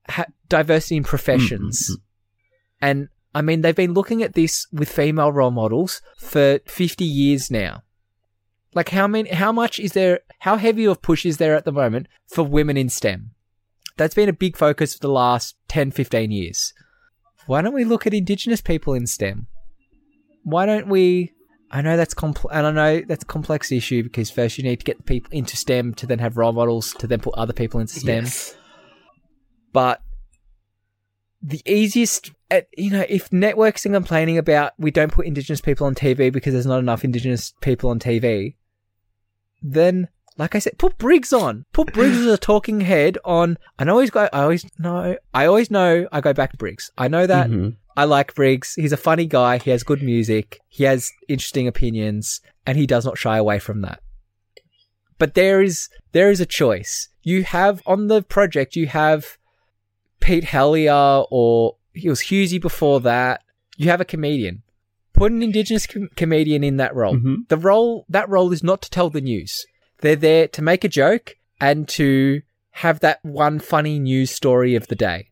ha- 0.09 0.27
diversity 0.49 0.97
in 0.97 1.05
professions. 1.05 1.91
Mm, 1.91 2.01
And 2.81 3.09
I 3.35 3.43
mean, 3.43 3.61
they've 3.61 3.75
been 3.77 3.95
looking 3.95 4.23
at 4.23 4.35
this 4.35 4.67
with 4.73 4.89
female 4.91 5.33
role 5.33 5.51
models 5.51 6.01
for 6.19 6.59
50 6.67 7.05
years 7.05 7.51
now. 7.51 7.83
Like 8.75 8.91
how 8.91 9.07
many, 9.07 9.31
how 9.31 9.53
much 9.53 9.79
is 9.79 9.93
there, 9.93 10.21
how 10.41 10.57
heavy 10.57 10.85
of 10.87 11.01
push 11.03 11.25
is 11.27 11.37
there 11.39 11.55
at 11.55 11.65
the 11.65 11.73
moment 11.73 12.09
for 12.27 12.43
women 12.43 12.77
in 12.77 12.89
STEM? 12.89 13.31
That's 13.97 14.15
been 14.15 14.29
a 14.29 14.35
big 14.35 14.57
focus 14.57 14.93
for 14.95 15.01
the 15.01 15.09
last 15.11 15.57
10, 15.69 15.91
15 15.91 16.31
years. 16.31 16.75
Why 17.47 17.63
don't 17.63 17.73
we 17.75 17.85
look 17.85 18.07
at 18.07 18.13
indigenous 18.13 18.61
people 18.61 18.93
in 18.93 19.07
STEM? 19.07 19.47
Why 20.43 20.67
don't 20.67 20.89
we, 20.89 21.33
I 21.71 21.83
know 21.83 21.97
that's 21.97 22.15
complex, 22.15 22.55
and 22.57 22.67
I 22.67 22.71
know 22.71 23.03
that's 23.07 23.25
a 23.25 23.27
complex 23.27 23.73
issue 23.73 24.03
because 24.03 24.31
first 24.31 24.57
you 24.57 24.65
need 24.65 24.79
to 24.81 24.85
get 24.85 24.99
the 24.99 25.03
people 25.03 25.31
into 25.33 25.57
STEM 25.57 25.95
to 25.95 26.07
then 26.07 26.21
have 26.21 26.37
role 26.37 26.53
models 26.53 26.93
to 26.95 27.07
then 27.07 27.21
put 27.21 27.35
other 27.35 27.53
people 27.53 27.81
into 27.81 27.95
STEM 27.95 28.25
Yes. 28.25 28.57
but 29.73 30.03
the 31.43 31.61
easiest 31.67 32.33
at, 32.51 32.67
you 32.77 32.91
know 32.91 33.05
if 33.09 33.33
networks 33.33 33.85
are 33.85 33.91
complaining 33.91 34.39
about 34.39 34.73
we 34.79 34.91
don't 34.91 35.13
put 35.13 35.27
indigenous 35.27 35.61
people 35.61 35.87
on 35.87 35.95
tv 35.95 36.33
because 36.33 36.53
there's 36.53 36.67
not 36.67 36.79
enough 36.79 37.05
indigenous 37.05 37.53
people 37.61 37.91
on 37.91 37.99
tv 37.99 38.55
then 39.63 40.09
like 40.39 40.55
i 40.55 40.59
said 40.59 40.77
put 40.79 40.97
briggs 40.99 41.33
on 41.33 41.65
put 41.73 41.93
briggs 41.93 42.17
as 42.19 42.27
a 42.27 42.37
talking 42.39 42.81
head 42.83 43.17
on 43.25 43.57
i 43.79 43.85
know 43.85 43.99
he's 43.99 44.11
got 44.11 44.29
i 44.33 44.43
always 44.43 44.65
know 44.79 45.17
i 45.35 45.47
always 45.47 45.71
know 45.71 46.07
i 46.13 46.21
go 46.21 46.33
back 46.33 46.51
to 46.53 46.57
briggs 46.59 46.91
i 46.99 47.09
know 47.09 47.27
that 47.27 47.49
Mhm. 47.51 47.77
I 47.99 48.05
like 48.05 48.35
Briggs. 48.35 48.75
He's 48.75 48.93
a 48.93 48.99
funny 48.99 49.25
guy. 49.25 49.57
He 49.57 49.71
has 49.71 49.83
good 49.83 50.03
music. 50.03 50.61
He 50.69 50.85
has 50.85 51.11
interesting 51.29 51.67
opinions, 51.67 52.43
and 52.67 52.77
he 52.77 52.87
does 52.87 53.07
not 53.07 53.17
shy 53.17 53.39
away 53.39 53.59
from 53.59 53.81
that. 53.81 54.03
But 55.19 55.33
there 55.33 55.63
is 55.63 55.89
there 56.13 56.31
is 56.31 56.39
a 56.39 56.45
choice. 56.45 57.09
You 57.23 57.45
have 57.45 57.81
on 57.87 58.09
the 58.09 58.21
project. 58.23 58.77
You 58.77 58.87
have 58.89 59.39
Pete 60.21 60.45
Hellier, 60.45 61.27
or 61.31 61.77
he 61.95 62.11
was 62.11 62.21
Hughesy 62.25 62.61
before 62.61 63.01
that. 63.01 63.43
You 63.79 63.89
have 63.89 64.03
a 64.03 64.05
comedian. 64.05 64.63
Put 65.15 65.33
an 65.33 65.43
Indigenous 65.43 65.87
com- 65.87 66.11
comedian 66.17 66.63
in 66.63 66.77
that 66.77 66.95
role. 66.95 67.15
Mhm. 67.17 67.49
The 67.49 67.57
role 67.57 68.05
that 68.11 68.29
role 68.29 68.53
is 68.53 68.63
not 68.63 68.83
to 68.83 68.91
tell 68.91 69.09
the 69.09 69.23
news. 69.23 69.65
They're 70.01 70.17
there 70.17 70.49
to 70.49 70.63
make 70.63 70.85
a 70.85 70.89
joke 70.89 71.37
and 71.61 71.89
to 71.91 72.43
have 72.73 73.01
that 73.01 73.25
one 73.25 73.59
funny 73.59 73.99
news 73.99 74.31
story 74.31 74.75
of 74.75 74.89
the 74.89 74.95
day. 74.95 75.31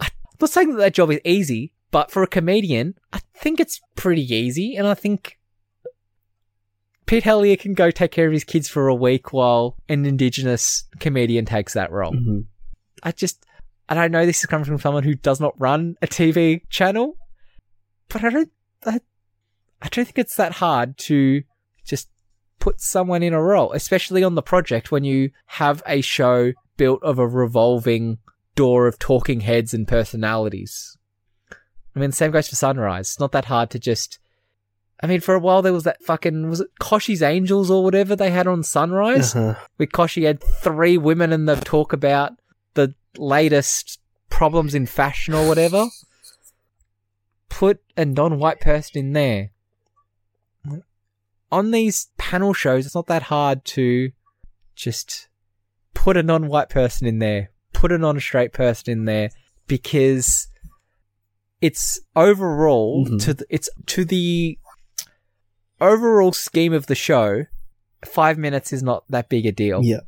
I'm 0.00 0.10
not 0.40 0.50
saying 0.50 0.70
that 0.72 0.78
that 0.78 0.94
job 0.94 1.10
is 1.10 1.20
easy, 1.24 1.72
but 1.92 2.10
for 2.10 2.22
a 2.22 2.26
comedian, 2.26 2.94
I 3.12 3.20
think 3.36 3.60
it's 3.60 3.80
pretty 3.94 4.22
easy, 4.34 4.74
and 4.74 4.86
I 4.88 4.94
think 4.94 5.38
Pete 7.06 7.24
Hellier 7.24 7.58
can 7.58 7.74
go 7.74 7.90
take 7.90 8.10
care 8.10 8.26
of 8.26 8.32
his 8.32 8.44
kids 8.44 8.68
for 8.68 8.88
a 8.88 8.94
week 8.94 9.32
while 9.32 9.76
an 9.88 10.04
Indigenous 10.06 10.84
comedian 10.98 11.44
takes 11.44 11.74
that 11.74 11.92
role. 11.92 12.12
Mhm. 12.12 12.46
I 13.02 13.12
just, 13.12 13.44
and 13.88 13.98
I 13.98 14.08
know 14.08 14.24
this 14.24 14.38
is 14.38 14.46
coming 14.46 14.64
from 14.64 14.78
someone 14.78 15.02
who 15.04 15.14
does 15.14 15.40
not 15.40 15.60
run 15.60 15.96
a 16.02 16.06
TV 16.06 16.62
channel, 16.70 17.16
but 18.08 18.24
I 18.24 18.30
don't, 18.30 18.50
I, 18.86 19.00
I 19.80 19.88
don't 19.88 20.04
think 20.04 20.18
it's 20.18 20.36
that 20.36 20.52
hard 20.52 20.96
to 20.98 21.42
just 21.84 22.08
put 22.62 22.80
someone 22.80 23.24
in 23.24 23.32
a 23.32 23.42
role, 23.42 23.72
especially 23.72 24.22
on 24.22 24.36
the 24.36 24.42
project 24.42 24.92
when 24.92 25.02
you 25.02 25.30
have 25.46 25.82
a 25.84 26.00
show 26.00 26.52
built 26.76 27.02
of 27.02 27.18
a 27.18 27.26
revolving 27.26 28.18
door 28.54 28.86
of 28.86 28.98
talking 29.00 29.40
heads 29.40 29.74
and 29.74 29.88
personalities. 29.88 30.96
I 31.96 31.98
mean, 31.98 32.12
same 32.12 32.30
goes 32.30 32.48
for 32.48 32.54
Sunrise. 32.54 33.08
It's 33.10 33.20
not 33.20 33.32
that 33.32 33.46
hard 33.46 33.70
to 33.70 33.78
just. 33.80 34.20
I 35.02 35.08
mean, 35.08 35.20
for 35.20 35.34
a 35.34 35.40
while 35.40 35.62
there 35.62 35.72
was 35.72 35.82
that 35.82 36.02
fucking 36.04 36.48
was 36.48 36.60
it 36.60 36.68
Kochie's 36.80 37.22
Angels 37.22 37.68
or 37.68 37.82
whatever 37.82 38.14
they 38.14 38.30
had 38.30 38.46
on 38.46 38.62
Sunrise 38.62 39.34
Uh-huh. 39.34 39.54
where 39.76 39.88
Kochie 39.88 40.24
had 40.26 40.40
three 40.40 40.96
women 40.96 41.32
and 41.32 41.48
they 41.48 41.56
talk 41.56 41.92
about 41.92 42.32
the 42.74 42.94
latest 43.18 43.98
problems 44.30 44.72
in 44.74 44.86
fashion 44.86 45.34
or 45.34 45.48
whatever. 45.48 45.86
Put 47.48 47.80
a 47.96 48.04
non-white 48.04 48.60
person 48.60 48.98
in 49.00 49.12
there. 49.12 49.50
On 51.52 51.70
these 51.70 52.08
panel 52.18 52.52
shows, 52.54 52.86
it's 52.86 52.94
not 52.94 53.06
that 53.06 53.24
hard 53.24 53.64
to 53.66 54.10
just 54.74 55.28
put 55.94 56.16
a 56.16 56.22
non-white 56.22 56.70
person 56.70 57.06
in 57.06 57.18
there, 57.18 57.50
put 57.74 57.92
a 57.92 57.98
non-straight 57.98 58.52
person 58.52 58.90
in 58.90 59.04
there, 59.04 59.30
because 59.68 60.48
it's 61.60 62.00
overall 62.16 63.06
Mhm. 63.06 63.22
to 63.24 63.34
the, 63.34 63.46
it's 63.50 63.68
to 63.86 64.04
the 64.04 64.58
overall 65.80 66.32
scheme 66.32 66.72
of 66.72 66.86
the 66.86 66.94
show. 66.94 67.44
Five 68.04 68.38
minutes 68.38 68.72
is 68.72 68.82
not 68.82 69.04
that 69.10 69.28
big 69.28 69.46
a 69.46 69.52
deal. 69.52 69.80
Yeah. 69.84 70.00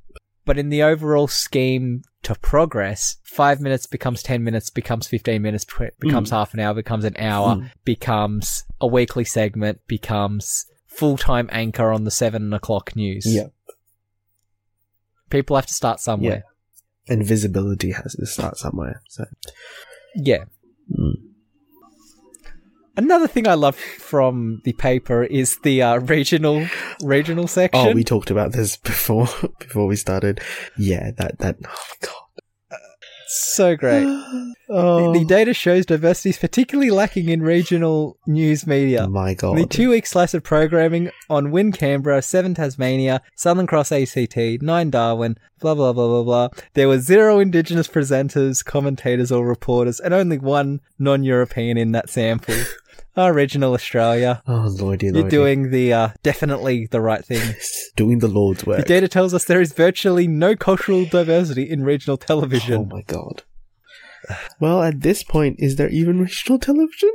But 0.47 0.59
in 0.59 0.69
the 0.71 0.83
overall 0.83 1.29
scheme 1.29 2.03
to 2.23 2.35
progress, 2.35 3.19
five 3.23 3.61
minutes 3.61 3.87
becomes 3.87 4.23
10 4.23 4.43
minutes, 4.43 4.71
becomes 4.71 5.07
15 5.07 5.41
minutes, 5.43 5.67
becomes 6.01 6.31
half 6.31 6.55
an 6.55 6.61
hour, 6.61 6.75
becomes 6.75 7.05
an 7.05 7.17
hour, 7.19 7.57
Mm. 7.57 7.71
becomes 7.85 8.65
a 8.81 8.87
weekly 8.87 9.25
segment, 9.25 9.81
becomes 9.87 10.67
full 10.95 11.17
time 11.17 11.49
anchor 11.53 11.91
on 11.91 12.05
the 12.05 12.11
seven 12.11 12.53
o'clock 12.53 12.97
news. 12.97 13.25
Yeah. 13.27 13.49
People 15.31 15.57
have 15.57 15.67
to 15.67 15.75
start 15.75 16.01
somewhere. 16.01 16.45
And 17.09 17.25
visibility 17.25 17.93
has 17.93 18.15
to 18.15 18.27
start 18.27 18.57
somewhere. 18.57 19.03
So. 19.09 19.25
Yeah. 20.15 20.45
Mm. 20.91 21.15
Another 22.97 23.27
thing 23.27 23.49
I 23.49 23.55
love 23.55 23.75
from 23.75 24.63
the 24.65 24.73
paper 24.75 25.25
is 25.25 25.59
the 25.65 25.83
uh, 25.83 25.97
regional 25.99 26.67
regional 27.03 27.49
section. 27.49 27.89
Oh, 27.89 27.93
we 27.93 28.05
talked 28.05 28.31
about 28.31 28.53
this 28.53 28.77
before 28.77 29.27
before 29.59 29.87
we 29.87 29.97
started. 29.97 30.41
Yeah, 30.79 31.11
that 31.19 31.39
that. 31.41 31.57
Oh 31.65 31.87
my 32.03 32.07
god. 32.07 32.24
So 33.27 33.77
great. 33.77 34.05
Oh 34.07 34.55
The, 34.67 35.13
the 35.13 35.19
um, 35.21 35.27
data 35.27 35.53
shows 35.53 35.85
diversity 35.85 36.31
is 36.31 36.39
particularly 36.39 36.91
lacking 36.91 37.29
in 37.29 37.43
regional 37.43 38.17
news 38.27 38.67
media. 38.67 39.07
my 39.09 39.35
god. 39.35 39.59
The 39.59 39.67
two 39.67 39.91
week 39.91 40.07
slice 40.07 40.33
of 40.33 40.43
programming 40.43 41.11
on 41.29 41.51
Win 41.51 41.71
Canberra, 41.71 42.23
7 42.23 42.55
Tasmania, 42.55 43.21
Southern 43.35 43.67
Cross 43.67 43.93
ACT, 43.93 44.37
9 44.63 44.91
Darwin, 44.91 45.37
blah 45.61 45.75
blah 45.75 45.93
blah 45.93 46.09
blah 46.09 46.23
blah. 46.23 46.49
There 46.73 46.89
were 46.89 46.99
zero 46.99 47.41
Indigenous 47.41 47.89
presenters, 47.89 48.65
commentators, 48.65 49.31
or 49.31 49.47
reporters, 49.47 50.01
and 50.01 50.15
only 50.15 50.39
one 50.39 50.81
non 50.99 51.25
European 51.25 51.77
in 51.77 51.93
that 51.93 52.09
sample. 52.09 52.55
Our 53.17 53.33
regional 53.33 53.75
Australia. 53.75 54.43
Oh 54.47 54.67
lordy, 54.79 55.11
lordy. 55.11 55.21
You're 55.21 55.29
doing 55.29 55.71
the 55.71 55.93
uh, 55.93 56.09
definitely 56.23 56.87
the 56.87 57.01
right 57.01 57.25
thing. 57.25 57.55
doing 57.97 58.19
the 58.19 58.29
Lord's 58.29 58.67
work. 58.67 58.79
The 58.79 58.85
data 58.85 59.09
tells 59.09 59.33
us 59.33 59.45
there 59.45 59.61
is 59.61 59.73
virtually 59.73 60.27
no 60.27 60.57
cultural 60.57 61.05
diversity 61.05 61.71
in 61.71 61.85
regional 61.85 62.17
television. 62.17 62.75
Oh 62.75 62.85
my 62.85 63.03
god. 63.03 63.45
Well, 64.59 64.83
at 64.83 65.03
this 65.03 65.23
point, 65.23 65.57
is 65.59 65.77
there 65.77 65.91
even 65.91 66.21
regional 66.21 66.59
television? 66.59 67.13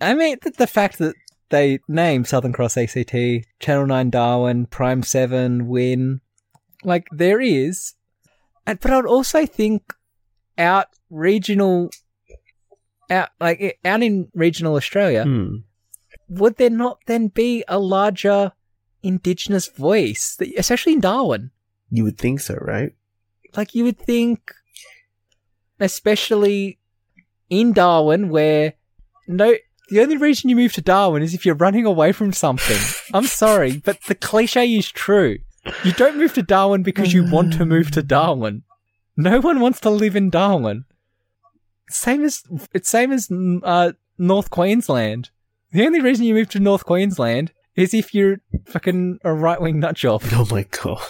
I 0.00 0.14
mean, 0.14 0.36
the, 0.42 0.50
the 0.50 0.66
fact 0.66 0.98
that 0.98 1.14
they 1.52 1.78
name 1.88 2.24
Southern 2.24 2.52
Cross 2.52 2.76
ACT, 2.76 3.14
Channel 3.60 3.86
9 3.86 4.10
Darwin, 4.10 4.66
Prime 4.66 5.02
7, 5.02 5.68
Win, 5.68 6.20
like 6.82 7.06
there 7.12 7.40
is. 7.40 7.94
But 8.64 8.86
I 8.86 8.96
would 8.96 9.06
also 9.06 9.46
think 9.46 9.92
out 10.58 10.86
regional, 11.10 11.90
out, 13.10 13.30
like 13.40 13.78
out 13.84 14.02
in 14.02 14.28
regional 14.34 14.76
Australia, 14.76 15.24
Hmm. 15.24 15.56
would 16.28 16.56
there 16.56 16.70
not 16.70 16.98
then 17.06 17.28
be 17.28 17.64
a 17.68 17.78
larger 17.78 18.52
Indigenous 19.02 19.66
voice, 19.68 20.36
that- 20.36 20.52
especially 20.56 20.92
in 20.94 21.00
Darwin? 21.00 21.50
You 21.90 22.04
would 22.04 22.18
think 22.18 22.40
so, 22.40 22.54
right? 22.54 22.92
like 23.54 23.74
you 23.74 23.84
would 23.84 23.98
think 23.98 24.50
especially 25.78 26.78
in 27.50 27.72
Darwin 27.72 28.28
where 28.30 28.74
no 29.28 29.54
the 29.90 30.00
only 30.00 30.16
reason 30.16 30.48
you 30.48 30.56
move 30.56 30.72
to 30.74 30.80
Darwin 30.80 31.22
is 31.22 31.34
if 31.34 31.44
you're 31.44 31.54
running 31.54 31.84
away 31.84 32.12
from 32.12 32.32
something. 32.32 32.78
I'm 33.14 33.26
sorry, 33.26 33.76
but 33.84 33.98
the 34.08 34.14
cliche 34.14 34.72
is 34.74 34.90
true. 34.90 35.38
You 35.84 35.92
don't 35.92 36.16
move 36.16 36.32
to 36.34 36.42
Darwin 36.42 36.82
because 36.82 37.12
you 37.12 37.30
want 37.30 37.52
to 37.54 37.66
move 37.66 37.90
to 37.90 38.02
Darwin. 38.02 38.62
No 39.18 39.40
one 39.40 39.60
wants 39.60 39.80
to 39.80 39.90
live 39.90 40.16
in 40.16 40.30
Darwin. 40.30 40.84
Same 41.92 42.24
as 42.24 42.42
it's 42.72 42.88
same 42.88 43.12
as 43.12 43.28
uh, 43.62 43.92
North 44.18 44.50
Queensland. 44.50 45.30
The 45.72 45.86
only 45.86 46.00
reason 46.00 46.24
you 46.26 46.34
move 46.34 46.50
to 46.50 46.60
North 46.60 46.84
Queensland 46.84 47.52
is 47.76 47.94
if 47.94 48.14
you're 48.14 48.38
fucking 48.66 49.18
a 49.24 49.32
right 49.32 49.60
wing 49.60 49.80
nutjob. 49.80 50.22
Oh 50.32 50.46
my 50.54 50.64
god. 50.64 51.00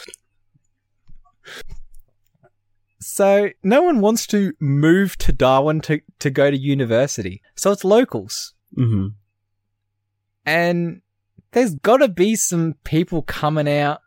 So 3.00 3.50
no 3.64 3.82
one 3.82 4.00
wants 4.00 4.26
to 4.28 4.52
move 4.60 5.18
to 5.18 5.32
Darwin 5.32 5.80
to, 5.82 6.00
to 6.20 6.30
go 6.30 6.50
to 6.50 6.56
university. 6.56 7.42
So 7.56 7.72
it's 7.72 7.84
locals. 7.84 8.54
hmm 8.74 9.08
And 10.46 11.02
there's 11.50 11.74
gotta 11.74 12.08
be 12.08 12.36
some 12.36 12.74
people 12.84 13.22
coming 13.22 13.68
out 13.68 14.00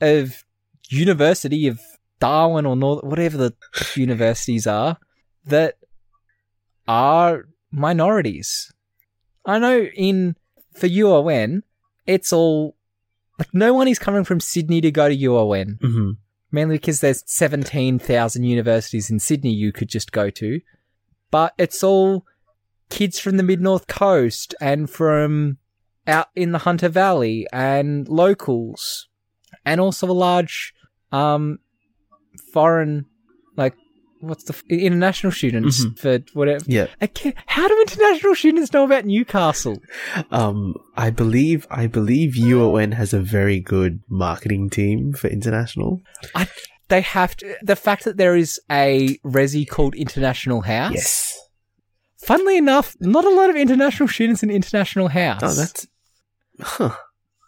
of 0.00 0.44
University 0.90 1.66
of 1.66 1.80
Darwin 2.20 2.66
or 2.66 2.76
North, 2.76 3.02
whatever 3.02 3.36
the 3.38 3.54
universities 3.96 4.66
are, 4.66 4.98
that 5.46 5.76
are 6.86 7.48
minorities. 7.70 8.72
I 9.44 9.58
know 9.58 9.82
in, 9.82 10.36
for 10.74 10.88
UON, 10.88 11.62
it's 12.06 12.32
all, 12.32 12.76
like 13.38 13.52
no 13.52 13.74
one 13.74 13.88
is 13.88 13.98
coming 13.98 14.24
from 14.24 14.40
Sydney 14.40 14.80
to 14.80 14.90
go 14.90 15.08
to 15.08 15.16
UON 15.16 15.80
hmm 15.80 16.10
mainly 16.52 16.76
because 16.76 17.00
there's 17.00 17.24
17,000 17.26 18.44
universities 18.44 19.10
in 19.10 19.18
Sydney 19.18 19.52
you 19.52 19.72
could 19.72 19.88
just 19.88 20.12
go 20.12 20.30
to. 20.30 20.60
But 21.30 21.54
it's 21.58 21.82
all 21.82 22.26
kids 22.90 23.18
from 23.18 23.38
the 23.38 23.42
mid 23.42 23.60
north 23.60 23.86
coast 23.86 24.54
and 24.60 24.88
from 24.88 25.56
out 26.06 26.28
in 26.36 26.52
the 26.52 26.58
Hunter 26.58 26.90
Valley 26.90 27.46
and 27.52 28.06
locals, 28.06 29.08
and 29.64 29.80
also 29.80 30.10
a 30.10 30.12
large 30.12 30.74
um, 31.10 31.58
foreign, 32.52 33.06
what's 34.22 34.44
the 34.44 34.54
f- 34.54 34.62
international 34.70 35.32
students 35.32 35.84
Mhm. 35.84 35.98
for 35.98 36.18
whatever. 36.32 36.64
Yeah. 36.66 36.86
How 37.46 37.66
do 37.68 37.80
international 37.88 38.34
students 38.34 38.72
know 38.72 38.84
about 38.84 39.04
Newcastle? 39.04 39.78
Um, 40.30 40.74
I 40.96 41.10
believe 41.10 41.66
I 41.70 41.86
believe 41.86 42.34
UON 42.36 42.92
has 42.94 43.12
a 43.12 43.20
very 43.20 43.60
good 43.60 44.00
marketing 44.08 44.70
team 44.70 45.12
for 45.12 45.28
international. 45.28 46.00
I, 46.34 46.46
They 46.88 47.00
have 47.00 47.36
to. 47.38 47.56
The 47.62 47.76
fact 47.76 48.04
that 48.04 48.16
there 48.16 48.36
is 48.36 48.60
a 48.70 49.16
resi 49.24 49.66
called 49.68 49.94
International 49.94 50.60
House. 50.62 50.94
Yes. 50.94 51.38
Funnily 52.18 52.56
enough, 52.56 52.94
not 53.00 53.24
a 53.24 53.30
lot 53.30 53.50
of 53.50 53.56
international 53.56 54.08
students 54.08 54.42
in 54.42 54.50
International 54.50 55.08
House. 55.08 55.40
Oh, 55.42 55.54
that's 55.54 55.86
huh. 56.60 56.94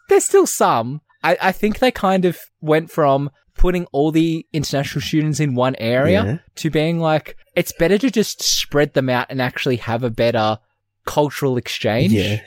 There's 0.09 0.25
still 0.25 0.47
some. 0.47 1.01
I, 1.23 1.37
I 1.41 1.53
think 1.53 1.79
they 1.79 1.91
kind 1.91 2.25
of 2.25 2.39
went 2.61 2.91
from 2.91 3.31
putting 3.57 3.87
all 3.93 4.11
the 4.11 4.47
international 4.53 5.01
students 5.03 5.41
in 5.41 5.55
one 5.55 5.75
area 5.77 6.25
Yeah. 6.25 6.39
to 6.57 6.71
being 6.71 6.99
like, 6.99 7.37
it's 7.57 7.73
better 7.73 7.99
to 7.99 8.11
just 8.11 8.43
spread 8.43 8.95
them 8.95 9.09
out 9.09 9.27
and 9.31 9.41
actually 9.41 9.77
have 9.77 10.03
a 10.03 10.11
better 10.11 10.59
cultural 11.07 11.57
exchange 11.57 12.13
Yeah. 12.13 12.41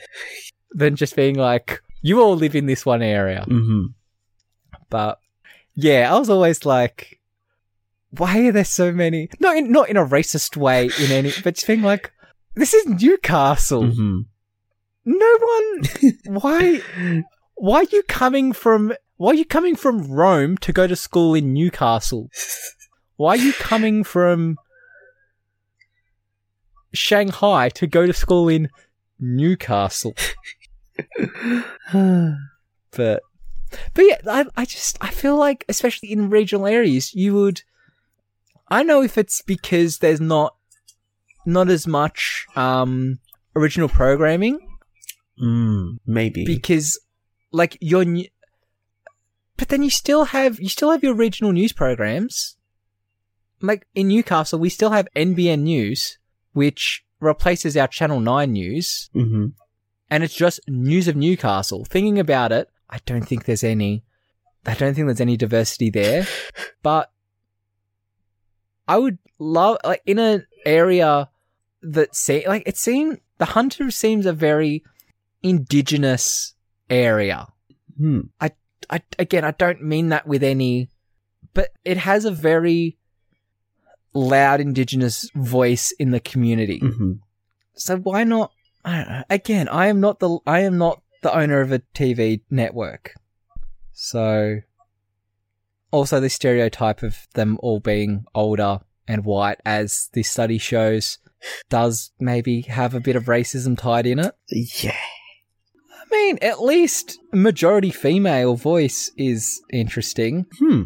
than 0.72 0.96
just 0.96 1.16
being 1.16 1.36
like, 1.36 1.82
you 2.02 2.20
all 2.20 2.36
live 2.36 2.54
in 2.54 2.66
this 2.66 2.84
one 2.86 3.02
area. 3.02 3.44
hmm 3.48 3.86
But 4.90 5.18
yeah, 5.74 6.12
I 6.14 6.18
was 6.18 6.30
always 6.30 6.64
like, 6.66 7.20
why 8.10 8.46
are 8.46 8.52
there 8.52 8.64
so 8.64 8.90
many? 8.92 9.28
Not 9.40 9.56
in 9.56 9.70
not 9.72 9.88
in 9.90 9.96
a 9.96 10.04
racist 10.06 10.56
way, 10.56 10.90
in 10.98 11.10
any, 11.12 11.32
but 11.44 11.54
just 11.54 11.66
being 11.66 11.82
like, 11.82 12.12
this 12.54 12.72
is 12.74 12.86
Newcastle. 12.86 13.86
hmm 13.90 14.20
No 15.04 15.38
one. 15.38 16.12
Why? 16.40 16.80
Why 17.60 17.78
are 17.80 17.84
you 17.90 18.02
coming 18.04 18.52
from? 18.52 18.92
Why 19.18 19.32
are 19.32 19.34
you 19.34 19.44
coming 19.44 19.74
from 19.74 20.10
Rome 20.10 20.56
to 20.58 20.72
go 20.72 20.86
to 20.86 20.94
school 20.94 21.34
in 21.34 21.52
Newcastle? 21.52 22.30
Why 23.16 23.30
are 23.30 23.36
you 23.36 23.52
coming 23.52 24.04
from 24.04 24.56
Shanghai 26.94 27.68
to 27.70 27.88
go 27.88 28.06
to 28.06 28.12
school 28.12 28.48
in 28.48 28.70
Newcastle? 29.20 30.14
But, 32.90 33.22
but 33.92 34.02
yeah, 34.02 34.16
I, 34.26 34.46
I 34.56 34.64
just 34.64 34.96
I 35.00 35.10
feel 35.10 35.36
like, 35.36 35.64
especially 35.68 36.10
in 36.10 36.30
regional 36.30 36.66
areas, 36.66 37.14
you 37.14 37.34
would. 37.34 37.62
I 38.68 38.82
know 38.82 39.02
if 39.02 39.18
it's 39.18 39.42
because 39.42 39.98
there's 39.98 40.20
not 40.20 40.56
not 41.44 41.68
as 41.68 41.86
much 41.86 42.46
um 42.56 43.18
original 43.54 43.88
programming 43.88 44.58
mm, 45.40 45.98
maybe. 46.06 46.44
because 46.44 46.98
like 47.52 47.76
your 47.80 48.04
new 48.04 48.26
but 49.58 49.68
then 49.68 49.82
you 49.82 49.90
still 49.90 50.24
have 50.26 50.58
you 50.58 50.68
still 50.70 50.90
have 50.90 51.02
your 51.02 51.14
regional 51.14 51.52
news 51.52 51.72
programs. 51.72 52.56
Like 53.60 53.86
in 53.94 54.08
newcastle 54.08 54.58
we 54.58 54.68
still 54.68 54.90
have 54.90 55.08
nbn 55.16 55.60
news 55.62 56.18
which 56.52 57.04
replaces 57.20 57.76
our 57.76 57.88
channel 57.88 58.20
9 58.20 58.52
news. 58.52 59.10
Hmm 59.12 59.48
and 60.10 60.24
it's 60.24 60.34
just 60.34 60.60
news 60.66 61.06
of 61.06 61.16
newcastle. 61.16 61.84
Thinking 61.84 62.18
about 62.18 62.52
it 62.52 62.70
i 62.88 62.98
don't 63.04 63.26
think 63.28 63.44
there's 63.44 63.64
any 63.64 64.04
i 64.64 64.72
don't 64.74 64.94
think 64.94 65.06
there's 65.06 65.20
any 65.20 65.36
diversity 65.36 65.90
there. 65.90 66.26
But 66.82 67.10
i 68.86 68.96
would 68.96 69.18
love 69.38 69.78
like 69.84 70.02
in 70.06 70.18
an 70.18 70.46
area 70.64 71.28
that 71.82 72.14
see 72.14 72.46
like 72.46 72.62
it 72.66 72.76
seems 72.76 73.18
the 73.38 73.44
hunter 73.44 73.90
seems 73.90 74.26
a 74.26 74.32
very 74.32 74.84
indigenous 75.42 76.54
area. 76.90 77.46
Hmm. 77.96 78.20
I 78.40 78.50
again, 79.18 79.44
I 79.44 79.52
don't 79.52 79.82
mean 79.82 80.08
that 80.08 80.26
with 80.26 80.42
any, 80.42 80.88
but 81.54 81.70
it 81.84 81.96
has 81.98 82.24
a 82.24 82.30
very 82.30 82.98
loud 84.14 84.60
indigenous 84.60 85.30
voice 85.34 85.92
in 85.98 86.10
the 86.10 86.20
community. 86.20 86.78
hmm 86.78 87.12
So 87.74 87.98
why 87.98 88.24
not? 88.24 88.52
I 88.84 88.96
don't 88.96 89.08
know. 89.08 89.24
Again, 89.30 89.68
I 89.68 89.86
am 89.88 90.00
not 90.00 90.20
the 90.20 90.38
I 90.46 90.60
am 90.60 90.78
not 90.78 91.02
the 91.22 91.34
owner 91.36 91.60
of 91.60 91.72
a 91.72 91.80
TV 91.94 92.40
network, 92.50 93.14
so 93.92 94.60
also 95.90 96.20
the 96.20 96.30
stereotype 96.30 97.02
of 97.02 97.26
them 97.34 97.58
all 97.60 97.80
being 97.80 98.24
older 98.34 98.80
and 99.06 99.24
white, 99.24 99.58
as 99.64 100.08
this 100.12 100.30
study 100.30 100.58
shows, 100.58 101.18
does 101.70 102.12
maybe 102.20 102.62
have 102.62 102.94
a 102.94 103.00
bit 103.00 103.16
of 103.16 103.24
racism 103.24 103.76
tied 103.76 104.06
in 104.06 104.18
it. 104.18 104.34
Yeah. 104.50 104.94
I 106.10 106.16
mean, 106.16 106.38
at 106.40 106.62
least 106.62 107.18
majority 107.32 107.90
female 107.90 108.54
voice 108.54 109.10
is 109.16 109.60
interesting. 109.70 110.46
Hmm. 110.58 110.82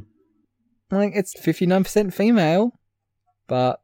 Like 0.91 1.12
it's 1.14 1.39
fifty 1.39 1.66
nine 1.66 1.85
percent 1.85 2.12
female, 2.12 2.79
but 3.47 3.81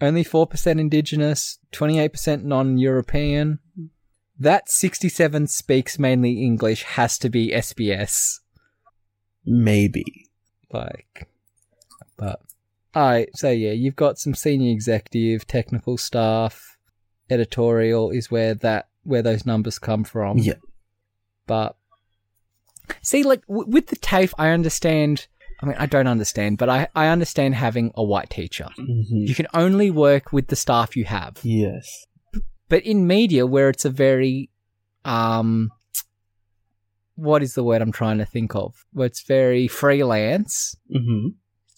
only 0.00 0.22
four 0.22 0.46
percent 0.46 0.78
indigenous, 0.80 1.58
twenty 1.72 1.98
eight 1.98 2.12
percent 2.12 2.44
non 2.44 2.78
European. 2.78 3.58
That 4.38 4.68
sixty 4.68 5.08
seven 5.08 5.46
speaks 5.46 5.98
mainly 5.98 6.42
English 6.42 6.82
has 6.82 7.18
to 7.18 7.30
be 7.30 7.50
SBS. 7.50 8.40
Maybe. 9.44 10.04
Like, 10.70 11.28
but 12.16 12.40
alright. 12.94 13.30
So 13.34 13.50
yeah, 13.50 13.72
you've 13.72 13.96
got 13.96 14.18
some 14.18 14.34
senior 14.34 14.72
executive, 14.72 15.46
technical 15.46 15.96
staff, 15.96 16.76
editorial 17.30 18.10
is 18.10 18.30
where 18.30 18.54
that 18.54 18.88
where 19.06 19.22
those 19.22 19.46
numbers 19.46 19.78
come 19.78 20.04
from. 20.04 20.38
Yeah. 20.38 20.54
But 21.46 21.76
see, 23.02 23.22
like 23.22 23.46
w- 23.46 23.68
with 23.68 23.86
the 23.88 23.96
TAFE, 23.96 24.34
I 24.38 24.50
understand. 24.50 25.26
I 25.62 25.66
mean, 25.66 25.76
I 25.78 25.86
don't 25.86 26.06
understand, 26.06 26.58
but 26.58 26.68
I, 26.68 26.88
I 26.94 27.06
understand 27.08 27.54
having 27.54 27.90
a 27.94 28.04
white 28.04 28.28
teacher. 28.28 28.68
hmm 28.76 29.02
You 29.10 29.34
can 29.34 29.46
only 29.54 29.90
work 29.90 30.32
with 30.32 30.48
the 30.48 30.56
staff 30.56 30.94
you 30.96 31.04
have. 31.06 31.38
Yes. 31.42 31.88
But 32.68 32.82
in 32.84 33.06
media, 33.06 33.46
where 33.46 33.70
it's 33.70 33.84
a 33.86 33.90
very, 33.90 34.50
um, 35.06 35.70
what 37.14 37.42
is 37.42 37.54
the 37.54 37.62
word 37.64 37.80
I'm 37.80 37.92
trying 37.92 38.18
to 38.18 38.26
think 38.26 38.54
of? 38.54 38.84
Where 38.92 39.06
it's 39.06 39.22
very 39.22 39.66
freelance. 39.68 40.76
hmm 40.92 41.28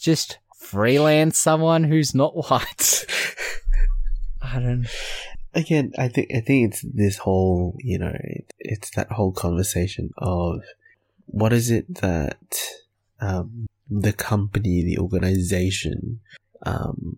Just 0.01 0.39
freelance 0.59 1.39
someone 1.39 1.85
who's 1.85 2.15
not 2.17 2.33
white. 2.51 3.05
I 4.43 4.59
don't. 4.59 4.87
Again, 5.59 5.93
I 5.99 6.09
think 6.09 6.29
I 6.35 6.41
think 6.41 6.73
it's 6.73 6.83
this 6.83 7.19
whole 7.19 7.77
you 7.81 7.99
know 7.99 8.13
it, 8.37 8.53
it's 8.59 8.91
that 8.97 9.11
whole 9.13 9.33
conversation 9.33 10.11
of 10.19 10.61
what 11.27 11.53
is 11.53 11.71
it 11.71 11.87
that 11.97 12.39
um, 13.21 13.67
the 13.91 14.13
company, 14.13 14.83
the 14.85 14.99
organization, 14.99 16.21
um, 16.65 17.17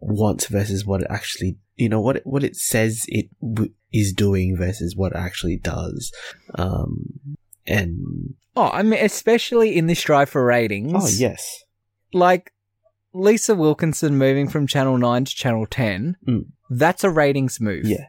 wants 0.00 0.46
versus 0.46 0.84
what 0.84 1.00
it 1.02 1.06
actually 1.10 1.56
you 1.76 1.88
know 1.88 2.00
what 2.00 2.16
it, 2.16 2.26
what 2.26 2.44
it 2.44 2.56
says 2.56 3.04
it 3.08 3.28
w- 3.40 3.72
is 3.92 4.12
doing 4.12 4.56
versus 4.56 4.94
what 4.96 5.12
it 5.12 5.18
actually 5.18 5.56
does, 5.56 6.12
um, 6.56 7.20
and 7.66 8.34
Oh, 8.56 8.68
I 8.72 8.82
mean, 8.82 9.02
especially 9.04 9.76
in 9.76 9.86
this 9.86 10.02
drive 10.02 10.28
for 10.28 10.44
ratings. 10.44 10.92
oh 10.94 11.08
yes, 11.08 11.64
like 12.12 12.52
Lisa 13.12 13.54
Wilkinson 13.54 14.16
moving 14.16 14.48
from 14.48 14.66
Channel 14.66 14.98
9 14.98 15.24
to 15.24 15.34
Channel 15.34 15.66
10, 15.66 16.16
Mm. 16.26 16.46
that's 16.68 17.02
a 17.04 17.10
ratings 17.10 17.60
move. 17.60 17.84
yeah, 17.86 18.06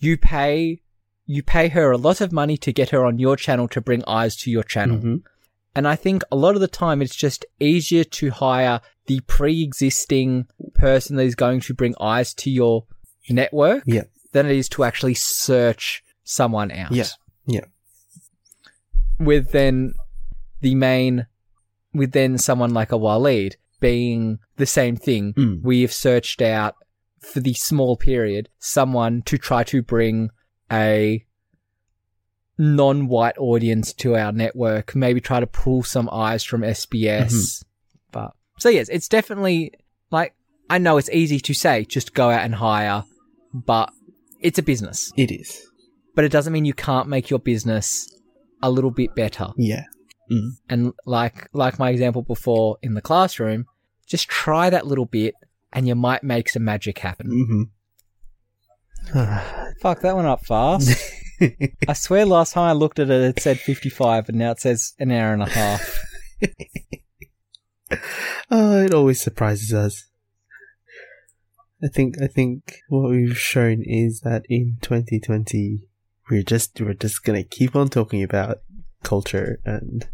you 0.00 0.16
pay 0.16 0.80
you 1.26 1.42
pay 1.42 1.68
her 1.68 1.90
a 1.90 1.96
lot 1.96 2.20
of 2.20 2.32
money 2.32 2.58
to 2.58 2.70
get 2.70 2.90
her 2.90 3.02
on 3.06 3.18
your 3.18 3.34
channel 3.34 3.66
to 3.66 3.80
bring 3.80 4.04
eyes 4.06 4.36
to 4.36 4.50
your 4.50 4.62
channel. 4.62 4.98
Mhm. 4.98 5.22
And 5.74 5.88
I 5.88 5.96
think 5.96 6.22
a 6.30 6.36
lot 6.36 6.54
of 6.54 6.60
the 6.60 6.68
time 6.68 7.00
it's 7.00 7.16
just 7.16 7.46
easier 7.58 8.04
to 8.04 8.30
hire 8.30 8.82
the 9.06 9.20
pre-existing 9.20 10.46
person 10.74 11.16
that 11.16 11.22
is 11.24 11.34
going 11.34 11.60
to 11.60 11.72
bring 11.72 11.94
eyes 11.98 12.34
to 12.34 12.50
your 12.50 12.84
network 13.30 13.84
Yeah. 13.86 14.02
than 14.32 14.44
it 14.44 14.54
is 14.54 14.68
to 14.70 14.84
actually 14.84 15.14
search 15.14 16.04
someone 16.24 16.70
out. 16.70 16.92
Yeah. 16.92 17.06
Yeah. 17.46 17.64
With 19.18 19.52
then 19.52 19.94
the 20.60 20.74
main, 20.74 21.26
with 21.94 22.12
then 22.12 22.36
someone 22.36 22.74
like 22.74 22.92
a 22.92 22.98
Waleed 22.98 23.54
being 23.84 24.38
the 24.56 24.64
same 24.64 24.96
thing. 24.96 25.34
Mm. 25.34 25.62
We 25.62 25.82
have 25.82 25.92
searched 25.92 26.40
out 26.40 26.74
for 27.20 27.40
the 27.40 27.52
small 27.52 27.98
period 27.98 28.48
someone 28.58 29.20
to 29.26 29.36
try 29.36 29.62
to 29.64 29.82
bring 29.82 30.30
a 30.72 31.22
non-white 32.56 33.36
audience 33.36 33.92
to 33.92 34.16
our 34.16 34.32
network, 34.32 34.96
maybe 34.96 35.20
try 35.20 35.38
to 35.38 35.46
pull 35.46 35.82
some 35.82 36.08
eyes 36.10 36.42
from 36.42 36.62
SBS. 36.62 37.26
Mm-hmm. 37.26 37.68
But 38.10 38.32
so 38.58 38.70
yes, 38.70 38.88
it's 38.88 39.06
definitely 39.06 39.74
like 40.10 40.34
I 40.70 40.78
know 40.78 40.96
it's 40.96 41.10
easy 41.10 41.38
to 41.40 41.52
say 41.52 41.84
just 41.84 42.14
go 42.14 42.30
out 42.30 42.42
and 42.42 42.54
hire, 42.54 43.04
but 43.52 43.92
it's 44.40 44.58
a 44.58 44.62
business. 44.62 45.12
It 45.14 45.30
is. 45.30 45.60
But 46.14 46.24
it 46.24 46.32
doesn't 46.32 46.54
mean 46.54 46.64
you 46.64 46.72
can't 46.72 47.08
make 47.08 47.28
your 47.28 47.38
business 47.38 48.08
a 48.62 48.70
little 48.70 48.92
bit 48.92 49.14
better. 49.14 49.48
Yeah. 49.58 49.82
And 50.70 50.94
like 51.04 51.50
like 51.52 51.78
my 51.78 51.90
example 51.90 52.22
before 52.22 52.78
in 52.82 52.94
the 52.94 53.02
classroom, 53.02 53.66
just 54.06 54.28
try 54.28 54.70
that 54.70 54.86
little 54.86 55.06
bit 55.06 55.34
and 55.72 55.88
you 55.88 55.94
might 55.94 56.22
make 56.22 56.48
some 56.48 56.64
magic 56.64 56.98
happen. 56.98 57.28
Mm-hmm. 57.30 57.62
Fuck, 59.80 60.00
that 60.00 60.16
went 60.16 60.28
up 60.28 60.44
fast. 60.46 61.12
I 61.88 61.92
swear 61.92 62.24
last 62.24 62.54
time 62.54 62.68
I 62.70 62.72
looked 62.72 62.98
at 62.98 63.10
it, 63.10 63.36
it 63.36 63.42
said 63.42 63.58
55, 63.58 64.28
and 64.28 64.38
now 64.38 64.52
it 64.52 64.60
says 64.60 64.94
an 64.98 65.10
hour 65.10 65.32
and 65.32 65.42
a 65.42 65.48
half. 65.48 66.02
oh, 68.50 68.82
it 68.82 68.94
always 68.94 69.20
surprises 69.20 69.72
us. 69.72 70.06
I 71.82 71.88
think 71.88 72.14
I 72.22 72.28
think 72.28 72.78
what 72.88 73.10
we've 73.10 73.38
shown 73.38 73.82
is 73.84 74.20
that 74.20 74.44
in 74.48 74.78
2020 74.80 75.80
we're 76.30 76.42
just 76.42 76.80
we're 76.80 76.94
just 76.94 77.22
gonna 77.24 77.42
keep 77.42 77.76
on 77.76 77.88
talking 77.88 78.22
about 78.22 78.60
culture 79.02 79.60
and 79.66 80.08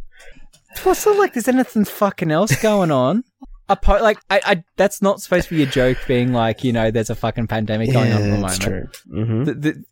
What's 0.83 1.05
not 1.07 1.17
like 1.17 1.35
there's 1.35 1.49
anything 1.49 1.85
fucking 1.85 2.31
else 2.31 2.61
going 2.63 2.91
on? 2.91 3.25
Apo- 3.71 4.03
like, 4.03 4.19
I, 4.29 4.41
I, 4.45 4.65
that's 4.77 5.01
not 5.01 5.21
supposed 5.23 5.49
to 5.49 5.57
be 5.57 5.63
a 5.63 5.67
joke 5.67 5.99
being 6.07 6.33
like, 6.33 6.65
you 6.65 6.73
know, 6.73 6.91
there's 6.91 7.11
a 7.11 7.15
fucking 7.15 7.47
pandemic 7.47 7.93
going 7.93 8.13
on 8.13 8.23
at 8.23 8.25
the 8.37 8.43
that's 8.43 8.61
moment. 8.67 8.93
true. 8.95 9.15
Mm-hmm. 9.25 9.45
The- 9.45 9.55
the- 9.55 9.85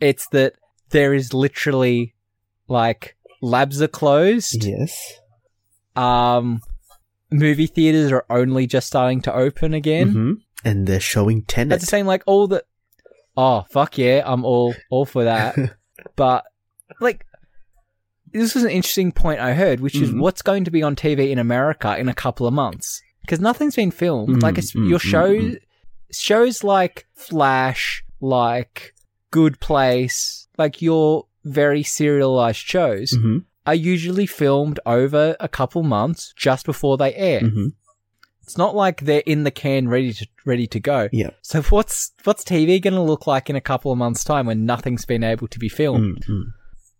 it's 0.00 0.26
that 0.28 0.54
there 0.90 1.12
is 1.12 1.34
literally, 1.34 2.14
like, 2.68 3.16
labs 3.42 3.82
are 3.82 3.88
closed. 3.88 4.64
Yes. 4.64 5.14
Um, 5.94 6.60
movie 7.30 7.66
theaters 7.66 8.10
are 8.12 8.24
only 8.30 8.66
just 8.66 8.86
starting 8.86 9.20
to 9.22 9.34
open 9.34 9.74
again. 9.74 10.08
hmm 10.12 10.32
And 10.64 10.86
they're 10.86 11.00
showing 11.00 11.40
That's 11.40 11.54
Tenet. 11.54 11.80
the 11.80 11.86
same, 11.86 12.06
like 12.06 12.22
all 12.26 12.46
the. 12.46 12.64
Oh 13.36 13.64
fuck 13.70 13.96
yeah! 13.96 14.22
I'm 14.24 14.44
all 14.44 14.74
all 14.90 15.04
for 15.06 15.24
that. 15.24 15.56
but 16.16 16.44
like, 17.00 17.24
this 18.32 18.54
was 18.54 18.64
an 18.64 18.70
interesting 18.70 19.12
point 19.12 19.40
I 19.40 19.52
heard, 19.54 19.80
which 19.80 19.94
is 19.96 20.10
Mhm. 20.10 20.20
what's 20.20 20.42
going 20.42 20.64
to 20.64 20.70
be 20.70 20.82
on 20.82 20.96
TV 20.96 21.30
in 21.30 21.38
America 21.38 21.96
in 21.98 22.08
a 22.08 22.14
couple 22.14 22.46
of 22.46 22.52
months 22.54 23.02
because 23.22 23.40
nothing's 23.40 23.76
been 23.76 23.90
filmed. 23.90 24.36
Mm, 24.36 24.42
like 24.42 24.54
mm, 24.54 24.88
your 24.88 24.98
mm, 24.98 25.02
shows, 25.02 25.42
mm. 25.42 25.58
shows 26.10 26.64
like 26.64 27.06
Flash, 27.14 28.04
like 28.20 28.94
Good 29.30 29.60
Place, 29.60 30.48
like 30.58 30.82
your 30.82 31.26
very 31.44 31.82
serialized 31.82 32.58
shows 32.58 33.12
hmm 33.12 33.38
are 33.66 33.74
usually 33.74 34.26
filmed 34.26 34.80
over 34.86 35.36
a 35.38 35.46
couple 35.48 35.82
months 35.82 36.32
just 36.34 36.64
before 36.64 36.96
they 36.96 37.14
air. 37.14 37.40
hmm 37.40 37.68
It's 38.42 38.56
not 38.56 38.74
like 38.74 39.02
they're 39.02 39.22
in 39.26 39.44
the 39.44 39.50
can 39.50 39.86
ready 39.88 40.12
to 40.14 40.26
ready 40.44 40.66
to 40.68 40.80
go. 40.80 41.08
Yeah. 41.12 41.30
So 41.42 41.62
what's 41.62 42.12
what's 42.24 42.42
TV 42.42 42.80
going 42.80 42.94
to 42.94 43.02
look 43.02 43.26
like 43.26 43.50
in 43.50 43.56
a 43.56 43.60
couple 43.60 43.92
of 43.92 43.98
months' 43.98 44.24
time 44.24 44.46
when 44.46 44.64
nothing's 44.64 45.04
been 45.04 45.22
able 45.22 45.46
to 45.48 45.58
be 45.58 45.68
filmed? 45.68 46.24
Mm-hmm. 46.24 46.48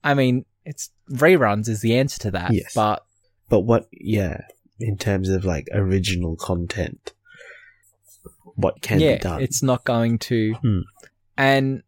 I 0.05 0.15
mean, 0.15 0.45
it's 0.65 0.91
reruns 1.11 1.69
is 1.69 1.81
the 1.81 1.97
answer 1.97 2.19
to 2.21 2.31
that. 2.33 2.53
Yes. 2.53 2.75
But 2.75 3.05
But 3.49 3.61
what? 3.61 3.89
Yeah, 3.91 4.43
in 4.81 4.97
terms 4.97 5.29
of 5.29 5.45
like 5.45 5.69
original 5.73 6.37
content, 6.37 7.13
what 8.55 8.83
can 8.83 9.01
yeah, 9.01 9.15
be 9.15 9.19
done? 9.21 9.43
it's 9.43 9.63
not 9.63 9.85
going 9.85 10.19
to. 10.19 10.55
Hmm. 10.55 10.81
And 11.37 11.83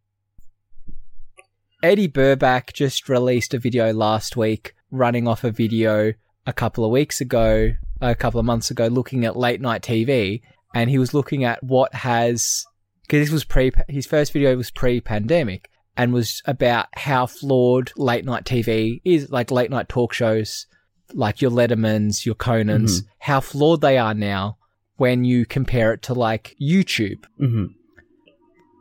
Eddy 1.81 2.07
Burback 2.07 2.73
just 2.73 3.09
released 3.09 3.53
a 3.53 3.59
video 3.59 3.91
last 3.93 4.37
week, 4.37 4.73
running 4.91 5.27
off 5.27 5.43
a 5.43 5.51
video 5.51 6.13
a 6.45 6.53
couple 6.53 6.85
of 6.85 6.91
weeks 6.91 7.21
ago, 7.21 7.73
a 8.01 8.15
couple 8.15 8.39
of 8.39 8.45
months 8.45 8.71
ago, 8.71 8.87
looking 8.87 9.25
at 9.25 9.35
late 9.35 9.61
night 9.61 9.81
TV, 9.81 10.41
and 10.73 10.89
he 10.89 10.97
was 10.97 11.13
looking 11.13 11.43
at 11.43 11.63
what 11.63 11.93
has 11.93 12.65
because 13.03 13.27
this 13.27 13.33
was 13.33 13.43
pre 13.43 13.71
his 13.87 14.05
first 14.05 14.33
video 14.33 14.55
was 14.55 14.71
pre-pandemic 14.71 15.69
and 15.95 16.13
was 16.13 16.41
about 16.45 16.87
how 16.93 17.25
flawed 17.25 17.91
late 17.97 18.25
night 18.25 18.45
TV 18.45 19.01
is, 19.03 19.29
like 19.29 19.51
late 19.51 19.69
night 19.69 19.89
talk 19.89 20.13
shows, 20.13 20.65
like 21.13 21.41
your 21.41 21.51
Lettermans, 21.51 22.25
your 22.25 22.35
Conans, 22.35 23.03
how 23.19 23.39
flawed 23.39 23.81
they 23.81 23.97
are 23.97 24.13
now 24.13 24.57
when 24.97 25.23
you 25.23 25.45
compare 25.45 25.93
it 25.93 26.01
to 26.03 26.13
like 26.13 26.55
YouTube. 26.61 27.25
Hmm 27.37 27.65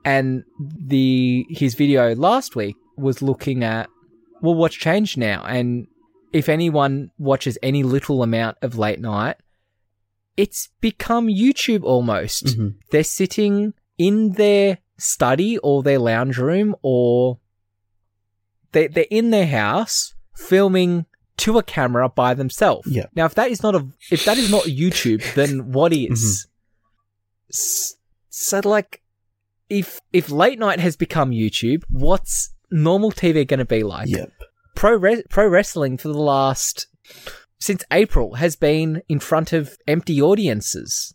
and 0.05 0.45
the 0.59 1.47
his 1.49 1.75
video 1.75 2.15
last 2.15 2.57
week 2.57 2.77
was 2.97 3.23
looking 3.23 3.63
at 3.65 3.89
well 4.41 4.55
what's 4.55 4.75
changed 4.75 5.17
now? 5.17 5.45
And 5.45 5.87
if 6.33 6.49
anyone 6.49 7.11
watches 7.19 7.59
any 7.63 7.83
little 7.83 8.23
amount 8.23 8.59
of 8.63 8.79
late 8.79 9.01
night 9.01 9.37
it's 10.37 10.71
become 10.81 11.29
youtube 11.29 11.85
almost. 11.85 12.55
Hmm 12.57 12.69
they're 12.91 13.05
sitting 13.05 13.75
in 13.99 14.33
their 14.33 14.79
study 14.99 15.59
or 15.59 15.83
their 15.83 15.99
lounge 15.99 16.39
room 16.39 16.75
or 16.83 17.39
they 18.73 18.89
they're 18.89 19.07
in 19.11 19.31
their 19.31 19.47
house 19.47 20.15
filming 20.35 21.07
to 21.39 21.59
a 21.59 21.63
camera 21.63 22.09
by 22.09 22.35
themselves. 22.35 22.89
Yeah. 22.91 23.07
Now 23.15 23.25
if 23.27 23.35
that 23.37 23.51
is 23.51 23.63
not 23.63 23.75
a 23.75 23.87
if 24.11 24.25
that 24.25 24.39
is 24.39 24.51
not 24.51 24.65
YouTube, 24.65 25.23
then 25.35 25.73
what 25.73 25.93
is? 25.93 26.47
Mm-hmm. 26.47 27.51
S- 27.51 27.95
So 28.31 28.61
like 28.65 29.03
if 29.69 30.01
if 30.13 30.31
late 30.31 30.59
night 30.59 30.81
has 30.81 30.97
become 30.97 31.31
YouTube, 31.31 31.83
what's 31.89 32.53
normal 32.71 33.11
TV 33.13 33.47
going 33.47 33.59
to 33.59 33.65
be 33.65 33.83
like? 33.83 34.09
Yep. 34.09 34.31
pro 34.75 34.97
re- 34.97 35.25
pro 35.31 35.47
wrestling 35.49 35.97
for 35.99 36.09
the 36.09 36.19
last 36.19 36.87
since 37.59 37.85
April 37.93 38.35
has 38.35 38.57
been 38.57 39.03
in 39.09 39.19
front 39.21 39.53
of 39.53 39.77
empty 39.87 40.21
audiences. 40.21 41.15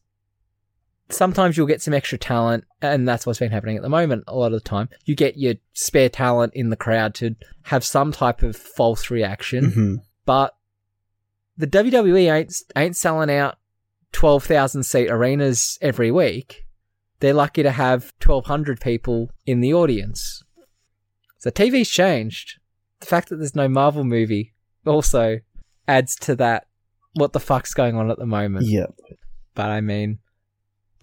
Sometimes 1.10 1.56
you'll 1.56 1.68
get 1.68 1.82
some 1.82 1.94
extra 1.94 2.18
talent, 2.18 2.66
and 2.82 3.08
that's 3.08 3.26
what's 3.26 3.40
been 3.40 3.52
happening 3.52 3.78
at 3.78 3.82
the 3.82 3.90
moment. 3.90 4.26
A 4.28 4.36
lot 4.36 4.48
of 4.48 4.64
the 4.64 4.70
time, 4.70 4.90
you 5.06 5.16
get 5.16 5.38
your 5.38 5.56
spare 5.74 6.10
talent 6.10 6.54
in 6.54 6.70
the 6.70 6.76
crowd 6.76 7.14
to 7.16 7.36
have 7.64 7.84
some 7.86 8.12
type 8.12 8.44
of 8.44 8.56
false 8.56 9.10
reaction, 9.10 9.72
hmm 9.72 9.96
but 10.26 10.58
the 11.56 11.68
WWE 11.68 12.30
ain't 12.32 12.54
ain't 12.76 12.98
selling 12.98 13.32
out 13.32 13.58
twelve 14.12 14.44
thousand 14.44 14.84
seat 14.84 15.10
arenas 15.10 15.78
every 15.82 16.12
week. 16.12 16.66
They're 17.22 17.34
lucky 17.34 17.64
to 17.64 17.72
have 17.72 18.12
twelve 18.20 18.46
hundred 18.48 18.82
people 18.82 19.32
in 19.46 19.62
the 19.62 19.74
audience. 19.74 20.44
So 21.38 21.50
TV's 21.50 21.90
changed. 21.90 22.60
The 23.00 23.06
fact 23.06 23.30
that 23.30 23.38
there's 23.38 23.56
no 23.56 23.70
Marvel 23.70 24.04
movie 24.04 24.54
also 24.86 25.40
adds 25.88 26.16
to 26.18 26.36
that. 26.36 26.68
What 27.14 27.32
the 27.32 27.40
fuck's 27.40 27.74
going 27.74 27.96
on 27.96 28.12
at 28.12 28.20
the 28.20 28.26
moment? 28.26 28.66
Yep. 28.66 28.94
But 29.56 29.70
I 29.70 29.80
mean, 29.82 30.20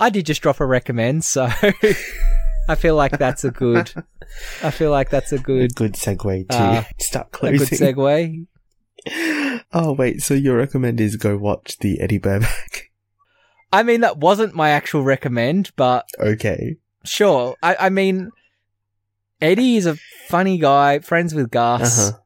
I 0.01 0.11
did 0.11 0.26
just 0.26 0.42
drop 0.42 0.61
a 0.61 0.66
recommend, 0.66 1.24
so 1.24 1.45
I 2.68 2.74
feel 2.74 2.97
like 2.97 3.18
that's 3.18 3.45
a 3.45 3.51
good. 3.51 3.92
I 4.62 4.70
feel 4.70 4.90
like 4.90 5.11
that's 5.11 5.32
a 5.32 5.36
A 5.36 5.38
good, 5.38 5.74
good 5.74 5.92
segue 5.95 6.49
to 6.49 6.57
Uh, 6.57 6.84
start 6.99 7.28
a 7.42 7.53
good 7.53 7.68
segue. 7.68 8.47
oh 9.72 9.92
wait, 9.92 10.22
so 10.22 10.34
your 10.34 10.57
recommend 10.57 11.01
is 11.01 11.16
go 11.16 11.36
watch 11.36 11.78
the 11.78 12.01
Eddy 12.01 12.18
Burback? 12.18 12.82
I 13.72 13.82
mean, 13.82 14.01
that 14.01 14.18
wasn't 14.18 14.55
my 14.55 14.70
actual 14.70 15.03
recommend, 15.03 15.72
but 15.76 16.09
okay. 16.20 16.76
sure. 17.05 17.57
I, 17.62 17.76
I 17.80 17.88
mean, 17.90 18.30
Eddy 19.40 19.76
is 19.76 19.86
a 19.86 19.97
funny 20.28 20.59
guy, 20.59 21.01
friends 21.01 21.34
with 21.34 21.51
Gus. 21.51 21.99
Uh 21.99 22.12
huh. 22.12 22.18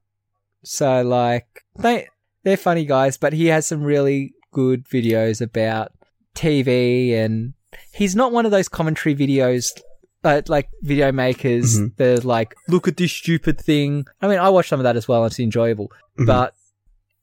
So 0.64 1.02
like 1.02 1.64
they 1.78 2.08
they're 2.44 2.56
funny 2.56 2.84
guys, 2.84 3.16
but 3.16 3.32
he 3.32 3.46
has 3.46 3.66
some 3.66 3.82
really 3.82 4.34
good 4.52 4.84
videos 4.86 5.40
about 5.40 5.92
TV 6.34 7.12
and 7.14 7.54
he's 7.92 8.14
not 8.16 8.32
one 8.32 8.44
of 8.44 8.50
those 8.52 8.68
commentary 8.68 9.14
videos 9.14 9.70
uh, 10.24 10.42
like 10.48 10.68
video 10.82 11.12
makers 11.12 11.78
Mhm. 11.78 11.96
that 11.96 12.18
are 12.18 12.22
like 12.22 12.54
look 12.68 12.88
at 12.88 12.96
this 12.96 13.12
stupid 13.12 13.60
thing. 13.60 14.04
I 14.20 14.26
mean, 14.28 14.38
I 14.38 14.48
watch 14.48 14.68
some 14.68 14.80
of 14.80 14.84
that 14.84 14.96
as 14.96 15.06
well 15.06 15.22
and 15.22 15.30
it's 15.30 15.38
enjoyable. 15.38 15.92
Mhm. 16.18 16.26
But 16.26 16.54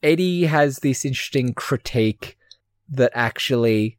Eddy 0.02 0.46
has 0.46 0.80
this 0.80 1.04
interesting 1.04 1.54
critique 1.54 2.38
that 2.89 3.12
actually 3.14 3.98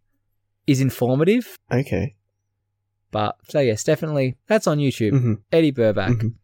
is 0.66 0.80
informative. 0.80 1.59
Okay. 1.70 2.14
But 3.11 3.36
so 3.49 3.61
yes, 3.61 3.84
definitely 3.84 4.36
that's 4.47 4.66
on 4.66 4.78
YouTube. 4.78 5.12
Mhm. 5.12 5.38
Eddy 5.53 5.72
Burback. 5.72 6.16
Mhm. 6.20 6.34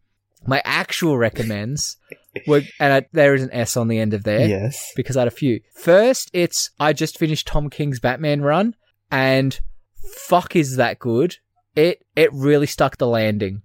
My 0.45 0.61
actual 0.65 1.17
recommends 1.17 1.97
were, 2.47 2.61
and 2.79 2.93
I, 2.93 3.05
there 3.13 3.33
is 3.33 3.43
an 3.43 3.49
S 3.53 3.77
on 3.77 3.87
the 3.87 3.97
end 3.97 4.13
of 4.13 4.23
there 4.23 4.47
Yes. 4.47 4.91
because 4.95 5.15
I 5.17 5.21
had 5.21 5.27
a 5.27 5.31
few. 5.31 5.61
First, 5.75 6.29
it's 6.33 6.69
I 6.79 6.93
just 6.93 7.17
finished 7.17 7.47
Tom 7.47 7.69
King's 7.69 7.99
Batman 7.99 8.41
run, 8.41 8.75
and 9.09 9.59
fuck 10.03 10.55
is 10.55 10.75
that 10.75 10.99
good. 10.99 11.37
It 11.75 12.05
it 12.15 12.31
really 12.33 12.67
stuck 12.67 12.97
the 12.97 13.07
landing. 13.07 13.61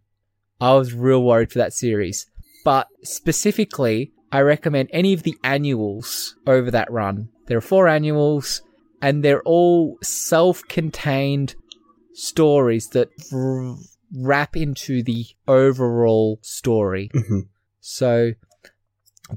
I 0.60 0.74
was 0.74 0.92
real 0.94 1.22
worried 1.22 1.52
for 1.52 1.58
that 1.58 1.72
series, 1.72 2.26
but 2.64 2.88
specifically, 3.02 4.12
I 4.32 4.40
recommend 4.40 4.88
any 4.92 5.12
of 5.12 5.22
the 5.22 5.36
annuals 5.44 6.36
over 6.46 6.70
that 6.70 6.90
run. 6.90 7.28
There 7.46 7.58
are 7.58 7.62
four 7.62 7.86
annuals, 7.88 8.62
and 9.00 9.22
they're 9.22 9.42
all 9.42 9.98
self-contained 10.02 11.54
stories 12.14 12.88
that 12.88 13.08
r- 13.32 13.76
wrap 14.14 14.56
into 14.56 15.02
the 15.02 15.26
overall 15.46 16.38
story. 16.42 17.10
Mhm. 17.14 17.48
So 17.80 18.32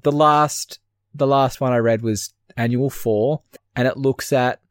the 0.04 0.12
last 0.12 0.80
the 1.14 1.28
last 1.28 1.60
one 1.62 1.74
I 1.74 1.78
read 1.78 2.02
was 2.02 2.34
Annual 2.56 2.90
4 2.90 3.42
and 3.76 3.88
it 3.88 3.98
looks 3.98 4.32
at 4.32 4.62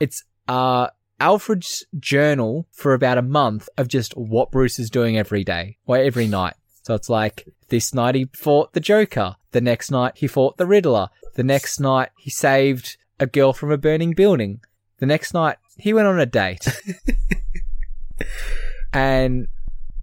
it's 0.00 0.24
uh 0.46 0.88
Alfred's 1.20 1.84
journal 1.98 2.66
for 2.72 2.94
about 2.94 3.18
a 3.18 3.22
month 3.22 3.68
of 3.76 3.88
just 3.88 4.16
what 4.16 4.50
Bruce 4.50 4.78
is 4.78 4.90
doing 4.90 5.16
every 5.16 5.44
day 5.44 5.78
or 5.86 5.96
every 5.96 6.26
night. 6.26 6.54
So 6.82 6.94
it's 6.94 7.08
like 7.08 7.46
this 7.68 7.92
night 7.92 8.14
he 8.14 8.28
fought 8.32 8.72
the 8.72 8.80
Joker, 8.80 9.36
the 9.50 9.60
next 9.60 9.90
night 9.90 10.14
he 10.16 10.26
fought 10.26 10.56
the 10.56 10.66
Riddler, 10.66 11.08
the 11.34 11.44
next 11.44 11.80
night 11.80 12.10
he 12.16 12.30
saved 12.30 12.96
a 13.20 13.26
girl 13.26 13.52
from 13.52 13.70
a 13.70 13.78
burning 13.78 14.12
building. 14.12 14.60
The 14.98 15.06
next 15.06 15.34
night 15.34 15.58
he 15.76 15.92
went 15.92 16.08
on 16.08 16.18
a 16.18 16.26
date. 16.26 16.66
and 18.92 19.48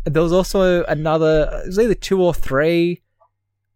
there 0.04 0.22
was 0.22 0.34
also 0.34 0.84
another 0.86 1.62
it 1.64 1.68
was 1.68 1.80
either 1.80 1.96
two 1.96 2.22
or 2.22 2.34
three 2.34 3.02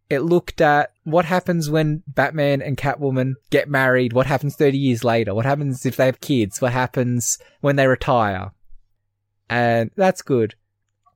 it 0.09 0.19
looked 0.19 0.59
at 0.59 0.91
what 1.03 1.25
happens 1.25 1.69
when 1.69 2.03
batman 2.07 2.61
and 2.61 2.77
catwoman 2.77 3.33
get 3.49 3.69
married 3.69 4.13
what 4.13 4.25
happens 4.25 4.55
30 4.55 4.77
years 4.77 5.03
later 5.03 5.33
what 5.33 5.45
happens 5.45 5.85
if 5.85 5.95
they 5.95 6.05
have 6.05 6.19
kids 6.19 6.61
what 6.61 6.71
happens 6.71 7.37
when 7.61 7.75
they 7.75 7.87
retire. 7.87 8.51
And 9.49 9.89
that's 9.95 10.21
good. 10.21 10.55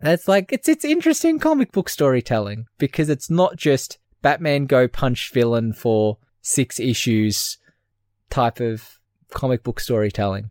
That's 0.02 0.28
like 0.28 0.52
it's 0.52 0.68
it's 0.68 0.84
interesting 0.84 1.40
comic 1.40 1.72
book 1.72 1.88
storytelling 1.88 2.66
because 2.78 3.10
it's 3.10 3.30
not 3.30 3.56
just 3.56 4.00
batman 4.22 4.66
go 4.66 4.88
punch 4.88 5.32
villain 5.32 5.72
for 5.72 6.18
six 6.42 6.80
issues 6.80 7.58
type 8.30 8.60
of 8.60 9.00
comic 9.30 9.64
book 9.64 9.80
storytelling. 9.80 10.50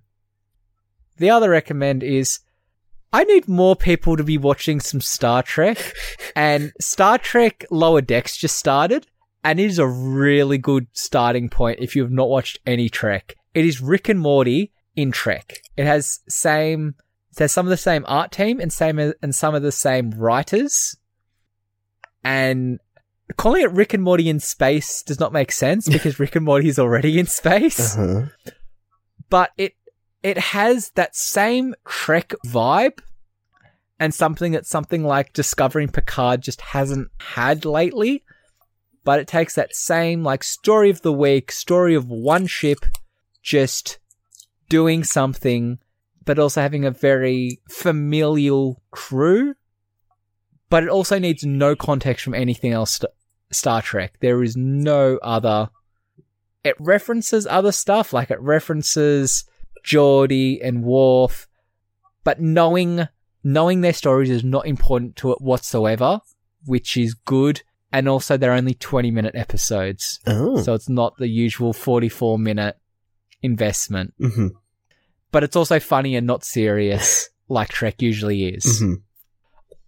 The 1.18 1.30
other 1.30 1.51
recommend 1.51 2.03
is 2.03 2.40
I 3.12 3.24
need 3.24 3.46
more 3.48 3.76
people 3.76 4.16
to 4.16 4.24
be 4.24 4.38
watching 4.38 4.80
some 4.80 5.00
Star 5.00 5.42
Trek, 5.42 5.94
and 6.34 6.72
Star 6.80 7.18
Trek 7.18 7.64
Lower 7.70 8.00
Decks 8.00 8.36
just 8.36 8.56
started, 8.56 9.06
and 9.44 9.60
it 9.60 9.66
is 9.66 9.78
a 9.78 9.86
really 9.86 10.58
good 10.58 10.86
starting 10.92 11.48
point 11.50 11.80
if 11.80 11.94
you 11.94 12.02
have 12.02 12.10
not 12.12 12.28
watched 12.28 12.58
any 12.66 12.88
Trek. 12.88 13.36
It 13.54 13.64
is 13.66 13.80
Rick 13.82 14.08
and 14.08 14.18
Morty 14.20 14.72
in 14.96 15.12
Trek. 15.12 15.58
It 15.76 15.84
has 15.84 16.20
same, 16.28 16.94
it 17.32 17.38
has 17.38 17.52
some 17.52 17.66
of 17.66 17.70
the 17.70 17.76
same 17.76 18.04
art 18.08 18.32
team 18.32 18.60
and 18.60 18.72
same 18.72 18.98
and 18.98 19.34
some 19.34 19.54
of 19.54 19.62
the 19.62 19.72
same 19.72 20.10
writers, 20.12 20.96
and 22.24 22.78
calling 23.36 23.62
it 23.62 23.72
Rick 23.72 23.92
and 23.94 24.02
Morty 24.02 24.28
in 24.28 24.40
space 24.40 25.02
does 25.02 25.20
not 25.20 25.32
make 25.32 25.52
sense 25.52 25.88
because 25.88 26.18
Rick 26.18 26.36
and 26.36 26.44
Morty 26.44 26.68
is 26.68 26.78
already 26.78 27.18
in 27.18 27.26
space 27.26 27.96
Uh-huh. 27.96 28.26
but 29.28 29.50
it 29.56 29.74
it 30.22 30.38
has 30.38 30.90
that 30.90 31.16
same 31.16 31.74
Trek 31.86 32.32
vibe 32.46 33.00
and 33.98 34.14
something 34.14 34.52
that 34.52 34.66
something 34.66 35.04
like 35.04 35.32
Discovering 35.32 35.88
Picard 35.88 36.42
just 36.42 36.60
hasn't 36.60 37.08
had 37.18 37.64
lately. 37.64 38.24
But 39.04 39.18
it 39.18 39.26
takes 39.26 39.56
that 39.56 39.74
same 39.74 40.22
like 40.22 40.44
story 40.44 40.90
of 40.90 41.02
the 41.02 41.12
week, 41.12 41.50
story 41.50 41.94
of 41.94 42.08
one 42.08 42.46
ship 42.46 42.84
just 43.42 43.98
doing 44.68 45.02
something, 45.02 45.78
but 46.24 46.38
also 46.38 46.60
having 46.60 46.84
a 46.84 46.90
very 46.92 47.60
familial 47.68 48.80
crew. 48.92 49.54
But 50.70 50.84
it 50.84 50.88
also 50.88 51.18
needs 51.18 51.44
no 51.44 51.74
context 51.74 52.24
from 52.24 52.34
anything 52.34 52.72
else 52.72 52.92
st- 52.92 53.12
Star 53.50 53.82
Trek. 53.82 54.14
There 54.20 54.42
is 54.42 54.56
no 54.56 55.18
other. 55.22 55.68
It 56.64 56.76
references 56.78 57.46
other 57.46 57.72
stuff, 57.72 58.12
like 58.12 58.30
it 58.30 58.40
references 58.40 59.44
Geordi 59.85 60.59
and 60.62 60.83
Worf, 60.85 61.49
but 62.24 62.41
knowing 62.41 63.09
knowing 63.45 63.80
their 63.80 63.93
stories 63.93 64.30
is 64.30 64.45
not 64.45 64.66
important 64.66 65.16
to 65.16 65.33
it 65.33 65.41
whatsoever, 65.41 66.20
which 66.64 66.97
is 66.97 67.14
good. 67.14 67.62
And 67.95 68.09
also, 68.09 68.37
they're 68.39 68.53
only 68.53 68.74
twenty 68.74 69.11
minute 69.11 69.35
episodes, 69.35 70.18
Oh. 70.26 70.62
so 70.62 70.72
it's 70.74 70.89
not 70.89 71.16
the 71.18 71.28
usual 71.28 71.72
forty 71.72 72.09
four 72.09 72.39
minute 72.39 72.76
investment. 73.43 74.14
hmm 74.18 74.49
But 75.30 75.45
it's 75.45 75.57
also 75.57 75.78
funny 75.80 76.16
and 76.16 76.26
not 76.26 76.43
serious, 76.45 77.28
like 77.49 77.68
Trek 77.68 78.01
usually 78.01 78.45
is. 78.47 78.78
hmm 78.80 78.95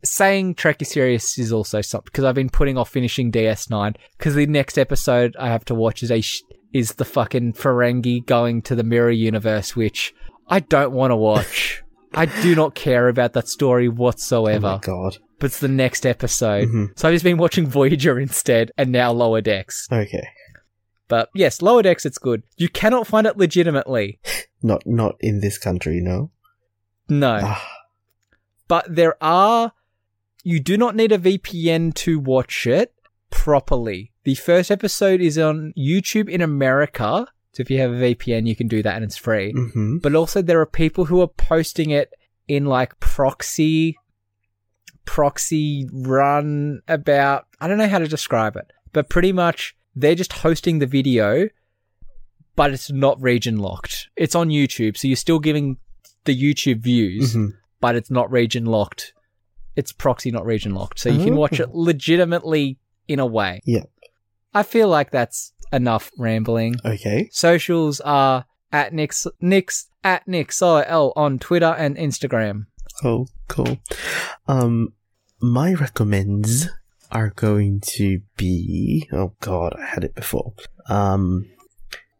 Saying 0.04 0.56
Trek 0.56 0.82
is 0.82 0.88
serious 0.90 1.38
is 1.38 1.50
also 1.50 1.80
something 1.80 2.04
because 2.12 2.24
I've 2.24 2.34
been 2.34 2.50
putting 2.50 2.76
off 2.76 2.90
finishing 2.90 3.32
DS9 3.32 3.96
because 4.18 4.34
the 4.34 4.44
next 4.44 4.76
episode 4.76 5.34
I 5.38 5.48
have 5.48 5.64
to 5.66 5.74
watch 5.74 6.02
is 6.02 6.10
a 6.10 6.20
sh- 6.20 6.42
is 6.74 6.94
the 6.94 7.04
fucking 7.06 7.54
Ferengi 7.54 8.26
going 8.26 8.60
to 8.62 8.74
the 8.74 8.82
Mirror 8.84 9.12
Universe, 9.12 9.74
which 9.74 10.12
I 10.48 10.60
don't 10.60 10.92
want 10.92 11.12
to 11.12 11.16
watch. 11.16 11.82
I 12.14 12.26
do 12.26 12.54
not 12.54 12.74
care 12.74 13.08
about 13.08 13.32
that 13.32 13.48
story 13.48 13.88
Oh 13.88 13.92
whatsoever. 13.92 14.60
my 14.72 14.78
god. 14.78 15.16
but 15.38 15.46
it's 15.46 15.58
the 15.60 15.68
next 15.68 16.04
episode, 16.06 16.68
Mhm. 16.68 16.98
so 16.98 17.08
I've 17.08 17.14
just 17.14 17.24
been 17.24 17.38
watching 17.38 17.66
Voyager 17.66 18.20
instead, 18.20 18.70
and 18.78 18.92
now 18.92 19.10
Lower 19.12 19.40
Decks. 19.40 19.88
Okay. 19.90 20.26
But 21.08 21.28
yes, 21.34 21.60
Lower 21.60 21.82
Decks, 21.82 22.06
it's 22.06 22.18
good. 22.18 22.42
You 22.56 22.68
cannot 22.68 23.06
find 23.06 23.26
it 23.26 23.36
legitimately. 23.36 24.20
Not 24.62 24.86
not 24.86 25.16
in 25.20 25.40
this 25.40 25.58
country, 25.58 26.00
no. 26.00 26.30
No. 27.08 27.38
Ah, 27.42 27.68
but 28.68 28.86
there 28.88 29.22
are 29.22 29.72
you 30.42 30.58
do 30.60 30.78
not 30.78 30.96
need 30.96 31.12
a 31.12 31.18
VPN 31.18 31.92
to 31.96 32.18
watch 32.18 32.66
it 32.66 32.94
properly. 33.30 34.12
The 34.24 34.34
first 34.34 34.70
episode 34.70 35.20
is 35.20 35.38
on 35.38 35.72
YouTube 35.76 36.28
in 36.28 36.40
America. 36.40 37.26
So 37.52 37.60
if 37.60 37.70
you 37.70 37.78
have 37.80 37.92
a 37.92 37.94
VPN, 38.14 38.46
you 38.46 38.56
can 38.56 38.68
do 38.68 38.82
that 38.82 38.96
and 38.96 39.04
it's 39.04 39.16
free. 39.16 39.52
mhm. 39.52 40.00
But 40.02 40.14
also 40.14 40.42
there 40.42 40.60
are 40.60 40.66
people 40.66 41.04
who 41.06 41.20
are 41.20 41.28
posting 41.28 41.90
it 41.90 42.10
in 42.48 42.64
like 42.66 42.98
proxy 43.00 43.96
proxy 45.04 45.86
run 45.92 46.80
about 46.88 47.46
I 47.60 47.68
don't 47.68 47.78
know 47.78 47.88
how 47.88 47.98
to 47.98 48.08
describe 48.08 48.56
it. 48.56 48.66
But 48.92 49.08
pretty 49.08 49.32
much 49.32 49.76
they're 49.94 50.14
just 50.14 50.32
hosting 50.32 50.78
the 50.78 50.86
video 50.86 51.48
but 52.56 52.72
it's 52.72 52.90
not 52.90 53.20
region 53.20 53.58
locked. 53.58 54.08
It's 54.16 54.36
on 54.36 54.48
YouTube, 54.48 54.96
so 54.96 55.08
you're 55.08 55.16
still 55.16 55.40
giving 55.40 55.76
the 56.24 56.40
YouTube 56.40 56.78
views 56.80 57.34
Mhm. 57.34 57.52
but 57.80 57.96
it's 57.96 58.10
not 58.10 58.30
region 58.30 58.64
locked. 58.64 59.12
It's 59.76 59.90
proxy, 59.92 60.30
not 60.30 60.46
region 60.46 60.72
locked. 60.74 61.00
So 61.00 61.08
you 61.10 61.24
can 61.24 61.34
watch 61.36 61.58
it 61.58 61.70
legitimately 61.74 62.78
in 63.08 63.18
a 63.18 63.26
way. 63.26 63.60
Yeah. 63.64 63.82
I 64.54 64.62
feel 64.62 64.88
like 64.88 65.10
that's 65.10 65.52
enough 65.72 66.10
rambling. 66.16 66.76
Okay. 66.84 67.28
Socials 67.32 68.00
are 68.00 68.46
at 68.72 68.92
Nix, 68.92 69.26
Nix, 69.40 69.88
at 70.02 70.26
NixOL 70.26 71.12
on 71.16 71.38
Twitter 71.38 71.74
and 71.76 71.96
Instagram. 71.96 72.66
Oh, 73.02 73.26
cool. 73.48 73.78
Um, 74.46 74.92
my 75.40 75.74
recommends 75.74 76.68
are 77.10 77.30
going 77.30 77.80
to 77.80 78.20
be. 78.36 79.08
Oh 79.12 79.34
God, 79.40 79.74
I 79.78 79.86
had 79.86 80.04
it 80.04 80.14
before. 80.14 80.54
Um, 80.88 81.50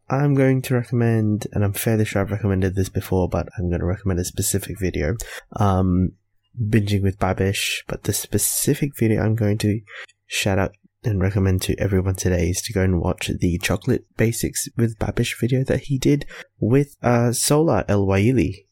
I'm 0.08 0.34
going 0.34 0.62
to 0.62 0.74
recommend, 0.74 1.46
and 1.52 1.64
I'm 1.64 1.72
fairly 1.72 2.04
sure 2.04 2.22
I've 2.22 2.30
recommended 2.30 2.74
this 2.74 2.88
before, 2.88 3.28
but 3.28 3.48
I'm 3.56 3.68
going 3.68 3.80
to 3.80 3.86
recommend 3.86 4.20
a 4.20 4.24
specific 4.24 4.78
video. 4.78 5.16
Um, 5.56 6.12
binging 6.60 7.02
with 7.02 7.18
Babish, 7.18 7.82
but 7.88 8.04
the 8.04 8.12
specific 8.12 8.96
video 8.96 9.22
I'm 9.22 9.34
going 9.34 9.58
to 9.58 9.80
shout 10.26 10.58
out 10.58 10.72
and 11.06 11.20
recommend 11.20 11.62
to 11.62 11.78
everyone 11.78 12.14
today 12.14 12.48
is 12.50 12.60
to 12.62 12.72
go 12.72 12.82
and 12.82 13.00
watch 13.00 13.28
the 13.28 13.58
chocolate 13.58 14.04
basics 14.16 14.68
with 14.76 14.98
Babish 14.98 15.38
video 15.38 15.64
that 15.64 15.84
he 15.84 15.98
did 15.98 16.26
with 16.58 16.96
uh 17.02 17.30
Sohla 17.30 17.84
El-Waylly. 17.88 18.66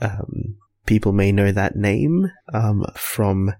Um, 0.00 0.56
people 0.86 1.12
may 1.12 1.32
know 1.32 1.52
that 1.52 1.76
name 1.76 2.30
um, 2.52 2.84
from 2.94 3.52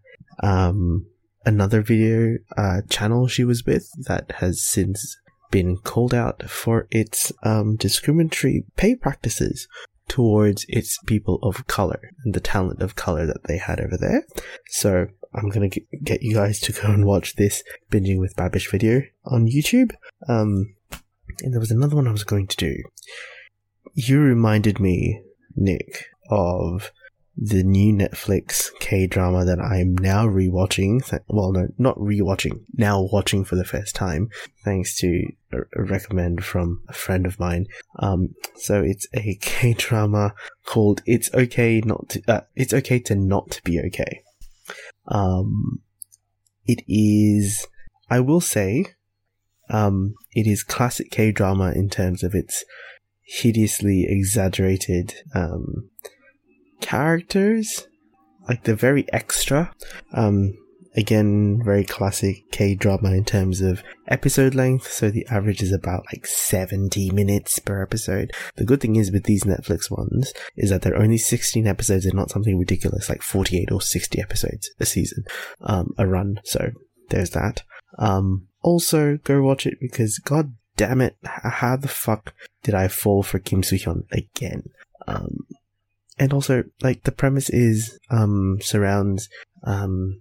um, 0.43 1.07
another 1.45 1.83
video 1.83 2.39
uh, 2.57 2.83
channel 2.89 3.27
she 3.27 3.45
was 3.45 3.65
with 3.65 3.91
that 4.07 4.33
has 4.37 4.65
since 4.65 5.17
been 5.51 5.77
called 5.77 6.15
out 6.15 6.49
for 6.49 6.87
its 6.91 7.33
um, 7.43 7.77
discriminatory 7.77 8.65
pay 8.77 8.95
practices 8.95 9.67
towards 10.11 10.67
its 10.69 10.99
people 11.07 11.39
of 11.43 11.69
color 11.69 12.11
and 12.25 12.35
the 12.35 12.41
talent 12.41 12.83
of 12.83 12.97
color 12.97 13.27
that 13.27 13.45
they 13.47 13.57
had 13.57 13.81
over 13.81 13.97
there. 13.97 14.25
So 14.67 15.07
I'm 15.33 15.49
gonna 15.49 15.69
get 15.69 16.23
you 16.23 16.35
guys 16.35 16.59
to 16.61 16.73
go 16.73 16.89
and 16.89 17.07
watch 17.07 17.37
this 17.37 17.63
binging 17.93 18.19
with 18.19 18.35
Babish 18.35 18.69
video 18.71 19.03
on 19.25 19.47
YouTube. 19.47 19.93
Um, 20.29 20.75
and 21.43 21.53
there 21.53 21.61
was 21.61 21.71
another 21.71 21.95
one 21.95 22.09
I 22.09 22.13
was 22.13 22.25
going 22.25 22.49
to 22.49 22.57
do. 22.57 22.77
You 23.95 24.21
reminded 24.21 24.81
me, 24.81 25.23
Nick, 25.55 26.07
of 26.29 26.91
the 27.43 27.63
new 27.63 27.95
Netflix 27.95 28.69
K 28.81 29.07
drama 29.07 29.47
that 29.47 29.59
I'm 29.59 29.97
now 29.97 30.27
rewatching. 30.27 31.09
Th- 31.09 31.23
well, 31.27 31.53
no, 31.53 31.69
not 31.79 31.97
rewatching, 31.97 32.61
now 32.75 33.09
watching 33.11 33.45
for 33.45 33.57
the 33.57 33.65
first 33.65 33.95
time, 33.95 34.29
thanks 34.63 34.95
to 34.99 35.27
a, 35.51 35.61
a 35.75 35.83
recommend 35.83 36.45
from 36.45 36.83
a 36.89 36.93
friend 36.93 37.25
of 37.25 37.41
mine. 37.41 37.67
Um, 37.99 38.35
so 38.57 38.83
it's 38.83 39.07
a 39.15 39.37
K 39.41 39.73
drama 39.73 40.35
called 40.67 41.03
"It's 41.07 41.33
Okay 41.33 41.81
Not 41.83 42.11
to," 42.11 42.23
uh, 42.29 42.41
"It's 42.55 42.75
Okay 42.75 42.99
to 43.01 43.15
Not 43.15 43.61
Be 43.65 43.81
Okay." 43.81 44.23
Um, 45.09 45.81
it 46.67 46.85
is, 46.87 47.67
I 48.11 48.21
will 48.21 48.43
say, 48.43 48.85
um, 49.71 50.15
it 50.33 50.47
is 50.47 50.63
classic 50.63 51.11
K 51.11 51.33
drama 51.33 51.73
in 51.73 51.89
terms 51.89 52.23
of 52.23 52.35
its 52.35 52.65
hideously 53.23 54.05
exaggerated 54.09 55.15
um, 55.35 55.90
characters. 56.81 57.87
Like 58.49 58.65
they're 58.65 58.75
very 58.75 59.07
extra. 59.13 59.73
Um, 60.13 60.55
again, 60.97 61.63
very 61.65 61.85
classic 61.85 62.51
K 62.51 62.75
drama 62.75 63.13
in 63.13 63.25
terms 63.25 63.61
of 63.61 63.83
episode 64.09 64.55
length. 64.55 64.91
So 64.91 65.11
the 65.11 65.27
average 65.31 65.63
is 65.63 65.73
about 65.73 66.05
like 66.13 66.27
70 66.27 67.11
minutes 67.11 67.59
per 67.59 67.83
episode. 67.83 68.33
The 68.57 68.65
good 68.65 68.81
thing 68.81 68.97
is 68.97 69.13
with 69.13 69.25
these 69.25 69.45
Netflix 69.45 69.91
ones 69.91 70.33
is 70.57 70.71
that 70.71 70.83
they're 70.83 71.01
only 71.01 71.19
16 71.19 71.67
episodes 71.67 72.07
and 72.07 72.15
not 72.15 72.31
something 72.31 72.59
ridiculous 72.59 73.09
like 73.09 73.23
48 73.23 73.71
or 73.71 73.81
60 73.81 74.21
episodes 74.21 74.71
a 74.81 74.87
season, 74.87 75.25
um, 75.63 75.95
a 75.99 76.07
run. 76.07 76.41
So 76.45 76.71
there's 77.11 77.31
that. 77.31 77.63
Um, 77.99 78.49
also 78.63 79.19
go 79.25 79.43
watch 79.43 79.67
it 79.67 79.79
because 79.81 80.19
god 80.19 80.55
damn 80.77 81.01
it, 81.01 81.17
how 81.25 81.77
the 81.77 81.89
fuck 81.89 82.35
did 82.63 82.75
I 82.75 82.89
fall 82.89 83.23
for 83.23 83.39
Kim 83.39 83.63
Soo 83.63 83.77
Hyun 83.77 84.05
again? 84.13 84.65
Um, 85.07 85.47
and 86.21 86.33
also, 86.33 86.63
like, 86.83 87.03
the 87.03 87.13
premise 87.13 87.51
is, 87.51 87.99
um, 88.11 88.59
surrounds, 88.61 89.29
um, 89.65 90.21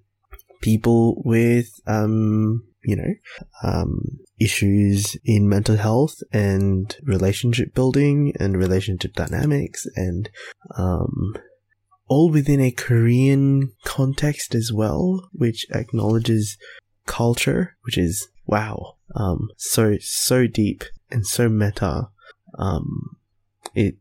people 0.62 1.22
with, 1.26 1.70
um, 1.86 2.64
you 2.84 2.96
know, 2.96 3.14
um, 3.62 4.20
issues 4.40 5.18
in 5.26 5.50
mental 5.50 5.76
health 5.76 6.16
and 6.32 6.96
relationship 7.04 7.76
building 7.76 8.34
and 8.40 8.58
relationship 8.58 9.14
dynamics 9.14 9.86
and, 9.96 10.30
um, 10.78 11.36
all 12.08 12.32
within 12.32 12.62
a 12.62 12.72
Korean 12.72 13.74
context 13.84 14.56
as 14.56 14.72
well, 14.74 15.30
which 15.34 15.68
acknowledges 15.72 16.58
culture, 17.06 17.76
which 17.84 17.98
is 17.98 18.30
wow, 18.48 18.96
um, 19.16 19.50
so 19.58 19.98
so 20.00 20.48
deep 20.48 20.84
and 21.12 21.28
so 21.28 21.50
meta. 21.50 22.10
Um, 22.58 23.18
it, 23.76 23.96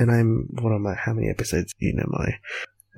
and 0.00 0.10
I'm 0.10 0.48
what 0.62 0.72
am 0.72 0.86
I? 0.86 0.94
How 0.94 1.12
many 1.12 1.28
episodes 1.28 1.74
am 1.82 2.12
I? 2.14 2.38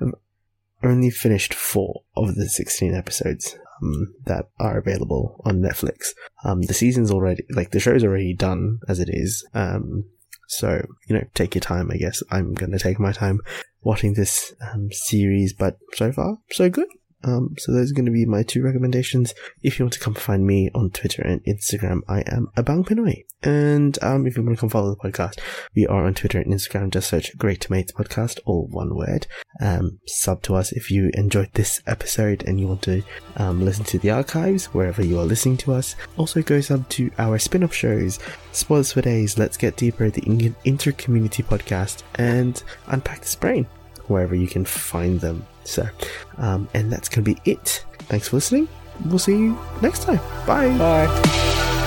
I've 0.01 0.89
only 0.89 1.09
finished 1.09 1.53
four 1.53 2.03
of 2.15 2.35
the 2.35 2.47
sixteen 2.47 2.95
episodes 2.95 3.57
um, 3.81 4.13
that 4.25 4.45
are 4.59 4.77
available 4.77 5.41
on 5.45 5.61
Netflix. 5.61 6.13
Um, 6.45 6.61
the 6.61 6.73
season's 6.73 7.11
already 7.11 7.43
like 7.49 7.71
the 7.71 7.79
show's 7.79 8.03
already 8.03 8.33
done 8.33 8.79
as 8.87 8.99
it 8.99 9.09
is. 9.11 9.45
Um, 9.53 10.05
so 10.47 10.81
you 11.07 11.15
know, 11.15 11.25
take 11.33 11.55
your 11.55 11.61
time. 11.61 11.91
I 11.91 11.97
guess 11.97 12.23
I'm 12.31 12.53
gonna 12.53 12.79
take 12.79 12.99
my 12.99 13.11
time 13.11 13.39
watching 13.81 14.13
this 14.13 14.53
um, 14.71 14.89
series, 14.91 15.53
but 15.53 15.77
so 15.93 16.11
far 16.13 16.37
so 16.51 16.69
good. 16.69 16.87
Um, 17.23 17.55
so 17.57 17.71
those 17.71 17.91
are 17.91 17.95
going 17.95 18.05
to 18.05 18.11
be 18.11 18.25
my 18.25 18.43
two 18.43 18.61
recommendations. 18.63 19.33
If 19.61 19.79
you 19.79 19.85
want 19.85 19.93
to 19.93 19.99
come 19.99 20.13
find 20.13 20.45
me 20.45 20.69
on 20.75 20.91
Twitter 20.91 21.21
and 21.21 21.43
Instagram, 21.45 22.01
I 22.07 22.23
am 22.27 22.49
Abang 22.57 22.85
Pinoy. 22.85 23.25
And 23.41 24.01
um, 24.01 24.25
if 24.25 24.37
you 24.37 24.43
want 24.43 24.57
to 24.57 24.59
come 24.59 24.69
follow 24.69 24.89
the 24.89 25.09
podcast, 25.09 25.39
we 25.75 25.85
are 25.87 26.05
on 26.05 26.13
Twitter 26.13 26.39
and 26.39 26.53
Instagram. 26.53 26.91
Just 26.91 27.09
search 27.09 27.37
Great 27.37 27.69
Mates 27.69 27.91
Podcast, 27.91 28.39
all 28.45 28.67
one 28.67 28.95
word. 28.95 29.27
Um, 29.61 29.99
sub 30.07 30.41
to 30.43 30.55
us 30.55 30.71
if 30.71 30.89
you 30.89 31.11
enjoyed 31.13 31.51
this 31.53 31.81
episode 31.85 32.43
and 32.47 32.59
you 32.59 32.67
want 32.67 32.83
to 32.83 33.03
um, 33.35 33.63
listen 33.63 33.83
to 33.85 33.99
the 33.99 34.11
archives 34.11 34.65
wherever 34.67 35.03
you 35.03 35.19
are 35.19 35.25
listening 35.25 35.57
to 35.57 35.73
us. 35.73 35.95
Also, 36.17 36.41
go 36.41 36.61
sub 36.61 36.87
to 36.89 37.11
our 37.17 37.37
spin-off 37.37 37.73
shows, 37.73 38.19
Spoilers 38.53 38.93
for 38.93 39.01
Days, 39.01 39.37
Let's 39.37 39.57
Get 39.57 39.75
Deeper, 39.75 40.09
the 40.09 40.53
Inter-Community 40.63 41.43
Podcast, 41.43 42.03
and 42.15 42.63
Unpack 42.87 43.21
This 43.21 43.35
Brain, 43.35 43.67
wherever 44.07 44.35
you 44.35 44.47
can 44.47 44.63
find 44.63 45.19
them. 45.19 45.45
So, 45.63 45.87
um, 46.37 46.67
and 46.73 46.91
that's 46.91 47.09
going 47.09 47.23
to 47.25 47.33
be 47.35 47.41
it. 47.49 47.85
Thanks 47.99 48.27
for 48.27 48.37
listening. 48.37 48.67
We'll 49.05 49.19
see 49.19 49.37
you 49.37 49.57
next 49.81 50.03
time. 50.03 50.19
Bye. 50.45 50.77
Bye. 50.77 51.79